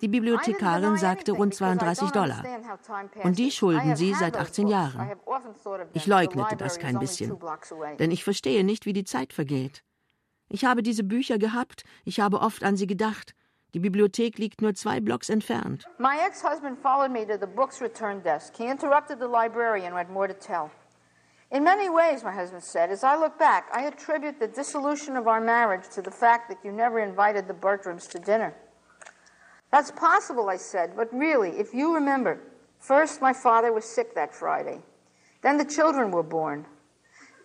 Die 0.00 0.08
Bibliothekarin 0.08 0.96
sagte 0.96 1.32
rund 1.32 1.54
32 1.54 2.10
Dollar. 2.10 2.44
Und 3.22 3.38
die 3.38 3.50
schulden 3.50 3.94
sie 3.96 4.14
seit 4.14 4.36
18 4.36 4.66
Jahren. 4.66 5.12
Ich 5.92 6.06
leugnete 6.06 6.56
das 6.56 6.78
kein 6.78 6.98
bisschen, 6.98 7.38
denn 7.98 8.10
ich 8.10 8.24
verstehe 8.24 8.64
nicht, 8.64 8.86
wie 8.86 8.92
die 8.92 9.04
Zeit 9.04 9.32
vergeht. 9.32 9.84
Ich 10.54 10.66
habe 10.66 10.82
diese 10.82 11.02
Bücher 11.02 11.38
gehabt, 11.38 11.82
ich 12.04 12.20
habe 12.20 12.38
oft 12.38 12.62
an 12.62 12.76
sie 12.76 12.86
gedacht. 12.86 13.34
Die 13.72 13.80
Bibliothek 13.80 14.36
liegt 14.36 14.60
nur 14.60 14.74
zwei 14.74 15.00
Blocks 15.00 15.30
entfernt. 15.30 15.86
My 15.98 16.18
ex-husband 16.26 16.78
followed 16.78 17.10
me 17.10 17.24
to 17.24 17.38
the 17.38 17.46
books 17.46 17.80
return 17.80 18.22
desk. 18.22 18.54
He 18.58 18.66
interrupted 18.66 19.18
the 19.18 19.26
librarian 19.26 19.92
who 19.92 19.96
had 19.96 20.10
more 20.10 20.28
to 20.28 20.34
tell. 20.34 20.70
In 21.50 21.64
many 21.64 21.88
ways, 21.88 22.22
my 22.22 22.32
husband 22.32 22.62
said, 22.62 22.90
as 22.90 23.02
I 23.02 23.16
look 23.16 23.38
back, 23.38 23.64
I 23.72 23.86
attribute 23.86 24.38
the 24.38 24.46
dissolution 24.46 25.16
of 25.16 25.26
our 25.26 25.40
marriage 25.40 25.88
to 25.94 26.02
the 26.02 26.10
fact 26.10 26.50
that 26.50 26.58
you 26.62 26.70
never 26.70 27.00
invited 27.00 27.48
the 27.48 27.54
Bertrams 27.54 28.06
to 28.10 28.18
dinner. 28.18 28.54
That's 29.70 29.90
possible, 29.90 30.50
I 30.50 30.58
said, 30.58 30.92
but 30.94 31.08
really, 31.14 31.52
if 31.58 31.72
you 31.72 31.94
remember, 31.94 32.40
first 32.78 33.22
my 33.22 33.32
father 33.32 33.72
was 33.72 33.86
sick 33.86 34.14
that 34.14 34.34
Friday. 34.34 34.82
Then 35.40 35.56
the 35.56 35.64
children 35.64 36.10
were 36.10 36.22
born. 36.22 36.66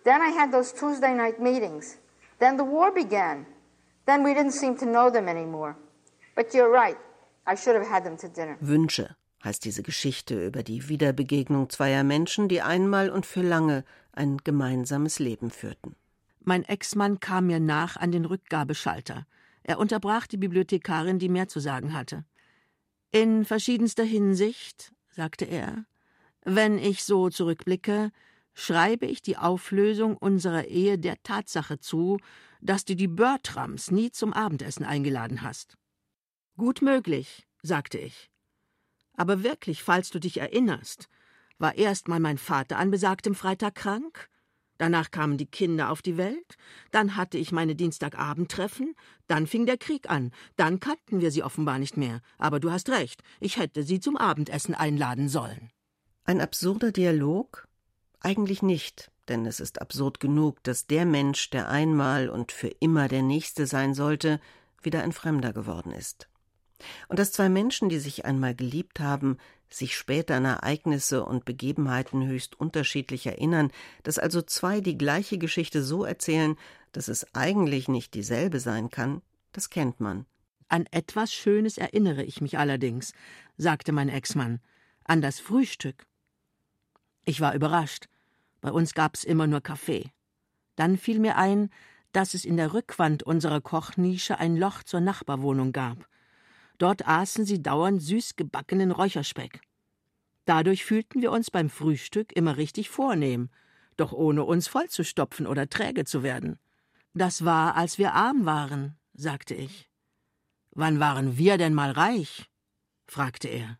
Then 0.04 0.20
I 0.20 0.28
had 0.28 0.52
those 0.52 0.74
Tuesday 0.74 1.14
night 1.14 1.40
meetings. 1.40 1.96
Then 2.38 2.56
the 2.56 2.64
war 2.64 2.92
began. 2.92 3.46
Then 4.06 4.24
we 4.24 4.32
didn't 4.34 4.52
seem 4.52 4.76
to 4.78 4.86
know 4.86 5.10
them 5.10 5.28
anymore. 5.28 5.76
But 6.34 6.54
you're 6.54 6.70
right. 6.70 6.96
I 7.46 7.56
should 7.56 7.76
have 7.76 7.86
had 7.86 8.04
them 8.04 8.16
to 8.18 8.28
dinner. 8.28 8.56
Wünsche 8.60 9.16
heißt 9.44 9.64
diese 9.64 9.82
Geschichte 9.82 10.46
über 10.46 10.62
die 10.62 10.88
Wiederbegegnung 10.88 11.70
zweier 11.70 12.04
Menschen, 12.04 12.48
die 12.48 12.62
einmal 12.62 13.10
und 13.10 13.26
für 13.26 13.42
lange 13.42 13.84
ein 14.12 14.38
gemeinsames 14.38 15.18
Leben 15.18 15.50
führten. 15.50 15.94
Mein 16.40 16.64
Ex-Mann 16.64 17.20
kam 17.20 17.46
mir 17.46 17.60
nach 17.60 17.96
an 17.96 18.10
den 18.10 18.24
Rückgabeschalter. 18.24 19.26
Er 19.62 19.78
unterbrach 19.78 20.26
die 20.26 20.38
Bibliothekarin, 20.38 21.18
die 21.18 21.28
mehr 21.28 21.48
zu 21.48 21.60
sagen 21.60 21.92
hatte. 21.92 22.24
In 23.10 23.44
verschiedenster 23.44 24.04
Hinsicht, 24.04 24.92
sagte 25.10 25.44
er, 25.44 25.84
wenn 26.44 26.78
ich 26.78 27.04
so 27.04 27.28
zurückblicke, 27.28 28.10
schreibe 28.58 29.06
ich 29.06 29.22
die 29.22 29.36
Auflösung 29.36 30.16
unserer 30.16 30.64
Ehe 30.64 30.98
der 30.98 31.22
Tatsache 31.22 31.78
zu, 31.78 32.18
dass 32.60 32.84
du 32.84 32.96
die 32.96 33.06
Bertrams 33.06 33.92
nie 33.92 34.10
zum 34.10 34.32
Abendessen 34.32 34.84
eingeladen 34.84 35.42
hast. 35.42 35.78
Gut 36.56 36.82
möglich, 36.82 37.46
sagte 37.62 37.98
ich. 37.98 38.32
Aber 39.16 39.44
wirklich, 39.44 39.84
falls 39.84 40.10
du 40.10 40.18
dich 40.18 40.38
erinnerst, 40.38 41.08
war 41.58 41.76
erst 41.76 42.08
mal 42.08 42.18
mein 42.18 42.36
Vater 42.36 42.78
an 42.78 42.90
besagtem 42.90 43.36
Freitag 43.36 43.76
krank, 43.76 44.28
danach 44.76 45.12
kamen 45.12 45.38
die 45.38 45.46
Kinder 45.46 45.90
auf 45.90 46.02
die 46.02 46.16
Welt, 46.16 46.56
dann 46.90 47.14
hatte 47.14 47.38
ich 47.38 47.52
meine 47.52 47.76
Dienstagabendtreffen, 47.76 48.96
dann 49.28 49.46
fing 49.46 49.66
der 49.66 49.78
Krieg 49.78 50.10
an, 50.10 50.32
dann 50.56 50.80
kannten 50.80 51.20
wir 51.20 51.30
sie 51.30 51.44
offenbar 51.44 51.78
nicht 51.78 51.96
mehr, 51.96 52.22
aber 52.38 52.58
du 52.58 52.72
hast 52.72 52.88
recht, 52.88 53.22
ich 53.38 53.56
hätte 53.56 53.84
sie 53.84 54.00
zum 54.00 54.16
Abendessen 54.16 54.74
einladen 54.74 55.28
sollen. 55.28 55.70
Ein 56.24 56.40
absurder 56.40 56.90
Dialog, 56.90 57.67
eigentlich 58.20 58.62
nicht, 58.62 59.10
denn 59.28 59.46
es 59.46 59.60
ist 59.60 59.80
absurd 59.80 60.20
genug, 60.20 60.62
dass 60.62 60.86
der 60.86 61.06
Mensch, 61.06 61.50
der 61.50 61.68
einmal 61.68 62.28
und 62.28 62.52
für 62.52 62.68
immer 62.80 63.08
der 63.08 63.22
Nächste 63.22 63.66
sein 63.66 63.94
sollte, 63.94 64.40
wieder 64.82 65.02
ein 65.02 65.12
Fremder 65.12 65.52
geworden 65.52 65.92
ist. 65.92 66.28
Und 67.08 67.18
dass 67.18 67.32
zwei 67.32 67.48
Menschen, 67.48 67.88
die 67.88 67.98
sich 67.98 68.24
einmal 68.24 68.54
geliebt 68.54 69.00
haben, 69.00 69.38
sich 69.70 69.96
später 69.96 70.36
an 70.36 70.44
Ereignisse 70.44 71.24
und 71.24 71.44
Begebenheiten 71.44 72.26
höchst 72.26 72.58
unterschiedlich 72.58 73.26
erinnern, 73.26 73.70
dass 74.02 74.18
also 74.18 74.40
zwei 74.42 74.80
die 74.80 74.96
gleiche 74.96 75.38
Geschichte 75.38 75.82
so 75.82 76.04
erzählen, 76.04 76.56
dass 76.92 77.08
es 77.08 77.34
eigentlich 77.34 77.88
nicht 77.88 78.14
dieselbe 78.14 78.60
sein 78.60 78.90
kann, 78.90 79.20
das 79.52 79.70
kennt 79.70 80.00
man. 80.00 80.26
An 80.68 80.86
etwas 80.90 81.32
Schönes 81.32 81.78
erinnere 81.78 82.22
ich 82.22 82.40
mich 82.40 82.58
allerdings, 82.58 83.12
sagte 83.56 83.92
mein 83.92 84.08
Ex-Mann, 84.08 84.60
an 85.04 85.20
das 85.20 85.40
Frühstück. 85.40 86.06
Ich 87.28 87.42
war 87.42 87.54
überrascht. 87.54 88.08
Bei 88.62 88.72
uns 88.72 88.94
gab's 88.94 89.22
immer 89.22 89.46
nur 89.46 89.60
Kaffee. 89.60 90.10
Dann 90.76 90.96
fiel 90.96 91.18
mir 91.18 91.36
ein, 91.36 91.68
dass 92.12 92.32
es 92.32 92.46
in 92.46 92.56
der 92.56 92.72
Rückwand 92.72 93.22
unserer 93.22 93.60
Kochnische 93.60 94.38
ein 94.38 94.56
Loch 94.56 94.82
zur 94.82 95.02
Nachbarwohnung 95.02 95.72
gab. 95.72 96.08
Dort 96.78 97.06
aßen 97.06 97.44
sie 97.44 97.60
dauernd 97.60 98.00
süß 98.00 98.36
gebackenen 98.36 98.92
Räucherspeck. 98.92 99.60
Dadurch 100.46 100.86
fühlten 100.86 101.20
wir 101.20 101.30
uns 101.30 101.50
beim 101.50 101.68
Frühstück 101.68 102.34
immer 102.34 102.56
richtig 102.56 102.88
vornehm, 102.88 103.50
doch 103.98 104.12
ohne 104.14 104.44
uns 104.44 104.66
vollzustopfen 104.66 105.46
oder 105.46 105.68
träge 105.68 106.06
zu 106.06 106.22
werden. 106.22 106.58
Das 107.12 107.44
war, 107.44 107.76
als 107.76 107.98
wir 107.98 108.14
arm 108.14 108.46
waren, 108.46 108.96
sagte 109.12 109.54
ich. 109.54 109.90
Wann 110.70 110.98
waren 110.98 111.36
wir 111.36 111.58
denn 111.58 111.74
mal 111.74 111.90
reich? 111.90 112.48
fragte 113.06 113.48
er. 113.48 113.78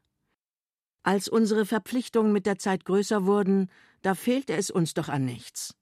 Als 1.09 1.27
unsere 1.27 1.65
Verpflichtungen 1.65 2.33
mit 2.33 2.45
der 2.45 2.59
Zeit 2.59 2.85
größer 2.85 3.25
wurden, 3.25 3.71
da 4.03 4.15
fehlte 4.15 4.53
es 4.53 4.71
uns 4.71 4.93
doch 4.93 5.09
an 5.09 5.25
nichts. 5.25 5.75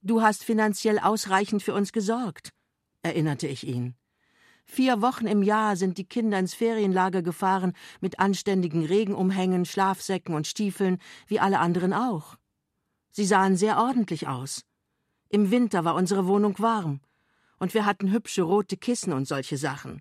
Du 0.00 0.22
hast 0.22 0.44
finanziell 0.44 0.98
ausreichend 0.98 1.62
für 1.62 1.74
uns 1.74 1.92
gesorgt, 1.92 2.54
erinnerte 3.02 3.48
ich 3.48 3.66
ihn. 3.66 3.96
Vier 4.64 5.02
Wochen 5.02 5.26
im 5.26 5.42
Jahr 5.42 5.76
sind 5.76 5.98
die 5.98 6.08
Kinder 6.08 6.38
ins 6.38 6.54
Ferienlager 6.54 7.20
gefahren, 7.20 7.74
mit 8.00 8.18
anständigen 8.18 8.86
Regenumhängen, 8.86 9.66
Schlafsäcken 9.66 10.34
und 10.34 10.46
Stiefeln, 10.46 11.02
wie 11.26 11.38
alle 11.38 11.58
anderen 11.58 11.92
auch. 11.92 12.38
Sie 13.10 13.26
sahen 13.26 13.58
sehr 13.58 13.76
ordentlich 13.76 14.26
aus. 14.26 14.64
Im 15.28 15.50
Winter 15.50 15.84
war 15.84 15.96
unsere 15.96 16.26
Wohnung 16.26 16.58
warm, 16.60 17.00
und 17.58 17.74
wir 17.74 17.84
hatten 17.84 18.10
hübsche 18.10 18.40
rote 18.40 18.78
Kissen 18.78 19.12
und 19.12 19.28
solche 19.28 19.58
Sachen. 19.58 20.00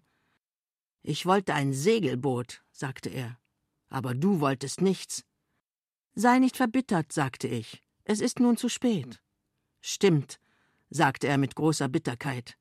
Ich 1.03 1.25
wollte 1.25 1.53
ein 1.53 1.73
Segelboot, 1.73 2.63
sagte 2.71 3.09
er 3.09 3.37
aber 3.89 4.13
du 4.13 4.39
wolltest 4.39 4.81
nichts. 4.81 5.23
Sei 6.13 6.39
nicht 6.39 6.57
verbittert, 6.57 7.11
sagte 7.11 7.47
ich. 7.47 7.83
Es 8.03 8.21
ist 8.21 8.39
nun 8.39 8.57
zu 8.57 8.69
spät. 8.69 9.21
Stimmt, 9.81 10.39
sagte 10.89 11.27
er 11.27 11.37
mit 11.37 11.55
großer 11.55 11.89
Bitterkeit. 11.89 12.57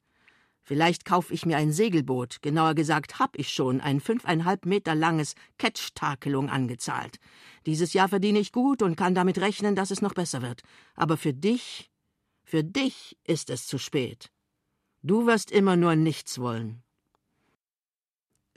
Vielleicht 0.62 1.04
kaufe 1.04 1.34
ich 1.34 1.44
mir 1.44 1.58
ein 1.58 1.72
Segelboot, 1.72 2.40
genauer 2.40 2.74
gesagt 2.74 3.18
hab 3.18 3.36
ich 3.38 3.50
schon 3.50 3.82
ein 3.82 4.00
fünfeinhalb 4.00 4.64
Meter 4.64 4.94
langes 4.94 5.34
Ketch-Takelung 5.58 6.48
angezahlt. 6.48 7.18
Dieses 7.66 7.92
Jahr 7.92 8.08
verdiene 8.08 8.38
ich 8.38 8.50
gut 8.50 8.80
und 8.80 8.96
kann 8.96 9.14
damit 9.14 9.38
rechnen, 9.38 9.76
dass 9.76 9.90
es 9.90 10.00
noch 10.00 10.14
besser 10.14 10.40
wird. 10.40 10.62
Aber 10.94 11.18
für 11.18 11.34
dich, 11.34 11.90
für 12.44 12.64
dich 12.64 13.18
ist 13.24 13.50
es 13.50 13.66
zu 13.66 13.78
spät. 13.78 14.30
Du 15.02 15.26
wirst 15.26 15.50
immer 15.50 15.76
nur 15.76 15.96
nichts 15.96 16.38
wollen. 16.38 16.83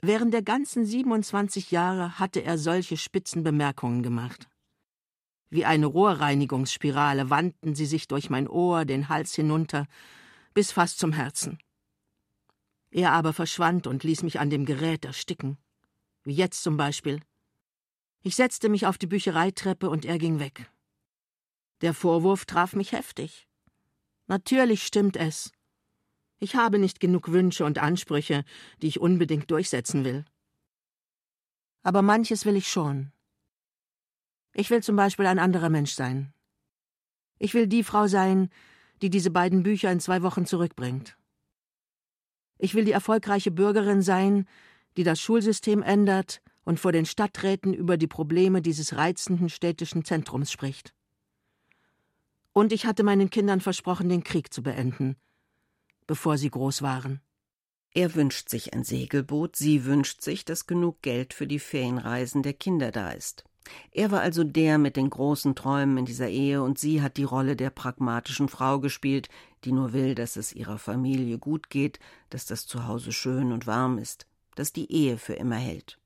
Während 0.00 0.32
der 0.32 0.42
ganzen 0.42 0.84
27 0.84 1.72
Jahre 1.72 2.18
hatte 2.20 2.44
er 2.44 2.56
solche 2.56 2.96
spitzen 2.96 3.42
Bemerkungen 3.42 4.02
gemacht. 4.02 4.48
Wie 5.50 5.64
eine 5.64 5.86
Rohrreinigungsspirale 5.86 7.30
wandten 7.30 7.74
sie 7.74 7.86
sich 7.86 8.06
durch 8.06 8.30
mein 8.30 8.46
Ohr 8.48 8.84
den 8.84 9.08
Hals 9.08 9.34
hinunter 9.34 9.86
bis 10.54 10.70
fast 10.70 10.98
zum 10.98 11.12
Herzen. 11.12 11.58
Er 12.90 13.12
aber 13.12 13.32
verschwand 13.32 13.86
und 13.86 14.04
ließ 14.04 14.22
mich 14.22 14.38
an 14.40 14.50
dem 14.50 14.66
Gerät 14.66 15.04
ersticken. 15.04 15.58
Wie 16.22 16.34
jetzt 16.34 16.62
zum 16.62 16.76
Beispiel. 16.76 17.20
Ich 18.22 18.36
setzte 18.36 18.68
mich 18.68 18.86
auf 18.86 18.98
die 18.98 19.06
Büchereitreppe 19.06 19.90
und 19.90 20.04
er 20.04 20.18
ging 20.18 20.38
weg. 20.38 20.70
Der 21.80 21.94
Vorwurf 21.94 22.44
traf 22.44 22.74
mich 22.74 22.92
heftig. 22.92 23.48
Natürlich 24.26 24.84
stimmt 24.84 25.16
es. 25.16 25.52
Ich 26.40 26.54
habe 26.54 26.78
nicht 26.78 27.00
genug 27.00 27.32
Wünsche 27.32 27.64
und 27.64 27.78
Ansprüche, 27.78 28.44
die 28.80 28.88
ich 28.88 29.00
unbedingt 29.00 29.50
durchsetzen 29.50 30.04
will. 30.04 30.24
Aber 31.82 32.02
manches 32.02 32.44
will 32.44 32.56
ich 32.56 32.68
schon. 32.68 33.12
Ich 34.54 34.70
will 34.70 34.82
zum 34.82 34.96
Beispiel 34.96 35.26
ein 35.26 35.38
anderer 35.38 35.68
Mensch 35.68 35.92
sein. 35.92 36.32
Ich 37.38 37.54
will 37.54 37.66
die 37.66 37.84
Frau 37.84 38.06
sein, 38.06 38.50
die 39.02 39.10
diese 39.10 39.30
beiden 39.30 39.62
Bücher 39.62 39.90
in 39.92 40.00
zwei 40.00 40.22
Wochen 40.22 40.46
zurückbringt. 40.46 41.16
Ich 42.58 42.74
will 42.74 42.84
die 42.84 42.92
erfolgreiche 42.92 43.50
Bürgerin 43.50 44.02
sein, 44.02 44.46
die 44.96 45.04
das 45.04 45.20
Schulsystem 45.20 45.82
ändert 45.82 46.42
und 46.64 46.80
vor 46.80 46.92
den 46.92 47.06
Stadträten 47.06 47.72
über 47.72 47.96
die 47.96 48.08
Probleme 48.08 48.60
dieses 48.60 48.96
reizenden 48.96 49.48
städtischen 49.48 50.04
Zentrums 50.04 50.50
spricht. 50.50 50.92
Und 52.52 52.72
ich 52.72 52.86
hatte 52.86 53.04
meinen 53.04 53.30
Kindern 53.30 53.60
versprochen, 53.60 54.08
den 54.08 54.24
Krieg 54.24 54.52
zu 54.52 54.62
beenden, 54.62 55.16
bevor 56.08 56.36
sie 56.38 56.50
groß 56.50 56.82
waren. 56.82 57.20
Er 57.94 58.16
wünscht 58.16 58.48
sich 58.48 58.74
ein 58.74 58.82
Segelboot, 58.82 59.54
sie 59.54 59.84
wünscht 59.84 60.22
sich, 60.22 60.44
dass 60.44 60.66
genug 60.66 61.00
Geld 61.02 61.32
für 61.32 61.46
die 61.46 61.60
Ferienreisen 61.60 62.42
der 62.42 62.54
Kinder 62.54 62.90
da 62.90 63.12
ist. 63.12 63.44
Er 63.92 64.10
war 64.10 64.20
also 64.20 64.44
der 64.44 64.78
mit 64.78 64.96
den 64.96 65.10
großen 65.10 65.54
Träumen 65.54 65.98
in 65.98 66.04
dieser 66.06 66.28
Ehe, 66.28 66.62
und 66.62 66.78
sie 66.78 67.02
hat 67.02 67.16
die 67.16 67.24
Rolle 67.24 67.54
der 67.54 67.70
pragmatischen 67.70 68.48
Frau 68.48 68.80
gespielt, 68.80 69.28
die 69.64 69.72
nur 69.72 69.92
will, 69.92 70.14
dass 70.14 70.36
es 70.36 70.52
ihrer 70.52 70.78
Familie 70.78 71.38
gut 71.38 71.70
geht, 71.70 71.98
dass 72.30 72.46
das 72.46 72.66
Zuhause 72.66 73.12
schön 73.12 73.52
und 73.52 73.66
warm 73.66 73.98
ist, 73.98 74.26
dass 74.54 74.72
die 74.72 74.90
Ehe 74.90 75.18
für 75.18 75.34
immer 75.34 75.56
hält. 75.56 75.98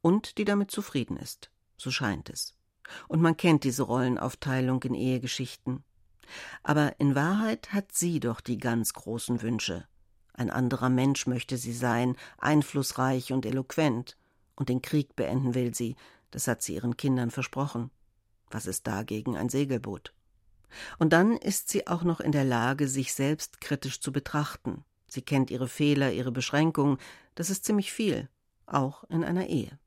Und 0.00 0.38
die 0.38 0.44
damit 0.44 0.70
zufrieden 0.70 1.16
ist. 1.16 1.50
So 1.76 1.90
scheint 1.90 2.30
es. 2.30 2.54
Und 3.08 3.20
man 3.20 3.36
kennt 3.36 3.64
diese 3.64 3.84
Rollenaufteilung 3.84 4.82
in 4.82 4.94
Ehegeschichten. 4.94 5.84
Aber 6.62 6.98
in 6.98 7.14
Wahrheit 7.14 7.72
hat 7.72 7.92
sie 7.92 8.20
doch 8.20 8.40
die 8.40 8.58
ganz 8.58 8.92
großen 8.92 9.42
Wünsche. 9.42 9.86
Ein 10.32 10.50
anderer 10.50 10.88
Mensch 10.88 11.26
möchte 11.26 11.56
sie 11.56 11.72
sein, 11.72 12.16
einflussreich 12.38 13.32
und 13.32 13.46
eloquent. 13.46 14.16
Und 14.56 14.68
den 14.68 14.82
Krieg 14.82 15.16
beenden 15.16 15.54
will 15.54 15.74
sie, 15.74 15.96
das 16.30 16.48
hat 16.48 16.62
sie 16.62 16.74
ihren 16.74 16.96
Kindern 16.96 17.30
versprochen. 17.30 17.90
Was 18.50 18.66
ist 18.66 18.86
dagegen 18.86 19.36
ein 19.36 19.48
Segelboot? 19.48 20.12
Und 20.98 21.12
dann 21.12 21.36
ist 21.36 21.68
sie 21.68 21.86
auch 21.86 22.02
noch 22.02 22.20
in 22.20 22.32
der 22.32 22.44
Lage, 22.44 22.88
sich 22.88 23.14
selbst 23.14 23.60
kritisch 23.60 24.00
zu 24.00 24.12
betrachten. 24.12 24.84
Sie 25.06 25.22
kennt 25.22 25.50
ihre 25.50 25.68
Fehler, 25.68 26.12
ihre 26.12 26.32
Beschränkungen, 26.32 26.98
das 27.36 27.50
ist 27.50 27.64
ziemlich 27.64 27.92
viel, 27.92 28.28
auch 28.66 29.04
in 29.04 29.24
einer 29.24 29.46
Ehe. 29.46 29.78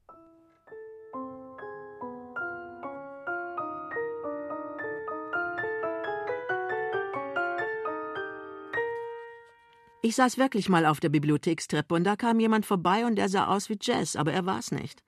Ich 10.07 10.15
saß 10.15 10.37
wirklich 10.37 10.69
mal 10.69 10.85
auf 10.85 11.01
der 11.01 11.09
Bibliothekstreppe 11.09 11.93
und 11.93 12.05
da 12.05 12.15
kam 12.15 12.39
jemand 12.39 12.65
vorbei 12.65 13.05
und 13.05 13.17
der 13.17 13.27
sah 13.27 13.47
aus 13.47 13.67
wie 13.67 13.77
Jazz, 13.81 14.15
aber 14.15 14.31
er 14.31 14.45
war's 14.45 14.71
nicht. 14.71 15.03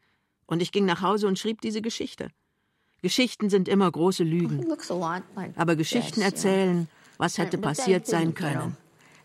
Und 0.45 0.61
ich 0.61 0.73
ging 0.73 0.83
nach 0.83 1.01
Hause 1.01 1.25
und 1.27 1.39
schrieb 1.39 1.61
diese 1.61 1.81
Geschichte. 1.81 2.27
Geschichten 3.01 3.49
sind 3.49 3.69
immer 3.69 3.89
große 3.89 4.25
Lügen. 4.25 4.67
Aber 5.55 5.77
Geschichten 5.77 6.19
erzählen, 6.21 6.89
was 7.17 7.37
hätte 7.37 7.57
passiert 7.57 8.07
sein 8.07 8.33
können. 8.33 8.75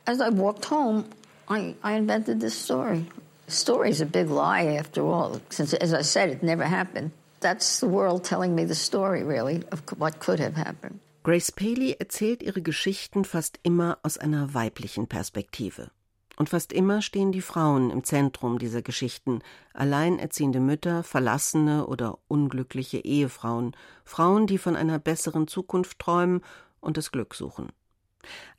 As 0.07 0.21
I 0.21 0.31
walked 0.31 0.71
home, 0.71 1.07
I, 1.51 1.75
I 1.83 1.97
invented 1.97 2.39
this 2.39 2.55
story. 2.55 3.05
The 3.47 3.53
story 3.53 3.91
is 3.91 4.01
a 4.01 4.07
big 4.07 4.31
lie, 4.31 4.79
after 4.79 5.03
all, 5.03 5.41
since, 5.51 5.75
as 5.75 5.93
I 5.93 6.05
said, 6.05 6.31
it 6.31 6.45
never 6.45 6.67
happened. 6.67 7.11
That's 7.41 7.81
the 7.81 7.89
world 7.89 8.23
telling 8.23 8.55
me 8.55 8.65
the 8.65 8.77
story, 8.77 9.25
really, 9.25 9.65
of 9.73 9.83
what 9.99 10.21
could 10.21 10.39
have 10.39 10.55
happened. 10.55 11.01
Grace 11.25 11.53
Paley 11.53 11.97
erzählt 11.99 12.43
ihre 12.43 12.61
Geschichten 12.61 13.25
fast 13.25 13.59
immer 13.63 13.99
aus 14.03 14.19
einer 14.19 14.53
weiblichen 14.53 15.07
Perspektive. 15.07 15.91
Und 16.37 16.51
fast 16.51 16.71
immer 16.71 17.01
stehen 17.01 17.33
die 17.33 17.41
Frauen 17.41 17.89
im 17.89 18.05
Zentrum 18.05 18.59
dieser 18.59 18.83
Geschichten, 18.83 19.41
alleinerziehende 19.73 20.61
Mütter, 20.61 21.03
verlassene 21.03 21.87
oder 21.87 22.19
unglückliche 22.29 22.99
Ehefrauen, 22.99 23.75
Frauen, 24.05 24.47
die 24.47 24.59
von 24.59 24.77
einer 24.77 24.99
besseren 24.99 25.49
Zukunft 25.49 25.99
träumen 25.99 26.43
und 26.81 26.99
das 26.99 27.11
Glück 27.11 27.35
suchen. 27.35 27.73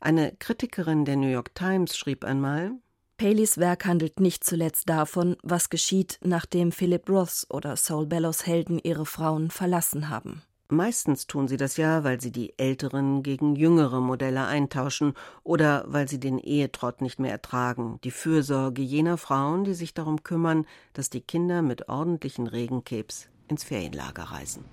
Eine 0.00 0.34
Kritikerin 0.36 1.04
der 1.04 1.14
New 1.14 1.30
York 1.30 1.54
Times 1.54 1.96
schrieb 1.96 2.24
einmal 2.24 2.72
Paleys 3.16 3.58
Werk 3.58 3.86
handelt 3.86 4.18
nicht 4.18 4.42
zuletzt 4.42 4.88
davon, 4.88 5.36
was 5.44 5.70
geschieht, 5.70 6.18
nachdem 6.24 6.72
Philip 6.72 7.08
Roths 7.08 7.48
oder 7.48 7.76
Saul 7.76 8.06
Bellows 8.06 8.44
Helden 8.44 8.80
ihre 8.82 9.06
Frauen 9.06 9.52
verlassen 9.52 10.08
haben. 10.08 10.42
Meistens 10.68 11.26
tun 11.26 11.46
sie 11.46 11.56
das 11.56 11.76
ja, 11.76 12.02
weil 12.02 12.20
sie 12.20 12.32
die 12.32 12.58
älteren 12.58 13.22
gegen 13.22 13.54
jüngere 13.54 14.00
Modelle 14.00 14.46
eintauschen 14.46 15.14
oder 15.44 15.84
weil 15.86 16.08
sie 16.08 16.18
den 16.18 16.38
Ehetrott 16.38 17.00
nicht 17.00 17.20
mehr 17.20 17.30
ertragen, 17.30 18.00
die 18.02 18.10
Fürsorge 18.10 18.82
jener 18.82 19.16
Frauen, 19.16 19.64
die 19.64 19.74
sich 19.74 19.94
darum 19.94 20.24
kümmern, 20.24 20.66
dass 20.92 21.08
die 21.08 21.20
Kinder 21.20 21.62
mit 21.62 21.88
ordentlichen 21.88 22.48
Regenkebs 22.48 23.28
ins 23.48 23.62
Ferienlager 23.62 24.24
reisen. 24.24 24.64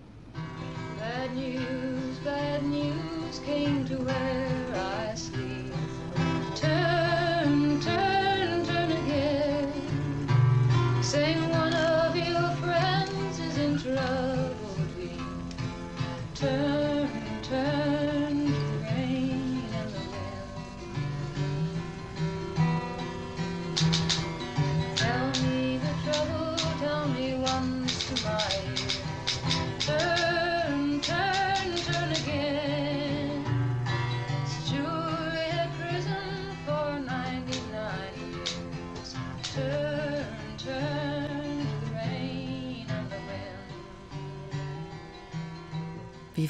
Bad 0.98 1.36
news, 1.36 2.18
bad 2.24 2.64
news 2.64 3.40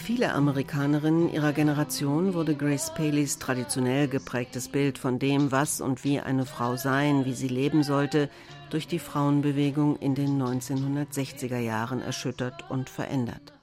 viele 0.04 0.34
Amerikanerinnen 0.34 1.32
ihrer 1.32 1.54
Generation 1.54 2.34
wurde 2.34 2.56
Grace 2.56 2.94
Paleys 2.94 3.40
traditionell 3.40 4.10
geprägtes 4.10 4.68
Bild 4.68 4.98
von 4.98 5.18
dem, 5.18 5.50
was 5.54 5.80
und 5.80 6.04
wie 6.04 6.20
eine 6.20 6.46
Frau 6.46 6.76
sein, 6.76 7.24
wie 7.24 7.34
sie 7.34 7.48
leben 7.48 7.84
sollte, 7.84 8.30
durch 8.70 8.86
die 8.86 9.00
Frauenbewegung 9.00 9.96
in 9.96 10.14
den 10.14 10.42
1960er 10.42 11.58
Jahren 11.58 12.02
erschüttert 12.02 12.70
und 12.70 12.90
verändert. 12.90 13.54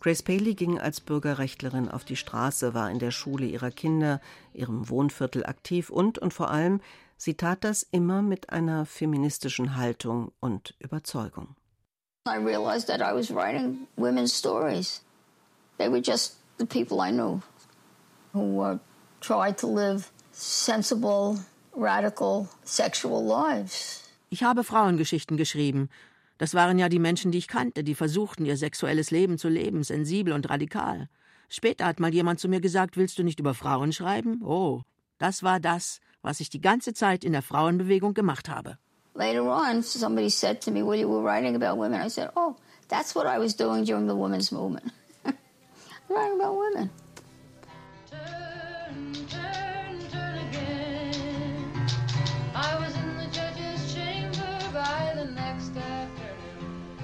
Grace 0.00 0.22
Paley 0.22 0.54
ging 0.54 0.78
als 0.78 1.02
Bürgerrechtlerin 1.02 1.90
auf 1.90 2.04
die 2.04 2.16
Straße, 2.16 2.72
war 2.72 2.90
in 2.90 2.98
der 2.98 3.10
Schule 3.10 3.44
ihrer 3.44 3.70
Kinder, 3.70 4.22
ihrem 4.54 4.88
Wohnviertel 4.88 5.44
aktiv 5.44 5.90
und 5.90 6.18
und 6.18 6.32
vor 6.32 6.50
allem, 6.50 6.80
sie 7.18 7.34
tat 7.34 7.62
das 7.62 7.86
immer 7.90 8.22
mit 8.22 8.48
einer 8.48 8.86
feministischen 8.86 9.76
Haltung 9.76 10.32
und 10.40 10.74
Überzeugung. 10.78 11.56
I 12.26 12.38
realized 12.38 12.86
that 12.88 13.00
I 13.02 13.14
was 13.14 13.30
writing 13.30 13.86
women's 13.96 14.32
stories. 14.32 15.02
They 15.78 15.88
were 15.88 16.02
just 16.02 16.36
the 16.58 16.66
people 16.66 17.00
I 17.00 17.10
knew 17.10 17.40
who 18.32 18.60
uh, 18.60 18.78
tried 19.20 19.58
to 19.58 19.66
live 19.66 20.10
sensible, 20.32 21.38
radical, 21.74 22.48
sexual 22.64 23.24
lives. 23.24 24.02
Ich 24.30 24.42
habe 24.42 24.62
Frauengeschichten 24.64 25.36
geschrieben. 25.36 25.88
Das 26.38 26.54
waren 26.54 26.78
ja 26.78 26.88
die 26.88 27.00
Menschen, 27.00 27.32
die 27.32 27.38
ich 27.38 27.48
kannte, 27.48 27.82
die 27.82 27.94
versuchten, 27.94 28.44
ihr 28.44 28.56
sexuelles 28.56 29.10
Leben 29.10 29.38
zu 29.38 29.48
leben, 29.48 29.82
sensibel 29.82 30.32
und 30.32 30.48
radikal. 30.48 31.08
Später 31.48 31.86
hat 31.86 31.98
mal 31.98 32.12
jemand 32.12 32.38
zu 32.38 32.48
mir 32.48 32.60
gesagt, 32.60 32.96
willst 32.96 33.18
du 33.18 33.24
nicht 33.24 33.40
über 33.40 33.54
Frauen 33.54 33.92
schreiben? 33.92 34.42
Oh, 34.44 34.82
das 35.18 35.42
war 35.42 35.58
das, 35.58 36.00
was 36.22 36.40
ich 36.40 36.50
die 36.50 36.60
ganze 36.60 36.92
Zeit 36.92 37.24
in 37.24 37.32
der 37.32 37.42
Frauenbewegung 37.42 38.14
gemacht 38.14 38.48
habe. 38.48 38.78
Later 39.14 39.42
on, 39.42 39.82
somebody 39.82 40.30
said 40.30 40.60
to 40.62 40.70
me, 40.70 40.82
well, 40.84 40.96
you 40.96 41.08
were 41.08 41.24
writing 41.24 41.56
about 41.56 41.76
women. 41.76 42.00
I 42.00 42.08
said, 42.08 42.30
oh, 42.36 42.54
that's 42.88 43.16
what 43.16 43.26
I 43.26 43.38
was 43.38 43.56
doing 43.56 43.84
during 43.84 44.06
the 44.06 44.14
women's 44.14 44.52
movement. 44.52 44.92
Writing 46.08 46.40
about 46.40 46.56
women. 46.56 46.90
Turn, 48.10 49.12
turn, 49.28 50.10
turn 50.10 50.38
again. 50.48 51.88
I 52.54 52.78
was 52.80 52.94
in 52.96 53.16
the 53.18 53.26
judge's 53.30 53.94
chamber 53.94 54.58
by 54.72 55.12
the 55.14 55.26
next 55.26 55.76
afternoon. 55.76 56.96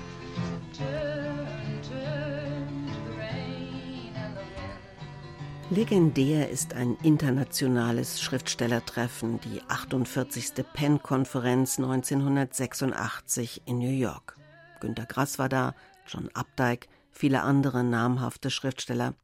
Turn, 0.73 1.83
turn 1.83 2.87
to 2.89 3.01
the 3.05 3.17
rain 3.19 4.13
and 4.17 4.37
the 4.37 4.41
wind. 4.41 5.71
Legendär 5.71 6.49
ist 6.51 6.75
ein 6.75 6.97
internationales 7.03 8.21
Schriftstellertreffen, 8.21 9.41
die 9.41 9.61
48. 9.69 10.65
Penn-Konferenz 10.73 11.79
1986 11.79 13.63
in 13.67 13.79
New 13.79 13.91
York. 13.91 14.37
Günter 14.81 15.07
Grass 15.07 15.39
war 15.39 15.49
da, 15.49 15.75
John 16.07 16.29
Updike, 16.35 16.89
viele 17.15 17.43
andere 17.43 17.83
namhafte 17.83 18.51
Schriftsteller. 18.51 19.15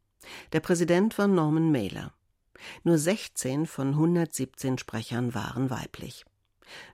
Der 0.52 0.60
Präsident 0.60 1.18
war 1.18 1.26
Norman 1.26 1.70
Mailer. 1.70 2.12
Nur 2.84 2.98
16 2.98 3.66
von 3.66 3.88
117 3.88 4.78
Sprechern 4.78 5.34
waren 5.34 5.70
weiblich. 5.70 6.24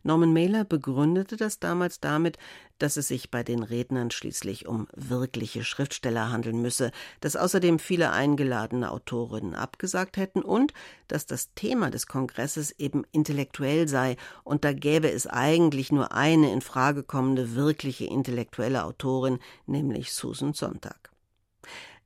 Norman 0.03 0.33
Mailer 0.33 0.65
begründete 0.65 1.37
das 1.37 1.59
damals 1.59 2.01
damit, 2.01 2.39
dass 2.79 2.97
es 2.97 3.09
sich 3.09 3.31
bei 3.31 3.43
den 3.43 3.63
Rednern 3.63 4.11
schließlich 4.11 4.67
um 4.67 4.89
wirkliche 4.95 5.65
Schriftsteller 5.65 6.31
handeln 6.31 6.61
müsse, 6.61 6.93
dass 7.21 7.37
außerdem 7.37 7.79
viele 7.79 8.13
eingeladene 8.13 8.91
Autorinnen 8.91 9.55
abgesagt 9.55 10.17
hätten 10.17 10.43
und 10.43 10.73
dass 11.09 11.27
das 11.27 11.55
Thema 11.55 11.91
des 11.91 12.07
Kongresses 12.07 12.73
eben 12.79 13.05
intellektuell 13.13 13.89
sei 13.89 14.17
und 14.45 14.65
da 14.65 14.73
gäbe 14.73 15.11
es 15.11 15.27
eigentlich 15.27 15.93
nur 15.93 16.13
eine 16.13 16.53
in 16.53 16.61
Frage 16.61 17.03
kommende 17.03 17.55
wirkliche 17.55 18.05
intellektuelle 18.05 18.85
Autorin, 18.85 19.39
nämlich 19.67 20.13
Susan 20.13 20.53
Sontag. 20.53 21.11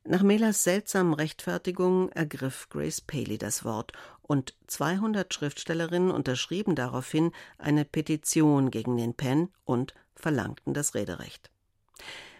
Nach 0.03 0.23
Mehlers 0.23 0.63
seltsamen 0.63 1.13
Rechtfertigung 1.13 2.09
ergriff 2.09 2.69
Grace 2.69 3.01
Paley 3.01 3.37
das 3.37 3.63
Wort 3.63 3.91
und 4.31 4.55
200 4.67 5.33
Schriftstellerinnen 5.33 6.09
unterschrieben 6.09 6.73
daraufhin 6.73 7.33
eine 7.57 7.83
Petition 7.83 8.71
gegen 8.71 8.95
den 8.95 9.13
Penn 9.13 9.49
und 9.65 9.93
verlangten 10.15 10.73
das 10.73 10.95
Rederecht. 10.95 11.51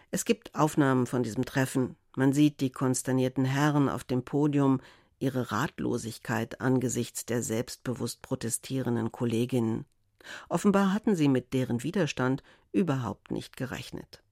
Es 0.09 0.23
gibt 0.23 0.55
Aufnahmen 0.55 1.05
von 1.05 1.21
diesem 1.21 1.43
Treffen. 1.43 1.97
Man 2.15 2.31
sieht 2.31 2.61
die 2.61 2.69
konsternierten 2.69 3.43
Herren 3.43 3.89
auf 3.89 4.05
dem 4.05 4.23
Podium, 4.23 4.79
ihre 5.19 5.51
Ratlosigkeit 5.51 6.61
angesichts 6.61 7.25
der 7.25 7.43
selbstbewusst 7.43 8.21
protestierenden 8.21 9.11
Kolleginnen. 9.11 9.83
Offenbar 10.47 10.93
hatten 10.93 11.17
sie 11.17 11.27
mit 11.27 11.51
deren 11.51 11.83
Widerstand 11.83 12.41
überhaupt 12.71 13.31
nicht 13.31 13.57
gerechnet. 13.57 14.23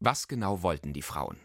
Was 0.00 0.28
genau 0.28 0.62
wollten 0.62 0.94
die 0.94 1.02
Frauen? 1.02 1.36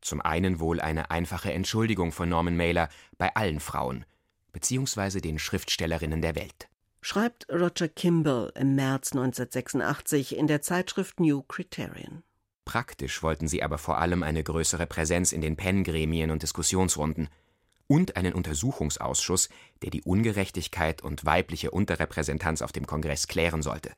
Zum 0.00 0.22
einen 0.22 0.60
wohl 0.60 0.80
eine 0.80 1.10
einfache 1.10 1.52
Entschuldigung 1.52 2.10
von 2.10 2.30
Norman 2.30 2.56
Mailer 2.56 2.88
bei 3.18 3.36
allen 3.36 3.60
Frauen, 3.60 4.06
beziehungsweise 4.54 5.20
den 5.20 5.38
Schriftstellerinnen 5.38 6.22
der 6.22 6.34
Welt. 6.34 6.68
Schreibt 7.02 7.46
Roger 7.52 7.88
Kimball 7.88 8.50
im 8.54 8.74
März 8.76 9.12
1986 9.12 10.36
in 10.38 10.46
der 10.46 10.62
Zeitschrift 10.62 11.20
New 11.20 11.42
Criterion. 11.42 12.22
Praktisch 12.64 13.22
wollten 13.22 13.46
sie 13.46 13.62
aber 13.62 13.76
vor 13.76 13.98
allem 13.98 14.22
eine 14.22 14.42
größere 14.42 14.86
Präsenz 14.86 15.32
in 15.32 15.42
den 15.42 15.56
Penn-Gremien 15.56 16.30
und 16.30 16.42
Diskussionsrunden 16.42 17.28
und 17.86 18.16
einen 18.16 18.32
Untersuchungsausschuss, 18.32 19.50
der 19.82 19.90
die 19.90 20.02
Ungerechtigkeit 20.02 21.02
und 21.02 21.26
weibliche 21.26 21.70
Unterrepräsentanz 21.70 22.62
auf 22.62 22.72
dem 22.72 22.86
Kongress 22.86 23.28
klären 23.28 23.60
sollte. 23.60 23.92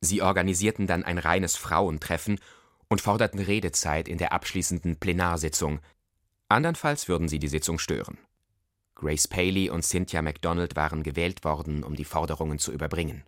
Sie 0.00 0.22
organisierten 0.22 0.86
dann 0.86 1.04
ein 1.04 1.18
reines 1.18 1.56
Frauentreffen 1.56 2.40
und 2.88 3.00
forderten 3.00 3.40
Redezeit 3.40 4.08
in 4.08 4.18
der 4.18 4.32
abschließenden 4.32 4.96
Plenarsitzung. 4.96 5.80
Andernfalls 6.48 7.08
würden 7.08 7.28
sie 7.28 7.38
die 7.38 7.48
Sitzung 7.48 7.78
stören. 7.78 8.18
Grace 8.94 9.28
Paley 9.28 9.70
und 9.70 9.84
Cynthia 9.84 10.22
MacDonald 10.22 10.76
waren 10.76 11.02
gewählt 11.02 11.44
worden, 11.44 11.82
um 11.82 11.96
die 11.96 12.04
Forderungen 12.04 12.58
zu 12.58 12.72
überbringen. 12.72 13.24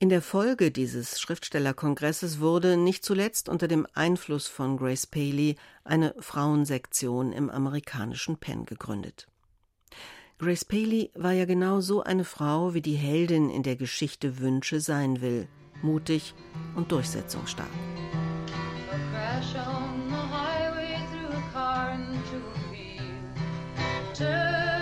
In 0.00 0.08
der 0.08 0.22
Folge 0.22 0.70
dieses 0.70 1.20
Schriftstellerkongresses 1.20 2.40
wurde 2.40 2.76
nicht 2.76 3.04
zuletzt 3.04 3.48
unter 3.48 3.68
dem 3.68 3.86
Einfluss 3.94 4.48
von 4.48 4.76
Grace 4.76 5.06
Paley 5.06 5.56
eine 5.84 6.14
Frauensektion 6.18 7.32
im 7.32 7.48
amerikanischen 7.48 8.36
Penn 8.36 8.66
gegründet. 8.66 9.28
Grace 10.38 10.64
Paley 10.64 11.10
war 11.14 11.32
ja 11.32 11.44
genau 11.44 11.80
so 11.80 12.02
eine 12.02 12.24
Frau, 12.24 12.74
wie 12.74 12.82
die 12.82 12.96
Heldin 12.96 13.50
in 13.50 13.62
der 13.62 13.76
Geschichte 13.76 14.40
Wünsche 14.40 14.80
sein 14.80 15.20
will, 15.20 15.48
mutig 15.80 16.34
und 16.74 16.90
durchsetzungsstark. 16.90 17.70
A 18.90 18.98
crash 19.10 19.54
on 19.54 20.10
the 20.10 20.16
highway 20.16 20.98
through 21.12 21.34
a 21.34 21.52
car 21.52 21.94
into 21.94 22.36
a 22.36 22.72
field. 22.72 23.04
Turn, 24.12 24.73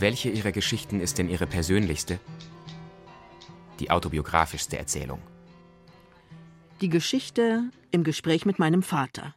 Welche 0.00 0.30
ihrer 0.30 0.50
Geschichten 0.50 0.98
ist 0.98 1.18
denn 1.18 1.28
ihre 1.28 1.46
persönlichste? 1.46 2.18
Die 3.80 3.90
autobiografischste 3.90 4.78
Erzählung. 4.78 5.20
Die 6.80 6.88
Geschichte 6.88 7.64
im 7.90 8.02
Gespräch 8.02 8.46
mit 8.46 8.58
meinem 8.58 8.82
Vater. 8.82 9.34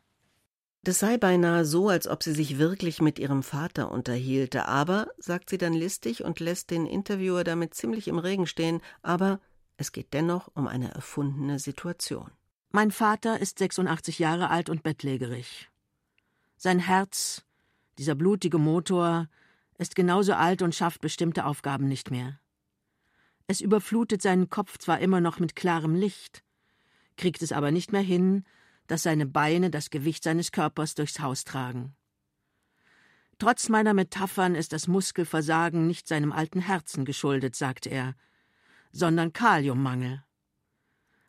Das 0.86 1.00
sei 1.00 1.18
beinahe 1.18 1.64
so, 1.64 1.88
als 1.88 2.10
ob 2.10 2.24
sie 2.24 2.34
sich 2.34 2.58
wirklich 2.58 3.02
mit 3.02 3.18
ihrem 3.18 3.42
Vater 3.42 3.90
unterhielte, 3.90 4.68
aber, 4.68 5.08
sagt 5.18 5.50
sie 5.50 5.58
dann 5.58 5.72
listig 5.72 6.26
und 6.26 6.42
lässt 6.42 6.72
den 6.72 6.86
Interviewer 6.86 7.46
damit 7.46 7.74
ziemlich 7.74 8.10
im 8.10 8.20
Regen 8.20 8.48
stehen, 8.48 8.82
aber 9.02 9.40
es 9.78 9.94
geht 9.94 10.14
dennoch 10.14 10.52
um 10.56 10.68
eine 10.68 10.94
erfundene 10.94 11.58
Situation. 11.58 12.32
Mein 12.70 12.92
Vater 12.92 13.40
ist 13.40 13.60
86 13.60 14.20
Jahre 14.20 14.50
alt 14.50 14.70
und 14.70 14.84
bettlägerig. 14.84 15.70
Sein 16.58 16.80
Herz, 16.80 17.46
dieser 17.98 18.16
blutige 18.16 18.58
Motor, 18.58 19.30
ist 19.78 19.96
genauso 19.96 20.34
alt 20.34 20.62
und 20.62 20.76
schafft 20.76 21.00
bestimmte 21.00 21.46
Aufgaben 21.46 21.88
nicht 21.88 22.12
mehr. 22.12 22.40
Es 23.48 23.62
überflutet 23.62 24.22
seinen 24.22 24.50
Kopf 24.50 24.78
zwar 24.80 25.00
immer 25.00 25.22
noch 25.22 25.40
mit 25.40 25.56
klarem 25.56 25.96
Licht, 25.96 26.44
kriegt 27.16 27.42
es 27.42 27.54
aber 27.54 27.72
nicht 27.72 27.94
mehr 27.94 28.02
hin, 28.02 28.44
dass 28.88 29.04
seine 29.04 29.26
Beine 29.26 29.70
das 29.70 29.90
Gewicht 29.90 30.24
seines 30.24 30.52
Körpers 30.52 30.96
durchs 30.96 31.20
Haus 31.20 31.44
tragen. 31.44 31.96
Trotz 33.40 33.70
meiner 33.70 33.94
Metaphern 33.94 34.56
ist 34.56 34.74
das 34.74 34.88
Muskelversagen 34.88 35.88
nicht 35.88 36.08
seinem 36.08 36.32
alten 36.32 36.62
Herzen 36.62 37.04
geschuldet, 37.04 37.56
sagt 37.56 37.88
er, 37.88 38.16
sondern 38.92 39.34
Kaliummangel. 39.34 40.24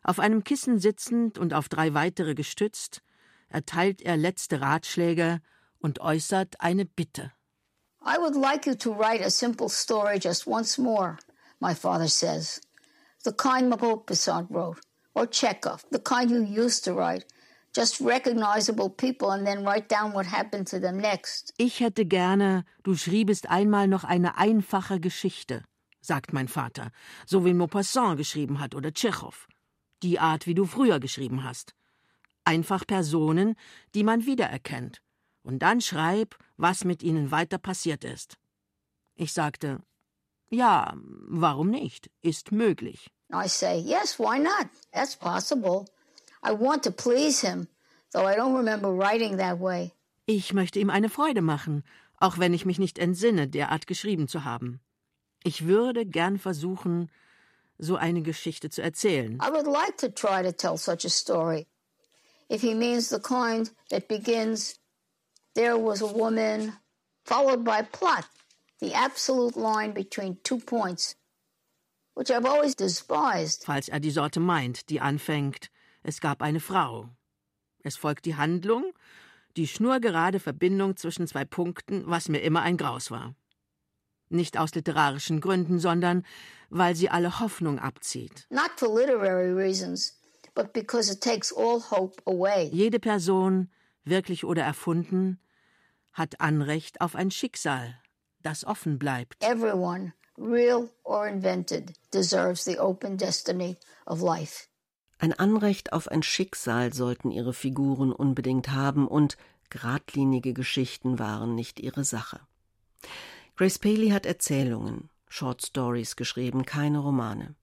Auf 0.03 0.19
einem 0.19 0.43
Kissen 0.43 0.77
sitzend 0.79 1.37
und 1.37 1.53
auf 1.53 1.67
drei 1.67 1.93
weitere 1.93 2.35
gestützt, 2.35 3.01
erteilt 3.49 4.01
er 4.01 4.17
letzte 4.17 4.61
Ratschläge 4.61 5.41
und 5.79 5.99
äußert 5.99 6.61
eine 6.61 6.85
Bitte. 6.85 7.31
I 8.05 8.17
would 8.19 8.35
like 8.35 8.67
you 8.67 8.75
to 8.75 8.91
write 8.91 9.25
a 9.25 9.31
simple 9.31 9.67
story 9.67 10.19
just 10.19 10.45
once 10.45 10.77
more, 10.77 11.17
my 11.59 11.73
father 11.73 12.07
says. 12.07 12.61
The 13.23 13.33
kind 13.33 13.73
Maupassant 13.73 14.51
wrote, 14.51 14.79
or 15.15 15.25
Chekhov, 15.25 15.83
the 15.89 15.99
kind 15.99 16.29
you 16.29 16.43
used 16.43 16.83
to 16.85 16.93
write. 16.93 17.25
Just 17.75 17.99
recognizable 17.99 18.89
people 18.89 19.31
and 19.31 19.45
then 19.45 19.65
write 19.65 19.89
down 19.89 20.13
what 20.13 20.25
happened 20.25 20.65
to 20.69 20.79
them 20.79 20.95
next. 20.95 21.53
Ich 21.57 21.81
hätte 21.81 22.05
gerne, 22.05 22.63
du 22.83 22.95
schriebest 22.95 23.49
einmal 23.49 23.89
noch 23.89 24.05
eine 24.05 24.37
einfache 24.37 25.01
Geschichte, 25.01 25.61
sagt 25.99 26.31
mein 26.31 26.47
Vater, 26.47 26.91
so 27.25 27.43
wie 27.43 27.53
Maupassant 27.53 28.17
geschrieben 28.17 28.61
hat 28.61 28.75
oder 28.75 28.93
Tschechow. 28.93 29.47
Die 30.03 30.19
Art, 30.19 30.47
wie 30.47 30.55
du 30.55 30.63
früher 30.65 31.01
geschrieben 31.01 31.43
hast. 31.43 31.73
Einfach 32.45 32.87
Personen, 32.87 33.55
die 33.93 34.03
man 34.03 34.25
wiedererkennt. 34.25 35.01
Und 35.43 35.59
dann 35.59 35.81
schreib, 35.81 36.37
was 36.55 36.85
mit 36.85 37.03
ihnen 37.03 37.29
weiter 37.31 37.57
passiert 37.57 38.05
ist. 38.05 38.37
Ich 39.15 39.33
sagte, 39.33 39.81
ja, 40.49 40.93
warum 41.27 41.71
nicht? 41.71 42.09
Ist 42.21 42.53
möglich. 42.53 43.11
I 43.33 43.47
say, 43.47 43.79
yes, 43.79 44.17
why 44.17 44.39
not? 44.39 44.69
That's 44.93 45.15
possible. 45.15 45.85
I 46.45 46.51
want 46.51 46.83
to 46.83 46.91
please 46.91 47.41
him, 47.41 47.67
though 48.13 48.27
I 48.27 48.35
don't 48.35 48.55
remember 48.55 48.91
writing 48.91 49.37
that 49.37 49.59
way. 49.59 49.93
Ich 50.27 50.53
möchte 50.53 50.79
ihm 50.79 50.91
eine 50.91 51.09
Freude 51.09 51.41
machen, 51.41 51.83
auch 52.19 52.37
wenn 52.37 52.53
ich 52.53 52.65
mich 52.65 52.77
nicht 52.77 52.99
entsinne, 52.99 53.47
derart 53.47 53.87
geschrieben 53.87 54.27
zu 54.27 54.43
haben. 54.43 54.79
Ich 55.43 55.65
würde 55.65 56.05
gern 56.05 56.37
versuchen, 56.37 57.09
so 57.79 57.95
eine 57.95 58.21
Geschichte 58.21 58.69
zu 58.69 58.81
erzählen. 58.81 59.39
I 59.41 59.49
would 59.51 59.67
like 59.67 59.97
to 59.97 60.09
try 60.09 60.43
to 60.43 60.51
tell 60.51 60.77
such 60.77 61.03
a 61.05 61.09
story. 61.09 61.67
If 62.47 62.61
he 62.61 62.75
means 62.75 63.09
the 63.09 63.19
kind 63.19 63.71
that 63.89 64.07
begins, 64.07 64.79
there 65.55 65.77
was 65.77 66.01
a 66.01 66.07
woman, 66.07 66.73
followed 67.23 67.63
by 67.63 67.81
plot, 67.81 68.25
the 68.79 68.93
absolute 68.93 69.57
line 69.57 69.93
between 69.93 70.37
two 70.43 70.59
points, 70.59 71.15
which 72.13 72.29
I've 72.29 72.45
always 72.45 72.75
despised. 72.75 73.63
Falls 73.65 73.89
er 73.89 73.99
die 73.99 74.11
Sorte 74.11 74.39
meint, 74.39 74.89
die 74.89 75.01
anfängt, 75.01 75.69
es 76.05 76.21
gab 76.21 76.41
eine 76.41 76.59
Frau. 76.59 77.09
Es 77.83 77.97
folgt 77.97 78.25
die 78.25 78.35
Handlung, 78.35 78.93
die 79.57 79.67
schnurgerade 79.67 80.39
Verbindung 80.39 80.97
zwischen 80.97 81.27
zwei 81.27 81.45
Punkten, 81.45 82.03
was 82.05 82.29
mir 82.29 82.39
immer 82.39 82.61
ein 82.61 82.77
Graus 82.77 83.09
war. 83.09 83.35
Nicht 84.29 84.57
aus 84.57 84.73
literarischen 84.75 85.41
Gründen, 85.41 85.79
sondern 85.79 86.25
weil 86.69 86.95
sie 86.95 87.09
alle 87.09 87.39
Hoffnung 87.39 87.79
abzieht. 87.79 88.47
Not 88.49 88.71
for 88.77 88.93
literary 88.93 89.51
reasons, 89.51 90.19
but 90.53 90.73
because 90.73 91.11
it 91.11 91.21
takes 91.21 91.51
all 91.51 91.81
hope 91.91 92.21
away. 92.25 92.69
Jede 92.71 92.99
Person, 92.99 93.69
wirklich 94.03 94.45
oder 94.45 94.63
erfunden, 94.63 95.39
hat 96.13 96.39
Anrecht 96.39 97.01
auf 97.01 97.15
ein 97.15 97.31
Schicksal, 97.31 97.99
das 98.41 98.63
offen 98.65 98.99
bleibt. 98.99 99.43
Everyone 99.43 100.13
real 100.37 100.89
or 101.03 101.27
invented, 101.27 101.93
deserves 102.11 102.63
the 102.63 102.77
open 102.77 103.17
destiny 103.17 103.77
of 104.05 104.21
life. 104.21 104.67
Ein 105.17 105.33
Anrecht 105.33 105.93
auf 105.93 106.09
ein 106.09 106.23
Schicksal 106.23 106.93
sollten 106.93 107.31
ihre 107.31 107.53
Figuren 107.53 108.11
unbedingt 108.11 108.71
haben 108.71 109.07
und 109.07 109.37
geradlinige 109.69 110.53
Geschichten 110.53 111.19
waren 111.19 111.55
nicht 111.55 111.79
ihre 111.79 112.03
Sache. 112.03 112.41
Grace 113.55 113.79
Paley 113.79 114.09
hat 114.09 114.25
Erzählungen, 114.25 115.09
Short 115.29 115.65
Stories 115.65 116.17
geschrieben, 116.17 116.65
keine 116.65 116.99
Romane. 116.99 117.55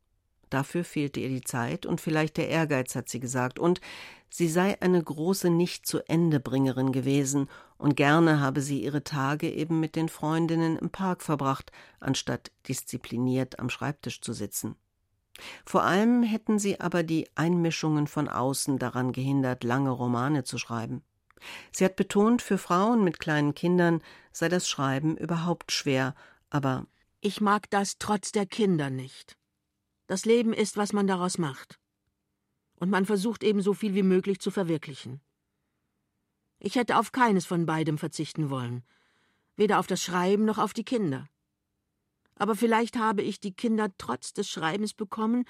Dafür 0.48 0.84
fehlte 0.84 1.20
ihr 1.20 1.28
die 1.28 1.42
Zeit 1.42 1.86
und 1.86 2.00
vielleicht 2.00 2.36
der 2.36 2.48
Ehrgeiz, 2.48 2.94
hat 2.94 3.08
sie 3.08 3.20
gesagt, 3.20 3.58
und 3.58 3.80
sie 4.28 4.48
sei 4.48 4.80
eine 4.82 5.02
große 5.02 5.48
Nicht-zu-Ende-Bringerin 5.48 6.92
gewesen 6.92 7.48
und 7.78 7.96
gerne 7.96 8.40
habe 8.40 8.60
sie 8.60 8.82
ihre 8.82 9.04
Tage 9.04 9.50
eben 9.50 9.80
mit 9.80 9.96
den 9.96 10.08
Freundinnen 10.10 10.76
im 10.76 10.90
Park 10.90 11.22
verbracht, 11.22 11.72
anstatt 12.00 12.50
diszipliniert 12.68 13.58
am 13.60 13.70
Schreibtisch 13.70 14.20
zu 14.20 14.34
sitzen. 14.34 14.76
Vor 15.64 15.82
allem 15.82 16.22
hätten 16.22 16.58
sie 16.58 16.80
aber 16.80 17.02
die 17.02 17.28
Einmischungen 17.34 18.06
von 18.06 18.28
außen 18.28 18.78
daran 18.78 19.12
gehindert, 19.12 19.64
lange 19.64 19.90
Romane 19.90 20.44
zu 20.44 20.58
schreiben. 20.58 21.02
Sie 21.72 21.84
hat 21.84 21.96
betont, 21.96 22.42
für 22.42 22.58
Frauen 22.58 23.02
mit 23.04 23.18
kleinen 23.18 23.54
Kindern 23.54 24.02
sei 24.32 24.48
das 24.48 24.68
Schreiben 24.68 25.16
überhaupt 25.16 25.72
schwer, 25.72 26.14
aber 26.50 26.86
Ich 27.20 27.40
mag 27.40 27.70
das 27.70 27.98
trotz 27.98 28.32
der 28.32 28.46
Kinder 28.46 28.90
nicht. 28.90 29.36
Das 30.06 30.24
Leben 30.24 30.52
ist, 30.52 30.76
was 30.76 30.92
man 30.92 31.06
daraus 31.06 31.38
macht. 31.38 31.78
Und 32.76 32.90
man 32.90 33.06
versucht 33.06 33.44
eben 33.44 33.62
so 33.62 33.74
viel 33.74 33.94
wie 33.94 34.02
möglich 34.02 34.40
zu 34.40 34.50
verwirklichen. 34.50 35.20
Ich 36.58 36.76
hätte 36.76 36.96
auf 36.96 37.12
keines 37.12 37.46
von 37.46 37.66
beidem 37.66 37.98
verzichten 37.98 38.50
wollen, 38.50 38.84
weder 39.56 39.78
auf 39.78 39.86
das 39.86 40.02
Schreiben 40.02 40.44
noch 40.44 40.58
auf 40.58 40.72
die 40.72 40.84
Kinder. 40.84 41.28
Aber 42.36 42.54
vielleicht 42.54 42.96
habe 42.96 43.22
ich 43.22 43.40
die 43.40 43.52
Kinder 43.52 43.88
trotz 43.98 44.32
des 44.32 44.48
Schreibens 44.48 44.94
bekommen 44.94 45.44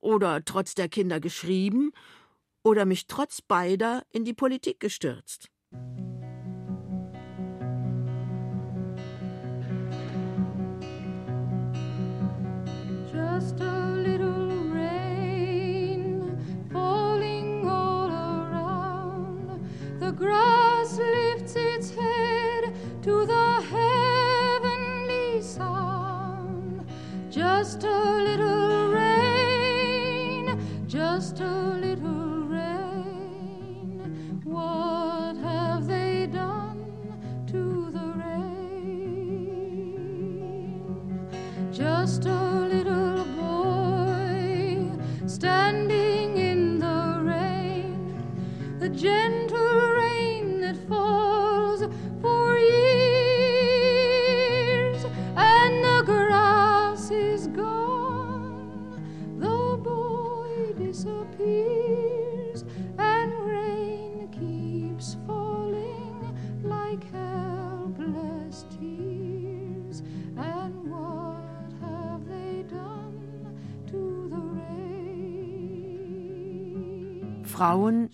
oder 0.00 0.44
trotz 0.44 0.74
der 0.74 0.88
Kinder 0.88 1.20
geschrieben 1.20 1.92
oder 2.62 2.84
mich 2.84 3.06
trotz 3.06 3.42
beider 3.42 4.04
in 4.10 4.24
die 4.24 4.34
Politik 4.34 4.80
gestürzt. 4.80 5.48
Just 13.12 13.60
a 13.60 13.94
little 13.96 14.70
rain 14.72 16.38
falling 16.72 17.68
all 17.68 18.10
around. 18.10 19.60
The 20.00 20.12
grass 20.12 20.61
Just 27.32 27.82
a 27.84 27.88
little 27.88 28.61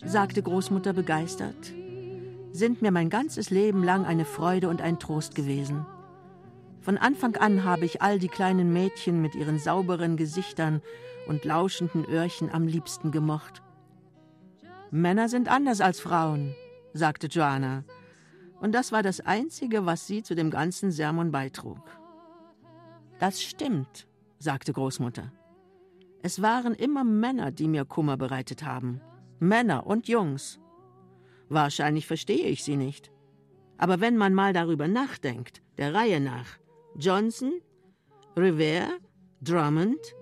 sagte 0.04 0.42
Großmutter 0.42 0.92
begeistert, 0.92 1.72
sind 2.52 2.82
mir 2.82 2.90
mein 2.90 3.10
ganzes 3.10 3.50
Leben 3.50 3.82
lang 3.82 4.04
eine 4.04 4.24
Freude 4.24 4.68
und 4.68 4.80
ein 4.80 4.98
Trost 4.98 5.34
gewesen. 5.34 5.86
Von 6.80 6.96
Anfang 6.96 7.36
an 7.36 7.64
habe 7.64 7.84
ich 7.84 8.00
all 8.00 8.18
die 8.18 8.28
kleinen 8.28 8.72
Mädchen 8.72 9.20
mit 9.20 9.34
ihren 9.34 9.58
sauberen 9.58 10.16
Gesichtern 10.16 10.80
und 11.26 11.44
lauschenden 11.44 12.04
Öhrchen 12.04 12.50
am 12.50 12.66
liebsten 12.66 13.10
gemocht. 13.10 13.62
Männer 14.90 15.28
sind 15.28 15.48
anders 15.48 15.80
als 15.80 16.00
Frauen, 16.00 16.54
sagte 16.94 17.26
Joanna, 17.26 17.84
und 18.60 18.72
das 18.72 18.90
war 18.90 19.02
das 19.02 19.20
Einzige, 19.20 19.86
was 19.86 20.06
sie 20.06 20.22
zu 20.22 20.34
dem 20.34 20.50
ganzen 20.50 20.90
Sermon 20.90 21.30
beitrug. 21.30 21.78
Das 23.18 23.42
stimmt, 23.42 24.06
sagte 24.38 24.72
Großmutter. 24.72 25.30
Es 26.22 26.42
waren 26.42 26.74
immer 26.74 27.04
Männer, 27.04 27.52
die 27.52 27.68
mir 27.68 27.84
Kummer 27.84 28.16
bereitet 28.16 28.64
haben. 28.64 29.00
Männer 29.40 29.86
und 29.86 30.08
Jungs. 30.08 30.60
Wahrscheinlich 31.48 32.06
verstehe 32.06 32.46
ich 32.46 32.64
sie 32.64 32.76
nicht. 32.76 33.10
Aber 33.76 34.00
wenn 34.00 34.16
man 34.16 34.34
mal 34.34 34.52
darüber 34.52 34.88
nachdenkt, 34.88 35.62
der 35.78 35.94
Reihe 35.94 36.20
nach, 36.20 36.58
Johnson, 36.96 37.60
Revere, 38.36 38.98
Drummond, 39.40 40.14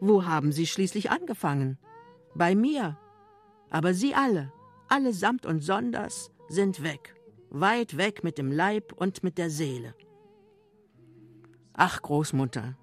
wo 0.00 0.24
haben 0.24 0.52
sie 0.52 0.66
schließlich 0.66 1.10
angefangen? 1.10 1.78
Bei 2.34 2.54
mir. 2.54 2.98
Aber 3.70 3.94
sie 3.94 4.14
alle, 4.14 4.52
allesamt 4.88 5.46
und 5.46 5.60
sonders, 5.60 6.30
sind 6.48 6.82
weg. 6.82 7.16
Weit 7.50 7.96
weg 7.96 8.22
mit 8.22 8.38
dem 8.38 8.52
Leib 8.52 8.92
und 8.92 9.24
mit 9.24 9.38
der 9.38 9.50
Seele. 9.50 9.94
Ach, 11.72 12.00
Großmutter, 12.02 12.76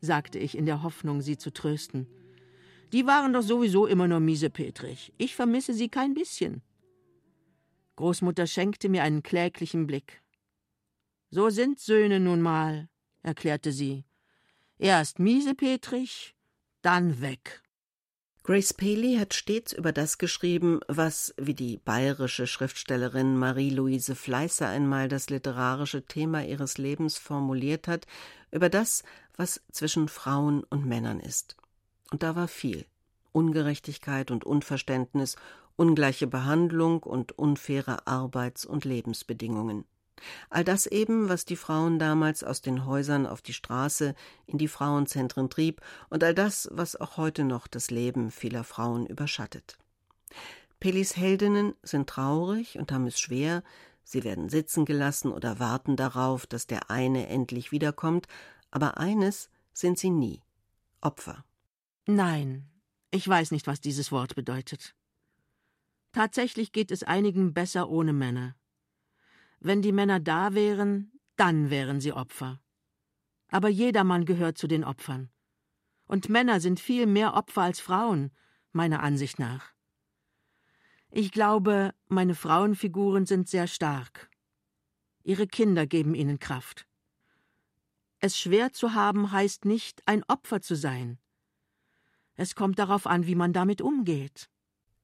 sagte 0.00 0.38
ich 0.38 0.56
in 0.56 0.66
der 0.66 0.82
Hoffnung, 0.82 1.20
sie 1.20 1.36
zu 1.36 1.52
trösten. 1.52 2.06
Die 2.92 3.06
waren 3.06 3.32
doch 3.32 3.42
sowieso 3.42 3.86
immer 3.86 4.08
nur 4.08 4.20
miesepetrig. 4.20 5.12
Ich 5.16 5.36
vermisse 5.36 5.74
sie 5.74 5.88
kein 5.88 6.14
bisschen. 6.14 6.62
Großmutter 7.96 8.46
schenkte 8.46 8.88
mir 8.88 9.02
einen 9.02 9.22
kläglichen 9.22 9.86
Blick. 9.86 10.22
So 11.30 11.50
sind 11.50 11.78
Söhne 11.78 12.18
nun 12.18 12.40
mal, 12.40 12.88
erklärte 13.22 13.72
sie. 13.72 14.04
Erst 14.78 15.18
miesepetrig, 15.18 16.34
dann 16.82 17.20
weg. 17.20 17.62
Grace 18.42 18.72
Paley 18.72 19.16
hat 19.18 19.34
stets 19.34 19.72
über 19.72 19.92
das 19.92 20.16
geschrieben, 20.16 20.80
was, 20.88 21.34
wie 21.36 21.54
die 21.54 21.76
bayerische 21.76 22.46
Schriftstellerin 22.46 23.36
Marie-Louise 23.36 24.16
Fleißer 24.16 24.66
einmal 24.66 25.08
das 25.08 25.28
literarische 25.28 26.06
Thema 26.06 26.44
ihres 26.44 26.78
Lebens 26.78 27.18
formuliert 27.18 27.86
hat, 27.86 28.06
über 28.50 28.70
das, 28.70 29.04
was 29.36 29.60
zwischen 29.70 30.08
Frauen 30.08 30.64
und 30.64 30.86
Männern 30.86 31.20
ist. 31.20 31.59
Und 32.10 32.22
da 32.22 32.36
war 32.36 32.48
viel. 32.48 32.86
Ungerechtigkeit 33.32 34.30
und 34.30 34.44
Unverständnis, 34.44 35.36
ungleiche 35.76 36.26
Behandlung 36.26 37.02
und 37.02 37.38
unfaire 37.38 38.06
Arbeits- 38.06 38.66
und 38.66 38.84
Lebensbedingungen. 38.84 39.84
All 40.50 40.64
das 40.64 40.86
eben, 40.86 41.28
was 41.28 41.44
die 41.44 41.56
Frauen 41.56 41.98
damals 41.98 42.44
aus 42.44 42.60
den 42.60 42.84
Häusern 42.84 43.26
auf 43.26 43.40
die 43.40 43.54
Straße 43.54 44.14
in 44.46 44.58
die 44.58 44.68
Frauenzentren 44.68 45.48
trieb 45.48 45.80
und 46.10 46.22
all 46.22 46.34
das, 46.34 46.68
was 46.72 46.96
auch 46.96 47.16
heute 47.16 47.44
noch 47.44 47.66
das 47.66 47.90
Leben 47.90 48.30
vieler 48.30 48.64
Frauen 48.64 49.06
überschattet. 49.06 49.78
Pelis 50.78 51.16
Heldinnen 51.16 51.74
sind 51.82 52.08
traurig 52.08 52.78
und 52.78 52.92
haben 52.92 53.06
es 53.06 53.18
schwer, 53.18 53.62
sie 54.04 54.24
werden 54.24 54.48
sitzen 54.48 54.84
gelassen 54.84 55.32
oder 55.32 55.58
warten 55.58 55.96
darauf, 55.96 56.46
dass 56.46 56.66
der 56.66 56.90
eine 56.90 57.28
endlich 57.28 57.72
wiederkommt, 57.72 58.26
aber 58.70 58.98
eines 58.98 59.50
sind 59.72 59.98
sie 59.98 60.10
nie 60.10 60.42
Opfer. 61.00 61.44
Nein, 62.12 62.68
ich 63.12 63.28
weiß 63.28 63.52
nicht, 63.52 63.68
was 63.68 63.80
dieses 63.80 64.10
Wort 64.10 64.34
bedeutet. 64.34 64.96
Tatsächlich 66.10 66.72
geht 66.72 66.90
es 66.90 67.04
einigen 67.04 67.54
besser 67.54 67.88
ohne 67.88 68.12
Männer. 68.12 68.56
Wenn 69.60 69.80
die 69.80 69.92
Männer 69.92 70.18
da 70.18 70.54
wären, 70.54 71.12
dann 71.36 71.70
wären 71.70 72.00
sie 72.00 72.12
Opfer. 72.12 72.60
Aber 73.46 73.68
jedermann 73.68 74.24
gehört 74.24 74.58
zu 74.58 74.66
den 74.66 74.82
Opfern. 74.82 75.30
Und 76.04 76.28
Männer 76.28 76.60
sind 76.60 76.80
viel 76.80 77.06
mehr 77.06 77.34
Opfer 77.34 77.62
als 77.62 77.78
Frauen, 77.78 78.32
meiner 78.72 79.04
Ansicht 79.04 79.38
nach. 79.38 79.72
Ich 81.12 81.30
glaube, 81.30 81.94
meine 82.08 82.34
Frauenfiguren 82.34 83.24
sind 83.24 83.48
sehr 83.48 83.68
stark. 83.68 84.30
Ihre 85.22 85.46
Kinder 85.46 85.86
geben 85.86 86.16
ihnen 86.16 86.40
Kraft. 86.40 86.88
Es 88.18 88.36
schwer 88.36 88.72
zu 88.72 88.94
haben 88.94 89.30
heißt 89.30 89.64
nicht, 89.64 90.02
ein 90.06 90.24
Opfer 90.24 90.60
zu 90.60 90.74
sein. 90.74 91.20
Es 92.40 92.54
kommt 92.54 92.78
darauf 92.78 93.06
an, 93.06 93.26
wie 93.26 93.34
man 93.34 93.52
damit 93.52 93.82
umgeht. 93.82 94.48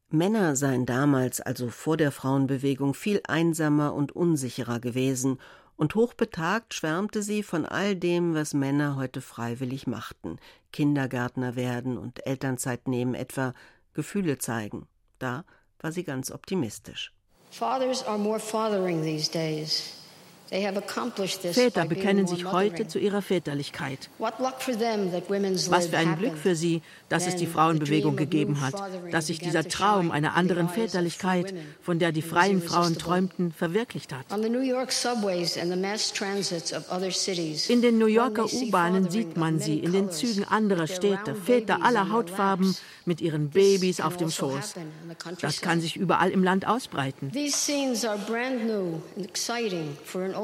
Männer 0.09 0.57
seien 0.57 0.87
damals, 0.87 1.43
also 1.43 1.68
vor 1.68 1.99
der 1.99 2.11
Frauenbewegung, 2.11 2.95
viel 2.95 3.20
einsamer 3.28 3.93
und 3.93 4.11
unsicherer 4.12 4.80
gewesen 4.80 5.39
Und 5.76 5.95
hochbetagt 5.95 6.72
schwärmte 6.72 7.22
sie 7.22 7.43
von 7.43 7.66
all 7.66 7.95
dem, 7.95 8.34
was 8.34 8.55
Männer 8.55 8.97
heute 8.97 9.20
freiwillig 9.20 9.87
machten: 9.87 10.39
Kindergärtner 10.72 11.57
werden 11.57 11.99
und 11.99 12.26
Elternzeit 12.26 12.89
nehmen, 12.89 13.14
etwa 13.14 13.53
Gefühle 13.93 14.39
zeigen. 14.39 14.87
Da 15.18 15.45
war 15.80 15.93
sie 15.93 16.05
ganz 16.05 16.30
optimistisch. 16.30 17.12
Fathers 17.51 18.03
are 18.07 18.16
more 18.16 18.41
fathering 18.41 19.03
these 19.03 19.30
days. 19.30 20.05
Väter 20.49 21.84
bekennen 21.86 22.26
sich 22.26 22.44
heute 22.51 22.88
zu 22.88 22.99
ihrer 22.99 23.22
Väterlichkeit. 23.22 24.11
What 24.18 24.38
luck 24.38 24.61
for 24.61 24.76
them 24.76 25.12
that 25.12 25.28
women's 25.30 25.70
Was 25.70 25.86
für 25.86 25.99
ein. 25.99 26.16
Glück 26.16 26.36
für 26.36 26.55
sie, 26.55 26.82
dass 27.09 27.26
es 27.26 27.36
die 27.36 27.47
Frauenbewegung 27.47 28.16
gegeben 28.16 28.61
hat, 28.61 28.74
dass 29.11 29.26
sich 29.28 29.38
dieser 29.38 29.64
Traum 29.68 30.11
einer 30.11 30.34
anderen 30.34 30.68
Väterlichkeit, 30.68 31.55
von 31.82 31.99
der 31.99 32.12
die 32.12 32.22
freien 32.22 32.62
Frauen 32.62 32.97
träumten, 32.99 33.53
verwirklicht 33.53 34.12
hat. 34.12 34.26
In 34.32 34.42
den 37.82 37.99
New 37.99 38.07
Yorker 38.07 38.44
U-Bahnen 38.44 39.11
sieht 39.11 39.36
man 39.36 39.61
sie, 39.61 39.78
in 39.78 39.92
den 39.92 40.11
Zügen 40.11 40.44
anderer 40.44 40.86
Städte, 40.86 41.34
Väter 41.34 41.82
aller 41.82 42.11
Hautfarben 42.11 42.74
mit 43.05 43.20
ihren 43.20 43.51
Babys 43.51 44.01
auf 44.01 44.16
dem 44.16 44.26
also 44.26 44.51
Schoß. 44.51 44.74
Das 45.40 45.61
kann 45.61 45.80
sich 45.80 45.97
überall 45.97 46.30
im 46.30 46.42
Land 46.42 46.66
ausbreiten. 46.66 47.30
These 47.32 47.57
scenes 47.57 48.05
are 48.05 48.18
brand 48.18 48.66
new 48.66 49.01
and 49.16 49.26
exciting 49.26 49.97
for 50.05 50.22
an 50.22 50.34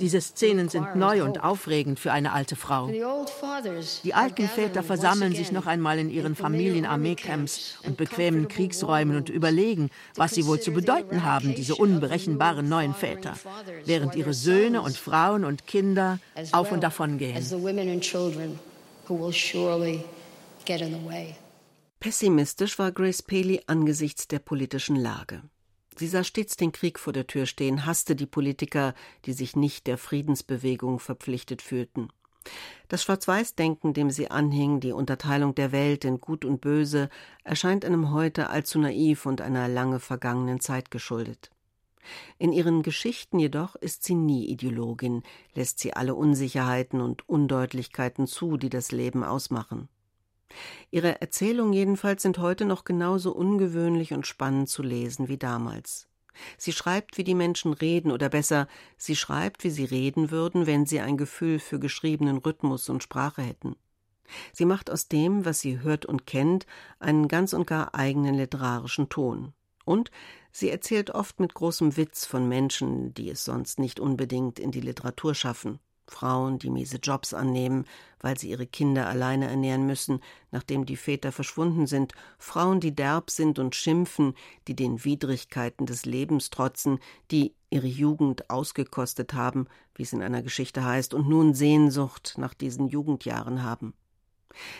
Diese 0.00 0.20
Szenen 0.20 0.68
sind 0.68 0.96
neu 0.96 1.24
und 1.24 1.42
aufregend 1.42 1.98
für 1.98 2.12
eine 2.12 2.32
alte 2.32 2.56
Frau. 2.56 2.88
Die 4.04 4.14
alten 4.14 4.48
Väter 4.48 4.82
versammeln 4.82 5.34
sich 5.34 5.52
noch 5.52 5.66
einmal 5.66 5.98
in 5.98 6.10
ihren 6.10 6.34
Familienarmeecamps 6.34 7.78
und 7.84 7.96
bequemen 7.96 8.40
and 8.40 8.48
Kriegsräumen 8.48 9.16
und 9.16 9.28
überlegen, 9.28 9.90
was 10.14 10.34
sie 10.34 10.46
wohl 10.46 10.60
zu 10.60 10.72
bedeuten 10.72 11.24
haben, 11.24 11.54
diese 11.54 11.74
unberechenbaren 11.74 12.68
neuen 12.68 12.94
Väter, 12.94 13.34
während 13.84 14.14
ihre 14.14 14.34
Söhne 14.34 14.82
und 14.82 14.96
Frauen 14.96 15.44
und 15.44 15.66
Kinder 15.66 16.18
auf 16.52 16.72
und 16.72 16.82
davon 16.82 17.18
gehen. 17.18 17.42
the 17.42 17.56
women 17.56 17.88
and 17.88 18.02
children 18.02 18.58
who 19.08 19.18
will 19.18 19.32
surely 19.32 20.04
get 20.64 20.80
in 20.80 20.92
the 20.92 21.08
way. 21.08 21.34
Pessimistisch 22.00 22.78
war 22.78 22.92
Grace 22.92 23.22
Paley 23.22 23.60
angesichts 23.66 24.26
der 24.26 24.38
politischen 24.38 24.96
Lage. 24.96 25.42
Sie 26.00 26.06
sah 26.06 26.24
stets 26.24 26.56
den 26.56 26.72
Krieg 26.72 26.98
vor 26.98 27.12
der 27.12 27.26
Tür 27.26 27.44
stehen, 27.44 27.84
hasste 27.84 28.16
die 28.16 28.24
Politiker, 28.24 28.94
die 29.26 29.34
sich 29.34 29.54
nicht 29.54 29.86
der 29.86 29.98
Friedensbewegung 29.98 30.98
verpflichtet 30.98 31.60
fühlten. 31.60 32.08
Das 32.88 33.02
Schwarz-Weiß-Denken, 33.02 33.92
dem 33.92 34.10
sie 34.10 34.30
anhing, 34.30 34.80
die 34.80 34.92
Unterteilung 34.92 35.54
der 35.54 35.72
Welt 35.72 36.06
in 36.06 36.18
Gut 36.18 36.46
und 36.46 36.62
Böse, 36.62 37.10
erscheint 37.44 37.84
einem 37.84 38.12
heute 38.12 38.48
allzu 38.48 38.78
naiv 38.78 39.26
und 39.26 39.42
einer 39.42 39.68
lange 39.68 40.00
vergangenen 40.00 40.60
Zeit 40.60 40.90
geschuldet. 40.90 41.50
In 42.38 42.54
ihren 42.54 42.82
Geschichten 42.82 43.38
jedoch 43.38 43.76
ist 43.76 44.02
sie 44.02 44.14
nie 44.14 44.46
Ideologin, 44.46 45.22
lässt 45.54 45.80
sie 45.80 45.92
alle 45.92 46.14
Unsicherheiten 46.14 47.02
und 47.02 47.28
Undeutlichkeiten 47.28 48.26
zu, 48.26 48.56
die 48.56 48.70
das 48.70 48.90
Leben 48.90 49.22
ausmachen. 49.22 49.90
Ihre 50.90 51.20
Erzählungen 51.20 51.72
jedenfalls 51.72 52.22
sind 52.22 52.38
heute 52.38 52.64
noch 52.64 52.84
genauso 52.84 53.32
ungewöhnlich 53.32 54.12
und 54.12 54.26
spannend 54.26 54.68
zu 54.68 54.82
lesen 54.82 55.28
wie 55.28 55.38
damals. 55.38 56.08
Sie 56.56 56.72
schreibt, 56.72 57.18
wie 57.18 57.24
die 57.24 57.34
Menschen 57.34 57.72
reden, 57.72 58.10
oder 58.10 58.28
besser, 58.28 58.66
sie 58.96 59.16
schreibt, 59.16 59.64
wie 59.64 59.70
sie 59.70 59.84
reden 59.84 60.30
würden, 60.30 60.66
wenn 60.66 60.86
sie 60.86 61.00
ein 61.00 61.16
Gefühl 61.16 61.58
für 61.58 61.78
geschriebenen 61.78 62.38
Rhythmus 62.38 62.88
und 62.88 63.02
Sprache 63.02 63.42
hätten. 63.42 63.76
Sie 64.52 64.64
macht 64.64 64.90
aus 64.90 65.08
dem, 65.08 65.44
was 65.44 65.60
sie 65.60 65.80
hört 65.80 66.06
und 66.06 66.26
kennt, 66.26 66.66
einen 66.98 67.28
ganz 67.28 67.52
und 67.52 67.66
gar 67.66 67.94
eigenen 67.94 68.34
literarischen 68.34 69.08
Ton. 69.08 69.52
Und 69.84 70.10
sie 70.52 70.70
erzählt 70.70 71.10
oft 71.10 71.40
mit 71.40 71.54
großem 71.54 71.96
Witz 71.96 72.26
von 72.26 72.48
Menschen, 72.48 73.12
die 73.14 73.30
es 73.30 73.44
sonst 73.44 73.78
nicht 73.78 73.98
unbedingt 73.98 74.58
in 74.58 74.70
die 74.70 74.80
Literatur 74.80 75.34
schaffen. 75.34 75.80
Frauen, 76.10 76.58
die 76.58 76.70
miese 76.70 76.98
Jobs 76.98 77.32
annehmen, 77.32 77.86
weil 78.20 78.38
sie 78.38 78.50
ihre 78.50 78.66
Kinder 78.66 79.06
alleine 79.06 79.46
ernähren 79.46 79.86
müssen, 79.86 80.20
nachdem 80.50 80.84
die 80.84 80.96
Väter 80.96 81.32
verschwunden 81.32 81.86
sind, 81.86 82.12
Frauen, 82.38 82.80
die 82.80 82.94
derb 82.94 83.30
sind 83.30 83.58
und 83.58 83.74
schimpfen, 83.74 84.34
die 84.68 84.76
den 84.76 85.04
Widrigkeiten 85.04 85.86
des 85.86 86.04
Lebens 86.04 86.50
trotzen, 86.50 86.98
die 87.30 87.54
ihre 87.70 87.86
Jugend 87.86 88.50
ausgekostet 88.50 89.32
haben, 89.32 89.66
wie 89.94 90.02
es 90.02 90.12
in 90.12 90.22
einer 90.22 90.42
Geschichte 90.42 90.84
heißt, 90.84 91.14
und 91.14 91.28
nun 91.28 91.54
Sehnsucht 91.54 92.34
nach 92.36 92.54
diesen 92.54 92.88
Jugendjahren 92.88 93.62
haben. 93.62 93.94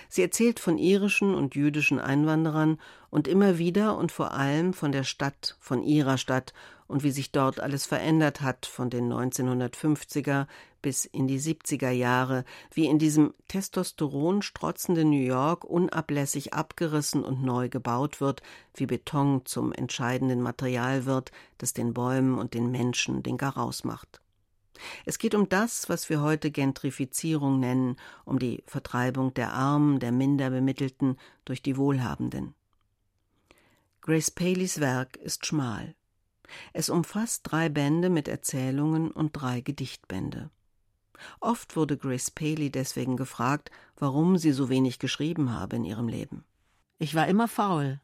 Sie 0.09 0.23
erzählt 0.23 0.61
von 0.61 0.79
irischen 0.79 1.35
und 1.35 1.55
jüdischen 1.55 1.99
Einwanderern 1.99 2.79
und 3.11 3.29
immer 3.29 3.59
wieder 3.59 3.97
und 3.97 4.13
vor 4.13 4.33
allem 4.33 4.73
von 4.73 4.93
der 4.93 5.05
Stadt, 5.05 5.57
von 5.61 5.83
ihrer 5.83 6.19
Stadt 6.19 6.53
und 6.87 7.05
wie 7.05 7.13
sich 7.13 7.31
dort 7.31 7.61
alles 7.61 7.87
verändert 7.87 8.41
hat 8.41 8.67
von 8.67 8.91
den 8.91 9.13
1950er 9.13 10.47
bis 10.83 11.05
in 11.05 11.29
die 11.29 11.41
70er 11.41 11.91
Jahre, 11.91 12.45
wie 12.73 12.87
in 12.87 12.99
diesem 12.99 13.35
Testosteron 13.49 14.43
strotzenden 14.43 15.11
New 15.11 15.25
York 15.25 15.65
unablässig 15.65 16.53
abgerissen 16.53 17.23
und 17.23 17.45
neu 17.45 17.69
gebaut 17.69 18.21
wird, 18.21 18.43
wie 18.75 18.87
Beton 18.87 19.43
zum 19.45 19.73
entscheidenden 19.73 20.41
Material 20.41 21.05
wird, 21.05 21.31
das 21.59 21.75
den 21.75 21.95
Bäumen 21.95 22.39
und 22.39 22.55
den 22.55 22.71
Menschen 22.71 23.23
den 23.23 23.37
Garaus 23.37 23.85
macht. 23.85 24.21
Es 25.05 25.19
geht 25.19 25.35
um 25.35 25.49
das, 25.49 25.89
was 25.89 26.09
wir 26.09 26.21
heute 26.21 26.51
Gentrifizierung 26.51 27.61
nennen, 27.61 27.97
um 28.25 28.39
die 28.39 28.63
Vertreibung 28.67 29.35
der 29.35 29.53
Armen, 29.53 30.01
der 30.01 30.13
Minderbemittelten 30.13 31.17
durch 31.45 31.63
die 31.63 31.77
Wohlhabenden. 31.77 32.55
Grace 34.01 34.31
Paleys 34.31 34.81
Werk 34.81 35.17
ist 35.17 35.47
schmal. 35.47 35.95
Es 36.73 36.89
umfasst 36.89 37.43
drei 37.45 37.69
Bände 37.69 38.11
mit 38.11 38.29
Erzählungen 38.29 39.11
und 39.11 39.33
drei 39.33 39.61
Gedichtbände. 39.61 40.51
Oft 41.41 41.77
wurde 41.77 41.97
Grace 41.97 42.31
Paley 42.31 42.71
deswegen 42.71 43.17
gefragt, 43.17 43.71
warum 43.97 44.39
sie 44.39 44.53
so 44.53 44.69
wenig 44.69 44.99
geschrieben 44.99 45.53
habe 45.53 45.77
in 45.77 45.85
ihrem 45.85 46.09
Leben. 46.09 46.45
Ich 46.99 47.15
war 47.15 47.29
immer 47.29 47.49
faul. 47.49 48.01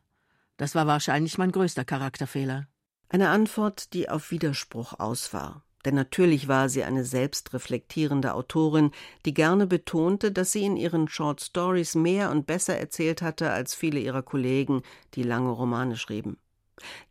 Das 0.57 0.75
war 0.75 0.87
wahrscheinlich 0.87 1.39
mein 1.39 1.53
größter 1.53 1.85
Charakterfehler. 1.85 2.67
Eine 3.09 3.29
Antwort, 3.31 3.93
die 3.93 4.09
auf 4.09 4.31
Widerspruch 4.31 4.99
aus 4.99 5.33
war. 5.33 5.66
Denn 5.87 5.95
natürlich 5.95 6.49
war 6.49 6.69
sie 6.69 6.83
eine 6.83 7.05
selbstreflektierende 7.05 8.35
Autorin, 8.35 8.91
die 9.25 9.33
gerne 9.33 9.69
betonte, 9.69 10.33
dass 10.33 10.51
sie 10.51 10.65
in 10.65 10.77
ihren 10.77 11.07
Short 11.07 11.41
Stories 11.41 11.95
mehr 11.95 12.33
und 12.33 12.45
besser 12.45 12.77
erzählt 12.77 13.23
hatte 13.23 13.53
als 13.53 13.73
viele 13.73 14.01
ihrer 14.01 14.25
Kollegen, 14.25 14.83
die 15.15 15.23
lange 15.23 15.51
Romane 15.51 15.97
schrieben. 15.97 16.39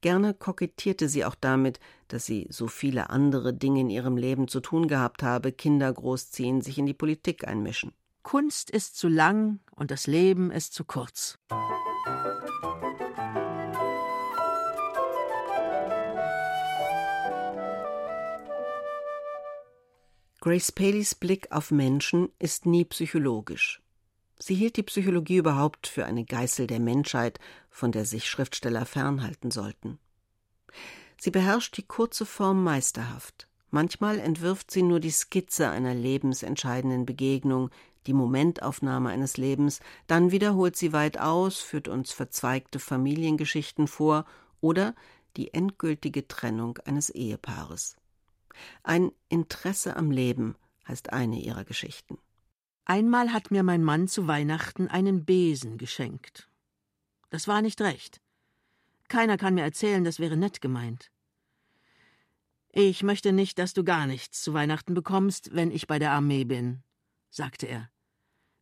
Gerne 0.02 0.34
kokettierte 0.34 1.08
sie 1.08 1.24
auch 1.24 1.36
damit, 1.36 1.80
dass 2.10 2.26
sie 2.26 2.48
so 2.50 2.68
viele 2.68 3.10
andere 3.10 3.54
Dinge 3.54 3.80
in 3.80 3.90
ihrem 3.90 4.18
Leben 4.18 4.50
zu 4.50 4.60
tun 4.60 4.90
gehabt 4.90 5.24
habe, 5.24 5.54
Kinder 5.54 5.92
großziehen, 5.92 6.60
sich 6.60 6.78
in 6.78 6.86
die 6.86 6.94
Politik 6.94 7.48
einmischen. 7.48 7.94
Kunst 8.24 8.70
ist 8.70 8.98
zu 8.98 9.08
lang 9.08 9.62
und 9.72 9.90
das 9.90 10.06
Leben 10.06 10.52
ist 10.52 10.74
zu 10.74 10.84
kurz. 10.84 11.40
Grace 20.46 20.72
Paleys 20.72 21.16
Blick 21.16 21.52
auf 21.52 21.72
Menschen 21.72 22.30
ist 22.38 22.68
nie 22.68 22.86
psychologisch. 22.86 23.82
Sie 24.38 24.54
hielt 24.54 24.78
die 24.78 24.84
Psychologie 24.84 25.38
überhaupt 25.38 25.88
für 25.88 26.06
eine 26.06 26.24
Geißel 26.24 26.68
der 26.68 26.80
Menschheit, 26.80 27.40
von 27.72 27.92
der 27.92 28.06
sich 28.06 28.30
Schriftsteller 28.30 28.86
fernhalten 28.86 29.50
sollten. 29.50 29.98
Sie 31.20 31.32
beherrscht 31.32 31.78
die 31.78 31.88
kurze 31.88 32.28
Form 32.28 32.64
meisterhaft. 32.64 33.48
Manchmal 33.72 34.20
entwirft 34.20 34.70
sie 34.70 34.84
nur 34.84 35.00
die 35.00 35.10
Skizze 35.10 35.68
einer 35.72 35.96
lebensentscheidenden 35.96 37.08
Begegnung, 37.08 37.72
die 38.06 38.14
Momentaufnahme 38.14 39.10
eines 39.10 39.38
Lebens, 39.38 39.80
dann 40.06 40.30
wiederholt 40.30 40.76
sie 40.76 40.94
weit 40.94 41.20
aus, 41.20 41.58
führt 41.58 41.88
uns 41.88 42.12
verzweigte 42.12 42.78
Familiengeschichten 42.78 43.88
vor 43.88 44.26
oder 44.62 44.94
die 45.38 45.56
endgültige 45.56 46.28
Trennung 46.28 46.78
eines 46.86 47.10
Ehepaares. 47.10 47.96
Ein 48.84 49.12
Interesse 49.30 49.96
am 49.96 50.12
Leben 50.12 50.56
heißt 50.88 51.14
eine 51.14 51.40
ihrer 51.40 51.66
Geschichten. 51.66 52.18
Einmal 52.86 53.34
hat 53.34 53.50
mir 53.50 53.64
mein 53.64 53.84
Mann 53.84 54.08
zu 54.08 54.28
Weihnachten 54.28 54.88
einen 54.88 55.26
Besen 55.26 55.78
geschenkt. 55.78 56.50
Das 57.30 57.48
war 57.48 57.62
nicht 57.62 57.82
recht. 57.82 58.22
Keiner 59.08 59.38
kann 59.38 59.56
mir 59.56 59.64
erzählen, 59.64 60.04
das 60.04 60.20
wäre 60.20 60.38
nett 60.38 60.62
gemeint. 60.62 61.12
Ich 62.72 63.04
möchte 63.04 63.32
nicht, 63.32 63.58
dass 63.58 63.74
du 63.74 63.84
gar 63.84 64.06
nichts 64.06 64.44
zu 64.44 64.54
Weihnachten 64.54 64.94
bekommst, 64.94 65.56
wenn 65.56 65.72
ich 65.72 65.88
bei 65.88 65.98
der 65.98 66.12
Armee 66.12 66.44
bin, 66.44 66.84
sagte 67.30 67.68
er. 67.68 67.90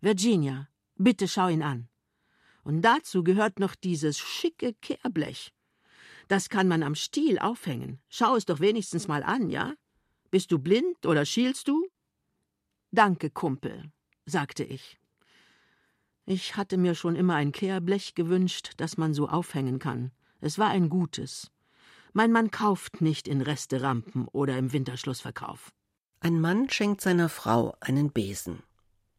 Virginia, 0.02 0.70
bitte 0.96 1.28
schau 1.28 1.48
ihn 1.48 1.64
an. 1.64 1.89
Und 2.64 2.82
dazu 2.82 3.24
gehört 3.24 3.60
noch 3.60 3.76
dieses 3.76 4.20
schicke 4.20 4.74
Kehrblech. 4.76 5.54
Das 6.28 6.50
kann 6.50 6.68
man 6.68 6.84
am 6.84 6.96
Stiel 6.96 7.39
aufhängen. 7.39 8.00
Schau 8.08 8.36
es 8.36 8.46
doch 8.46 8.60
wenigstens 8.60 9.08
mal 9.08 9.24
an, 9.24 9.50
ja? 9.50 9.74
Bist 10.34 10.52
du 10.52 10.58
blind 10.58 11.06
oder 11.06 11.26
schielst 11.26 11.68
du? 11.68 11.88
Danke, 12.90 13.30
Kumpel, 13.30 13.92
sagte 14.26 14.64
ich. 14.64 14.98
Ich 16.26 16.56
hatte 16.56 16.78
mir 16.78 16.96
schon 16.96 17.16
immer 17.16 17.36
ein 17.36 17.52
Kehrblech 17.52 18.16
gewünscht, 18.16 18.72
das 18.78 18.98
man 18.98 19.14
so 19.14 19.30
aufhängen 19.30 19.78
kann. 19.78 20.10
Es 20.42 20.58
war 20.58 20.72
ein 20.72 20.90
gutes. 20.90 21.52
Mein 22.14 22.32
Mann 22.32 22.50
kauft 22.50 23.00
nicht 23.00 23.28
in 23.28 23.42
Resterampen 23.42 24.28
oder 24.28 24.58
im 24.58 24.74
Winterschlussverkauf. 24.74 25.72
Ein 26.20 26.42
Mann 26.42 26.68
schenkt 26.68 27.02
seiner 27.02 27.30
Frau 27.30 27.76
einen 27.80 28.10
Besen. 28.10 28.64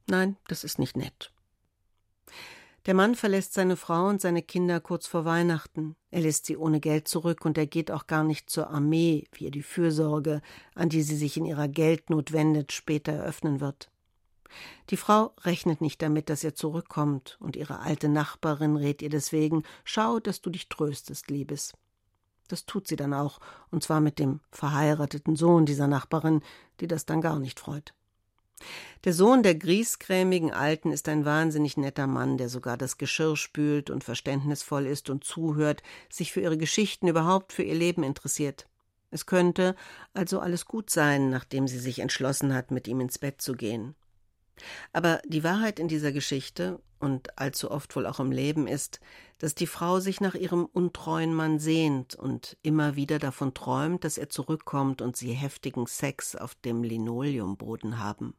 Nein, 0.09 0.37
das 0.49 0.65
ist 0.65 0.81
nicht 0.81 0.97
nett. 0.97 1.33
Der 2.87 2.93
Mann 2.93 3.15
verlässt 3.15 3.55
seine 3.55 3.77
Frau 3.77 4.09
und 4.09 4.21
seine 4.21 4.43
Kinder 4.43 4.79
kurz 4.79 5.07
vor 5.07 5.25
Weihnachten. 5.25 5.97
Er 6.11 6.21
lässt 6.21 6.45
sie 6.45 6.59
ohne 6.59 6.81
Geld 6.81 7.09
zurück 7.09 7.47
und 7.47 7.57
er 7.57 7.67
geht 7.67 7.91
auch 7.91 8.07
gar 8.07 8.25
nicht 8.25 8.51
zur 8.51 8.69
Armee, 8.69 9.27
wie 9.33 9.47
er 9.47 9.51
die 9.51 9.63
Fürsorge, 9.63 10.43
an 10.75 10.91
die 10.91 11.03
sie 11.03 11.17
sich 11.17 11.39
in 11.39 11.47
ihrer 11.47 11.67
Geldnot 11.67 12.33
wendet, 12.33 12.73
später 12.73 13.13
eröffnen 13.13 13.61
wird. 13.61 13.91
Die 14.91 14.99
Frau 14.99 15.33
rechnet 15.41 15.81
nicht 15.81 16.03
damit, 16.03 16.29
dass 16.29 16.45
er 16.45 16.55
zurückkommt, 16.55 17.39
und 17.41 17.57
ihre 17.57 17.81
alte 17.81 18.11
Nachbarin 18.11 18.77
rät 18.77 19.01
ihr 19.01 19.11
deswegen: 19.11 19.63
Schau, 19.85 20.21
dass 20.21 20.43
du 20.43 20.51
dich 20.51 20.69
tröstest, 20.69 21.31
Liebes. 21.31 21.73
Das 22.49 22.67
tut 22.67 22.87
sie 22.87 22.97
dann 22.97 23.15
auch, 23.15 23.41
und 23.71 23.83
zwar 23.83 24.01
mit 24.01 24.19
dem 24.19 24.41
verheirateten 24.51 25.37
Sohn 25.37 25.65
dieser 25.65 25.89
Nachbarin, 25.89 26.43
die 26.81 26.87
das 26.87 27.07
dann 27.07 27.23
gar 27.23 27.39
nicht 27.39 27.59
freut. 27.59 27.95
Der 29.05 29.13
Sohn 29.13 29.43
der 29.43 29.55
griesgrämigen 29.55 30.53
Alten 30.53 30.91
ist 30.91 31.09
ein 31.09 31.25
wahnsinnig 31.25 31.77
netter 31.77 32.07
Mann, 32.07 32.39
der 32.39 32.49
sogar 32.49 32.79
das 32.79 32.97
Geschirr 32.97 33.37
spült 33.37 33.91
und 33.91 34.03
verständnisvoll 34.03 34.87
ist 34.87 35.11
und 35.11 35.25
zuhört, 35.25 35.83
sich 36.09 36.33
für 36.33 36.41
ihre 36.41 36.57
Geschichten 36.57 37.09
überhaupt 37.09 37.53
für 37.53 37.63
ihr 37.63 37.75
Leben 37.75 38.03
interessiert. 38.03 38.67
Es 39.11 39.27
könnte 39.27 39.77
also 40.15 40.41
alles 40.41 40.65
gut 40.65 40.91
sein, 40.91 41.31
nachdem 41.31 41.69
sie 41.69 41.79
sich 41.79 41.99
entschlossen 41.99 42.55
hat, 42.55 42.71
mit 42.71 42.89
ihm 42.89 43.01
ins 43.01 43.19
Bett 43.19 43.43
zu 43.43 43.53
gehen. 43.53 43.95
Aber 44.93 45.21
die 45.27 45.45
Wahrheit 45.45 45.79
in 45.79 45.89
dieser 45.89 46.13
Geschichte 46.13 46.81
und 46.99 47.39
allzu 47.39 47.71
oft 47.71 47.95
wohl 47.97 48.07
auch 48.07 48.21
im 48.21 48.33
Leben 48.33 48.67
ist, 48.67 49.01
dass 49.39 49.55
die 49.55 49.67
Frau 49.67 50.01
sich 50.01 50.21
nach 50.21 50.35
ihrem 50.35 50.65
untreuen 50.65 51.35
Mann 51.35 51.59
sehnt 51.59 52.15
und 52.15 52.57
immer 52.63 52.97
wieder 52.97 53.19
davon 53.19 53.53
träumt, 53.53 54.05
dass 54.05 54.17
er 54.17 54.31
zurückkommt 54.31 55.03
und 55.03 55.17
sie 55.17 55.33
heftigen 55.33 55.87
Sex 55.87 56.35
auf 56.35 56.55
dem 56.55 56.83
Linoleumboden 56.83 57.99
haben. 57.99 58.35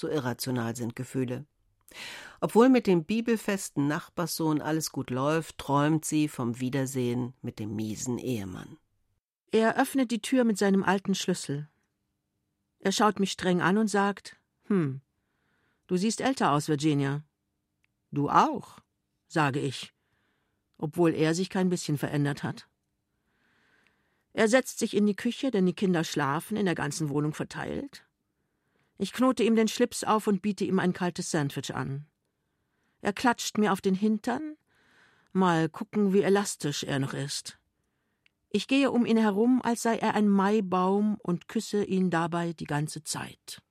So 0.00 0.08
irrational 0.08 0.74
sind 0.76 0.96
Gefühle. 0.96 1.44
Obwohl 2.40 2.70
mit 2.70 2.86
dem 2.86 3.04
bibelfesten 3.04 3.86
Nachbarssohn 3.86 4.62
alles 4.62 4.92
gut 4.92 5.10
läuft, 5.10 5.58
träumt 5.58 6.06
sie 6.06 6.26
vom 6.26 6.58
Wiedersehen 6.58 7.34
mit 7.42 7.58
dem 7.58 7.76
miesen 7.76 8.16
Ehemann. 8.16 8.78
Er 9.52 9.78
öffnet 9.78 10.10
die 10.10 10.22
Tür 10.22 10.44
mit 10.44 10.56
seinem 10.56 10.84
alten 10.84 11.14
Schlüssel. 11.14 11.68
Er 12.78 12.92
schaut 12.92 13.20
mich 13.20 13.32
streng 13.32 13.60
an 13.60 13.76
und 13.76 13.88
sagt: 13.88 14.40
Hm, 14.68 15.02
du 15.86 15.98
siehst 15.98 16.22
älter 16.22 16.52
aus, 16.52 16.68
Virginia. 16.68 17.22
Du 18.10 18.30
auch, 18.30 18.78
sage 19.28 19.60
ich, 19.60 19.92
obwohl 20.78 21.12
er 21.12 21.34
sich 21.34 21.50
kein 21.50 21.68
bisschen 21.68 21.98
verändert 21.98 22.42
hat. 22.42 22.70
Er 24.32 24.48
setzt 24.48 24.78
sich 24.78 24.96
in 24.96 25.04
die 25.04 25.16
Küche, 25.16 25.50
denn 25.50 25.66
die 25.66 25.74
Kinder 25.74 26.04
schlafen, 26.04 26.56
in 26.56 26.64
der 26.64 26.74
ganzen 26.74 27.10
Wohnung 27.10 27.34
verteilt. 27.34 28.06
Ich 29.02 29.14
knote 29.14 29.42
ihm 29.42 29.56
den 29.56 29.66
Schlips 29.66 30.04
auf 30.04 30.26
und 30.26 30.42
biete 30.42 30.62
ihm 30.66 30.78
ein 30.78 30.92
kaltes 30.92 31.30
Sandwich 31.30 31.74
an. 31.74 32.04
Er 33.00 33.14
klatscht 33.14 33.56
mir 33.56 33.72
auf 33.72 33.80
den 33.80 33.94
Hintern. 33.94 34.58
Mal 35.32 35.70
gucken, 35.70 36.12
wie 36.12 36.20
elastisch 36.20 36.84
er 36.84 36.98
noch 36.98 37.14
ist. 37.14 37.58
Ich 38.50 38.68
gehe 38.68 38.90
um 38.90 39.06
ihn 39.06 39.16
herum, 39.16 39.62
als 39.64 39.80
sei 39.80 39.96
er 39.96 40.14
ein 40.14 40.28
Maibaum 40.28 41.16
und 41.22 41.48
küsse 41.48 41.82
ihn 41.82 42.10
dabei 42.10 42.52
die 42.52 42.66
ganze 42.66 43.02
Zeit. 43.02 43.62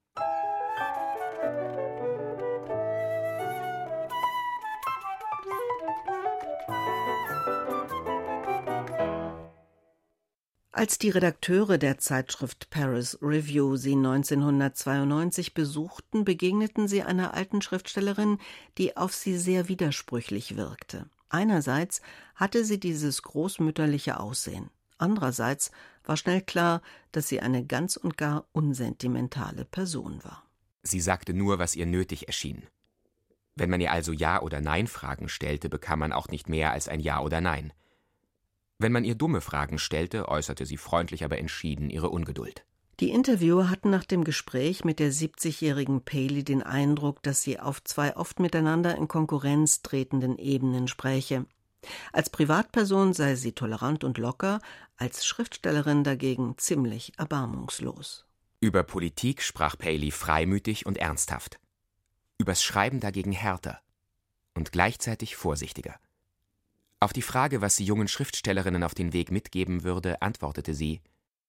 Als 10.80 10.98
die 10.98 11.10
Redakteure 11.10 11.78
der 11.78 11.98
Zeitschrift 11.98 12.70
Paris 12.70 13.20
Review 13.22 13.76
sie 13.76 13.96
1992 13.96 15.54
besuchten, 15.54 16.24
begegneten 16.24 16.88
sie 16.88 17.04
einer 17.04 17.34
alten 17.34 17.62
Schriftstellerin, 17.62 18.38
die 18.78 18.96
auf 18.96 19.14
sie 19.14 19.38
sehr 19.38 19.68
widersprüchlich 19.68 20.56
wirkte. 20.56 21.10
Einerseits 21.28 22.02
hatte 22.34 22.64
sie 22.64 22.80
dieses 22.80 23.24
großmütterliche 23.24 24.22
Aussehen, 24.22 24.70
andererseits 24.98 25.72
war 26.06 26.16
schnell 26.16 26.40
klar, 26.42 26.82
dass 27.12 27.28
sie 27.28 27.42
eine 27.42 27.66
ganz 27.66 27.98
und 27.98 28.18
gar 28.18 28.46
unsentimentale 28.54 29.66
Person 29.66 30.24
war. 30.24 30.46
Sie 30.82 31.02
sagte 31.02 31.34
nur, 31.34 31.60
was 31.60 31.76
ihr 31.76 31.88
nötig 31.88 32.30
erschien. 32.30 32.64
Wenn 33.54 33.70
man 33.70 33.82
ihr 33.82 33.92
also 33.92 34.14
Ja 34.14 34.42
oder 34.42 34.62
Nein 34.62 34.88
Fragen 34.88 35.28
stellte, 35.28 35.68
bekam 35.68 36.00
man 36.00 36.14
auch 36.14 36.30
nicht 36.30 36.48
mehr 36.48 36.72
als 36.72 36.88
ein 36.88 37.02
Ja 37.02 37.20
oder 37.20 37.42
Nein. 37.42 37.74
Wenn 38.80 38.94
man 38.94 39.04
ihr 39.04 39.16
dumme 39.16 39.42
Fragen 39.42 39.78
stellte, 39.78 40.30
äußerte 40.30 40.66
sie 40.66 40.78
freundlich, 40.78 41.26
aber 41.26 41.38
entschieden 41.38 41.90
ihre 41.90 42.10
Ungeduld. 42.10 42.64
Die 43.02 43.12
Interviewer 43.12 43.70
hatten 43.70 43.90
nach 43.90 44.06
dem 44.06 44.24
Gespräch 44.24 44.86
mit 44.86 45.00
der 45.00 45.12
70-jährigen 45.12 46.02
Paley 46.04 46.44
den 46.46 46.64
Eindruck, 46.64 47.22
dass 47.22 47.42
sie 47.42 47.60
auf 47.60 47.84
zwei 47.84 48.16
oft 48.16 48.40
miteinander 48.40 48.96
in 48.96 49.10
Konkurrenz 49.10 49.82
tretenden 49.82 50.38
Ebenen 50.38 50.88
spräche. 50.88 51.46
Als 52.14 52.30
Privatperson 52.30 53.14
sei 53.14 53.36
sie 53.36 53.52
tolerant 53.52 54.04
und 54.04 54.18
locker, 54.18 54.60
als 54.98 55.26
Schriftstellerin 55.26 56.04
dagegen 56.04 56.58
ziemlich 56.58 57.18
erbarmungslos. 57.18 58.26
Über 58.62 58.84
Politik 58.84 59.42
sprach 59.42 59.78
Paley 59.78 60.12
freimütig 60.12 60.86
und 60.86 60.98
ernsthaft. 60.98 61.60
Übers 62.38 62.64
Schreiben 62.64 63.00
dagegen 63.00 63.32
härter 63.34 63.80
und 64.54 64.72
gleichzeitig 64.72 65.38
vorsichtiger. 65.38 66.00
Auf 67.02 67.14
die 67.14 67.22
Frage, 67.22 67.62
was 67.62 67.78
sie 67.78 67.86
jungen 67.86 68.10
Schriftstellerinnen 68.10 68.84
auf 68.84 68.94
den 68.94 69.14
Weg 69.14 69.32
mitgeben 69.32 69.84
würde, 69.84 70.22
antwortete 70.22 70.74
sie 70.74 71.02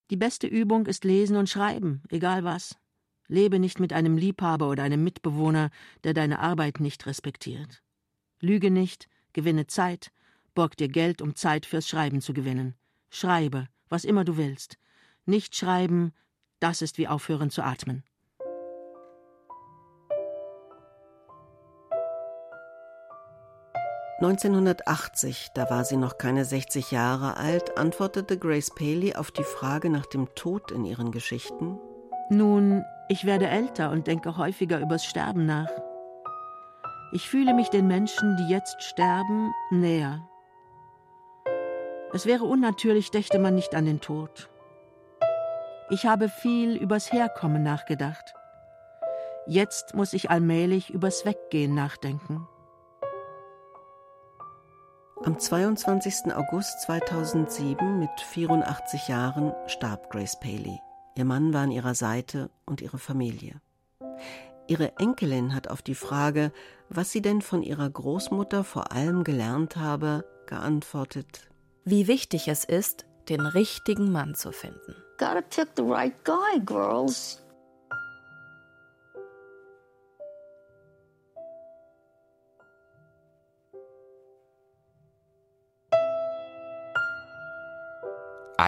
Die 0.09 0.15
beste 0.15 0.47
Übung 0.47 0.85
ist 0.85 1.03
Lesen 1.03 1.35
und 1.35 1.49
Schreiben, 1.49 2.03
egal 2.09 2.45
was. 2.45 2.77
Lebe 3.27 3.59
nicht 3.59 3.79
mit 3.79 3.91
einem 3.91 4.17
Liebhaber 4.17 4.69
oder 4.69 4.83
einem 4.83 5.03
Mitbewohner, 5.03 5.69
der 6.05 6.13
deine 6.13 6.39
Arbeit 6.39 6.79
nicht 6.79 7.05
respektiert. 7.05 7.83
Lüge 8.39 8.71
nicht, 8.71 9.09
gewinne 9.33 9.67
Zeit, 9.67 10.11
borg 10.53 10.77
dir 10.77 10.87
Geld, 10.87 11.21
um 11.21 11.35
Zeit 11.35 11.65
fürs 11.65 11.87
Schreiben 11.87 12.21
zu 12.21 12.33
gewinnen. 12.33 12.75
Schreibe, 13.09 13.67
was 13.89 14.05
immer 14.05 14.23
du 14.23 14.37
willst. 14.37 14.77
Nicht 15.25 15.55
schreiben, 15.55 16.13
das 16.59 16.81
ist 16.81 16.97
wie 16.97 17.09
aufhören 17.09 17.51
zu 17.51 17.61
atmen. 17.61 18.03
(1980), 24.21 25.49
da 25.55 25.71
war 25.71 25.83
sie 25.83 25.97
noch 25.97 26.19
keine 26.19 26.45
60 26.45 26.91
Jahre 26.91 27.37
alt, 27.37 27.75
antwortete 27.75 28.37
Grace 28.37 28.69
Paley 28.69 29.15
auf 29.15 29.31
die 29.31 29.43
Frage 29.43 29.89
nach 29.89 30.05
dem 30.05 30.35
Tod 30.35 30.71
in 30.71 30.85
ihren 30.85 31.11
Geschichten: 31.11 31.79
Nun, 32.29 32.85
ich 33.09 33.25
werde 33.25 33.47
älter 33.47 33.89
und 33.89 34.05
denke 34.05 34.37
häufiger 34.37 34.79
übers 34.79 35.05
Sterben 35.05 35.47
nach. 35.47 35.71
Ich 37.13 37.27
fühle 37.27 37.55
mich 37.55 37.69
den 37.69 37.87
Menschen, 37.87 38.37
die 38.37 38.47
jetzt 38.47 38.83
sterben, 38.83 39.51
näher. 39.71 40.21
Es 42.13 42.27
wäre 42.27 42.43
unnatürlich, 42.43 43.09
dächte 43.09 43.39
man 43.39 43.55
nicht 43.55 43.73
an 43.73 43.85
den 43.85 44.01
Tod. 44.01 44.51
Ich 45.89 46.05
habe 46.05 46.29
viel 46.29 46.75
übers 46.75 47.11
Herkommen 47.11 47.63
nachgedacht. 47.63 48.35
Jetzt 49.47 49.95
muss 49.95 50.13
ich 50.13 50.29
allmählich 50.29 50.91
übers 50.91 51.25
Weggehen 51.25 51.73
nachdenken. 51.73 52.47
Am 55.23 55.37
22. 55.37 56.33
August 56.33 56.81
2007 56.81 57.99
mit 57.99 58.09
84 58.31 59.07
Jahren 59.07 59.53
starb 59.67 60.09
Grace 60.09 60.39
Paley. 60.39 60.79
Ihr 61.15 61.25
Mann 61.25 61.53
war 61.53 61.61
an 61.61 61.71
ihrer 61.71 61.93
Seite 61.93 62.49
und 62.65 62.81
ihre 62.81 62.97
Familie. 62.97 63.61
Ihre 64.65 64.97
Enkelin 64.97 65.53
hat 65.53 65.67
auf 65.67 65.83
die 65.83 65.93
Frage, 65.93 66.51
was 66.89 67.11
sie 67.11 67.21
denn 67.21 67.43
von 67.43 67.61
ihrer 67.61 67.87
Großmutter 67.87 68.63
vor 68.63 68.93
allem 68.93 69.23
gelernt 69.23 69.77
habe, 69.77 70.25
geantwortet: 70.47 71.51
Wie 71.85 72.07
wichtig 72.07 72.47
es 72.47 72.65
ist, 72.65 73.05
den 73.29 73.41
richtigen 73.41 74.11
Mann 74.11 74.33
zu 74.33 74.51
finden. 74.51 74.95
Gotta 75.19 75.41
pick 75.41 75.67
the 75.75 75.83
right 75.83 76.15
guy, 76.25 76.59
girls. 76.65 77.43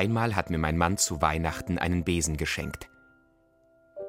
Einmal 0.03 0.35
hat 0.35 0.49
mir 0.49 0.57
mein 0.57 0.77
Mann 0.77 0.97
zu 0.97 1.21
Weihnachten 1.21 1.77
einen 1.77 2.03
Besen 2.03 2.35
geschenkt. 2.35 2.89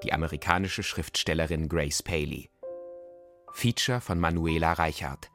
Die 0.03 0.12
amerikanische 0.12 0.82
Schriftstellerin 0.82 1.68
Grace 1.68 2.03
Paley. 2.03 2.51
Feature 3.53 4.01
von 4.01 4.18
Manuela 4.18 4.72
Reichardt. 4.72 5.30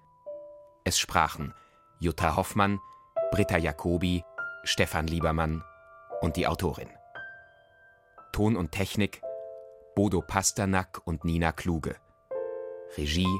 Es 0.84 1.00
sprachen 1.00 1.54
Jutta 2.02 2.36
Hoffmann, 2.36 2.82
Britta 3.32 3.58
Jacobi, 3.58 4.22
Stefan 4.66 5.08
Liebermann 5.08 5.64
und 6.20 6.36
die 6.36 6.46
Autorin. 6.46 6.90
Ton 8.34 8.58
und 8.58 8.74
Technik 8.74 9.22
Bodo 9.96 10.22
Pasternak 10.22 11.00
und 11.06 11.24
Nina 11.24 11.54
Kluge. 11.54 11.96
Regie 12.98 13.40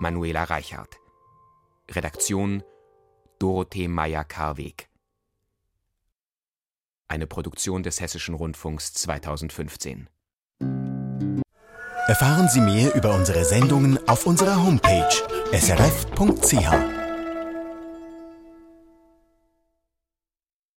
Manuela 0.00 0.42
Reichardt. 0.42 0.98
Redaktion 1.92 2.64
Dorothee 3.38 3.86
Meyer-Karweg. 3.86 4.88
Eine 7.08 7.26
Produktion 7.26 7.82
des 7.82 8.00
Hessischen 8.00 8.34
Rundfunks 8.34 8.92
2015. 8.94 10.08
Erfahren 12.08 12.48
Sie 12.48 12.60
mehr 12.60 12.94
über 12.94 13.14
unsere 13.14 13.44
Sendungen 13.44 13.98
auf 14.08 14.26
unserer 14.26 14.62
Homepage 14.62 15.08
srf.ch. 15.52 16.95